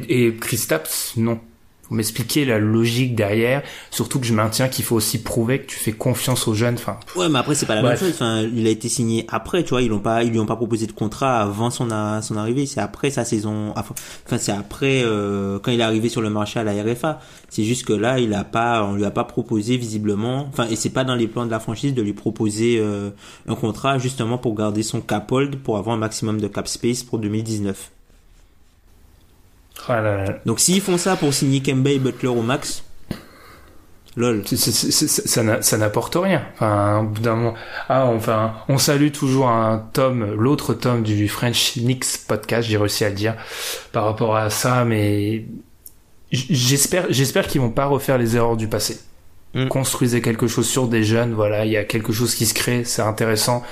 [0.08, 1.40] Et, et Kristaps, non.
[1.88, 5.76] Faut m'expliquer la logique derrière, surtout que je maintiens qu'il faut aussi prouver que tu
[5.76, 6.98] fais confiance aux jeunes, enfin.
[7.16, 8.00] Ouais, mais après, c'est pas la Bref.
[8.02, 8.16] même chose.
[8.20, 9.80] Enfin, il a été signé après, tu vois.
[9.82, 12.66] Ils l'ont pas, ils lui ont pas proposé de contrat avant son, a- son arrivée.
[12.66, 13.72] C'est après sa saison.
[13.74, 13.94] Enfin,
[14.38, 17.20] c'est après, euh, quand il est arrivé sur le marché à la RFA.
[17.48, 20.46] C'est juste que là, il a pas, on lui a pas proposé visiblement.
[20.48, 23.08] Enfin, et c'est pas dans les plans de la franchise de lui proposer euh,
[23.48, 27.02] un contrat justement pour garder son cap hold pour avoir un maximum de cap space
[27.02, 27.90] pour 2019.
[29.86, 30.38] Ah là là.
[30.44, 32.82] Donc, s'ils font ça pour signer Kemba et Butler au max,
[34.16, 34.42] lol.
[34.46, 36.42] Ça n'a- ça n'apporte rien.
[36.54, 37.54] Enfin, au bout d'un moment,
[37.88, 43.04] ah, enfin, on salue toujours un tome, l'autre tome du French Knicks podcast, j'ai réussi
[43.04, 43.34] à le dire,
[43.92, 45.46] par rapport à ça, mais
[46.32, 48.98] j'espère, j'espère qu'ils vont pas refaire les erreurs du passé.
[49.54, 49.68] Mm.
[49.68, 52.84] Construisez quelque chose sur des jeunes, voilà, il y a quelque chose qui se crée,
[52.84, 53.62] c'est intéressant.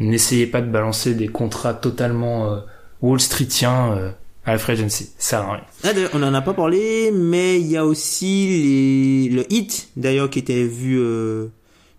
[0.00, 2.58] N'essayez pas de balancer des contrats totalement euh,
[3.00, 4.10] Wall Streetiens euh,
[4.46, 5.10] à la free agency.
[5.18, 5.64] Ça sert à rien.
[5.84, 10.28] Ah, on en a pas parlé, mais il y a aussi les, le hit, d'ailleurs,
[10.30, 11.46] qui était vu, euh,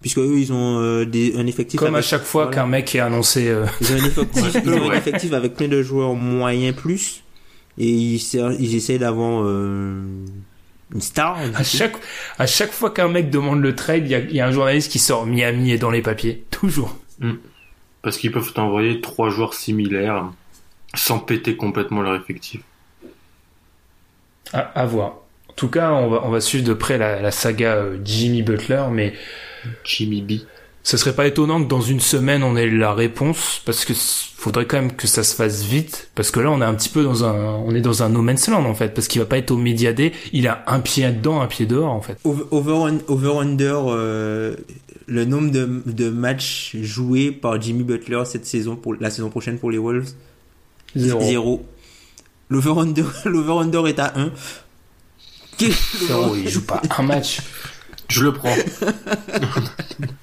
[0.02, 1.80] puisque eux, ils ont euh, des, un effectif.
[1.80, 2.58] Comme à chaque fois voilà.
[2.58, 5.68] qu'un mec est annoncé, euh, Ils ont un effectif, ils ont un effectif avec plein
[5.68, 7.24] de joueurs moyens plus,
[7.78, 8.22] et ils,
[8.60, 10.04] ils essaient d'avoir euh,
[10.94, 11.38] une star.
[11.56, 11.96] À chaque,
[12.38, 14.52] à chaque fois qu'un mec demande le trade, il y a, il y a un
[14.52, 16.46] journaliste qui sort Miami est dans les papiers.
[16.52, 16.96] Toujours.
[18.04, 20.30] Parce qu'ils peuvent t'envoyer trois joueurs similaires
[20.96, 22.62] sans péter complètement leur effectif.
[24.54, 25.18] À, à voir.
[25.50, 28.42] En tout cas, on va, on va suivre de près la, la saga euh, Jimmy
[28.42, 29.14] Butler, mais
[29.84, 30.32] Jimmy B.
[30.84, 34.66] ce serait pas étonnant que dans une semaine on ait la réponse, parce que faudrait
[34.68, 37.04] quand même que ça se fasse vite, parce que là on est un petit peu
[37.04, 39.40] dans un, on est dans un no man's land en fait, parce qu'il va pas
[39.40, 42.20] être au Media Day, il a un pied dedans, un pied dehors en fait.
[42.24, 44.56] Over, over, over under, euh,
[45.08, 49.58] le nombre de, de matchs joués par Jimmy Butler cette saison pour la saison prochaine
[49.58, 50.12] pour les Wolves.
[50.96, 51.66] Zéro.
[52.50, 54.32] L'over-under, l'over-under est à 1.
[56.08, 57.42] Zéro, il joue pas un match.
[58.10, 58.54] Je le prends.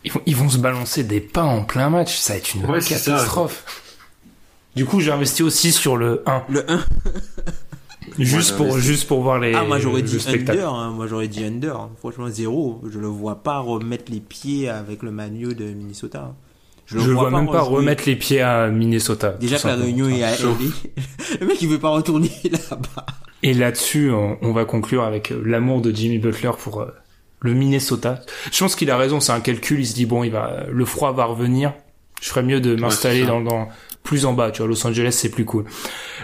[0.05, 2.65] Ils vont, ils vont se balancer des pas en plein match, ça va être une
[2.67, 3.65] Ouais, catastrophe.
[4.77, 6.85] Du coup, j'ai investi aussi sur le 1, Le 1.
[8.19, 10.59] juste Ouais, pour juste pour voir les Ah, moi j'aurais dit spectacle.
[10.59, 10.73] under.
[10.73, 10.91] hein.
[10.91, 11.89] Moi j'aurais dit under.
[11.99, 12.81] Franchement, zéro.
[12.91, 16.35] Je le vois pas remettre les pieds avec le Manu de Minnesota.
[16.93, 19.31] Je le vois même pas remettre les pieds à Minnesota.
[19.41, 20.55] Déjà que la réunion est à LA.
[21.41, 23.07] Le mec il veut pas retourner là-bas.
[23.43, 26.95] Et là-dessus, on, on va conclure avec euh, l'amour de Jimmy Butler pour euh,
[27.41, 28.21] le Minnesota.
[28.53, 29.81] Je pense qu'il a raison, c'est un calcul.
[29.81, 31.73] Il se dit bon, il va, le froid va revenir.
[32.21, 33.69] Je ferais mieux de m'installer dans
[34.05, 34.53] plus en bas.
[34.53, 35.65] Tu vois, Los Angeles, c'est plus cool.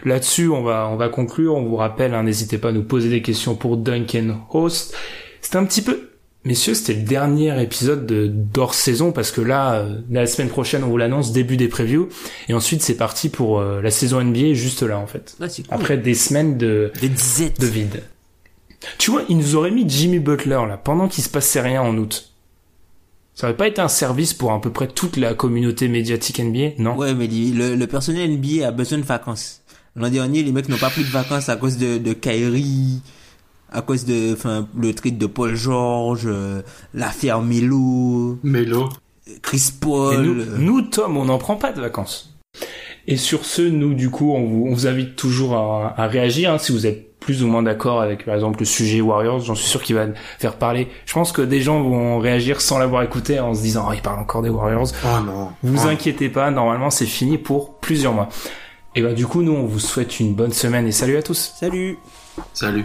[0.05, 1.57] Là-dessus, on va, on va conclure.
[1.57, 4.95] On vous rappelle, hein, n'hésitez pas à nous poser des questions pour Duncan Host.
[5.41, 6.11] C'est un petit peu,
[6.45, 10.85] messieurs, c'était le dernier épisode de d'hors saison parce que là, euh, la semaine prochaine,
[10.85, 12.09] on vous l'annonce, début des previews,
[12.49, 15.37] et ensuite c'est parti pour euh, la saison NBA juste là en fait.
[15.41, 15.65] Ah, cool.
[15.71, 17.53] Après des semaines de des dizaines.
[17.59, 18.03] de vide.
[18.97, 21.97] Tu vois, ils nous auraient mis Jimmy Butler là pendant qu'il se passait rien en
[21.97, 22.33] août.
[23.35, 26.71] Ça aurait pas été un service pour à peu près toute la communauté médiatique NBA,
[26.79, 26.97] non?
[26.97, 29.61] Ouais, mais le, le personnel NBA a besoin de vacances.
[29.95, 33.01] L'an dernier, les mecs n'ont pas pris de vacances à cause de, de Kyrie,
[33.73, 36.63] à cause de, enfin, le trade de Paul George, euh,
[36.95, 38.89] l'affaire Melo, Melo.
[39.43, 40.23] Chris Paul.
[40.23, 42.35] Nous, nous, Tom, on n'en prend pas de vacances.
[43.07, 46.53] Et sur ce, nous, du coup, on vous, on vous invite toujours à, à réagir
[46.53, 49.41] hein, si vous êtes plus ou moins d'accord avec, par exemple, le sujet Warriors.
[49.41, 50.07] J'en suis sûr qu'il va
[50.39, 50.89] faire parler.
[51.05, 54.01] Je pense que des gens vont réagir sans l'avoir écouté en se disant, oh, il
[54.01, 54.89] parle encore des Warriors.
[55.05, 55.49] Oh non.
[55.63, 55.89] Vous Oh.
[55.89, 58.29] inquiétez pas, normalement, c'est fini pour plusieurs mois.
[58.95, 61.53] Et bah, du coup, nous, on vous souhaite une bonne semaine et salut à tous.
[61.59, 61.99] Salut.
[62.55, 62.85] Salut.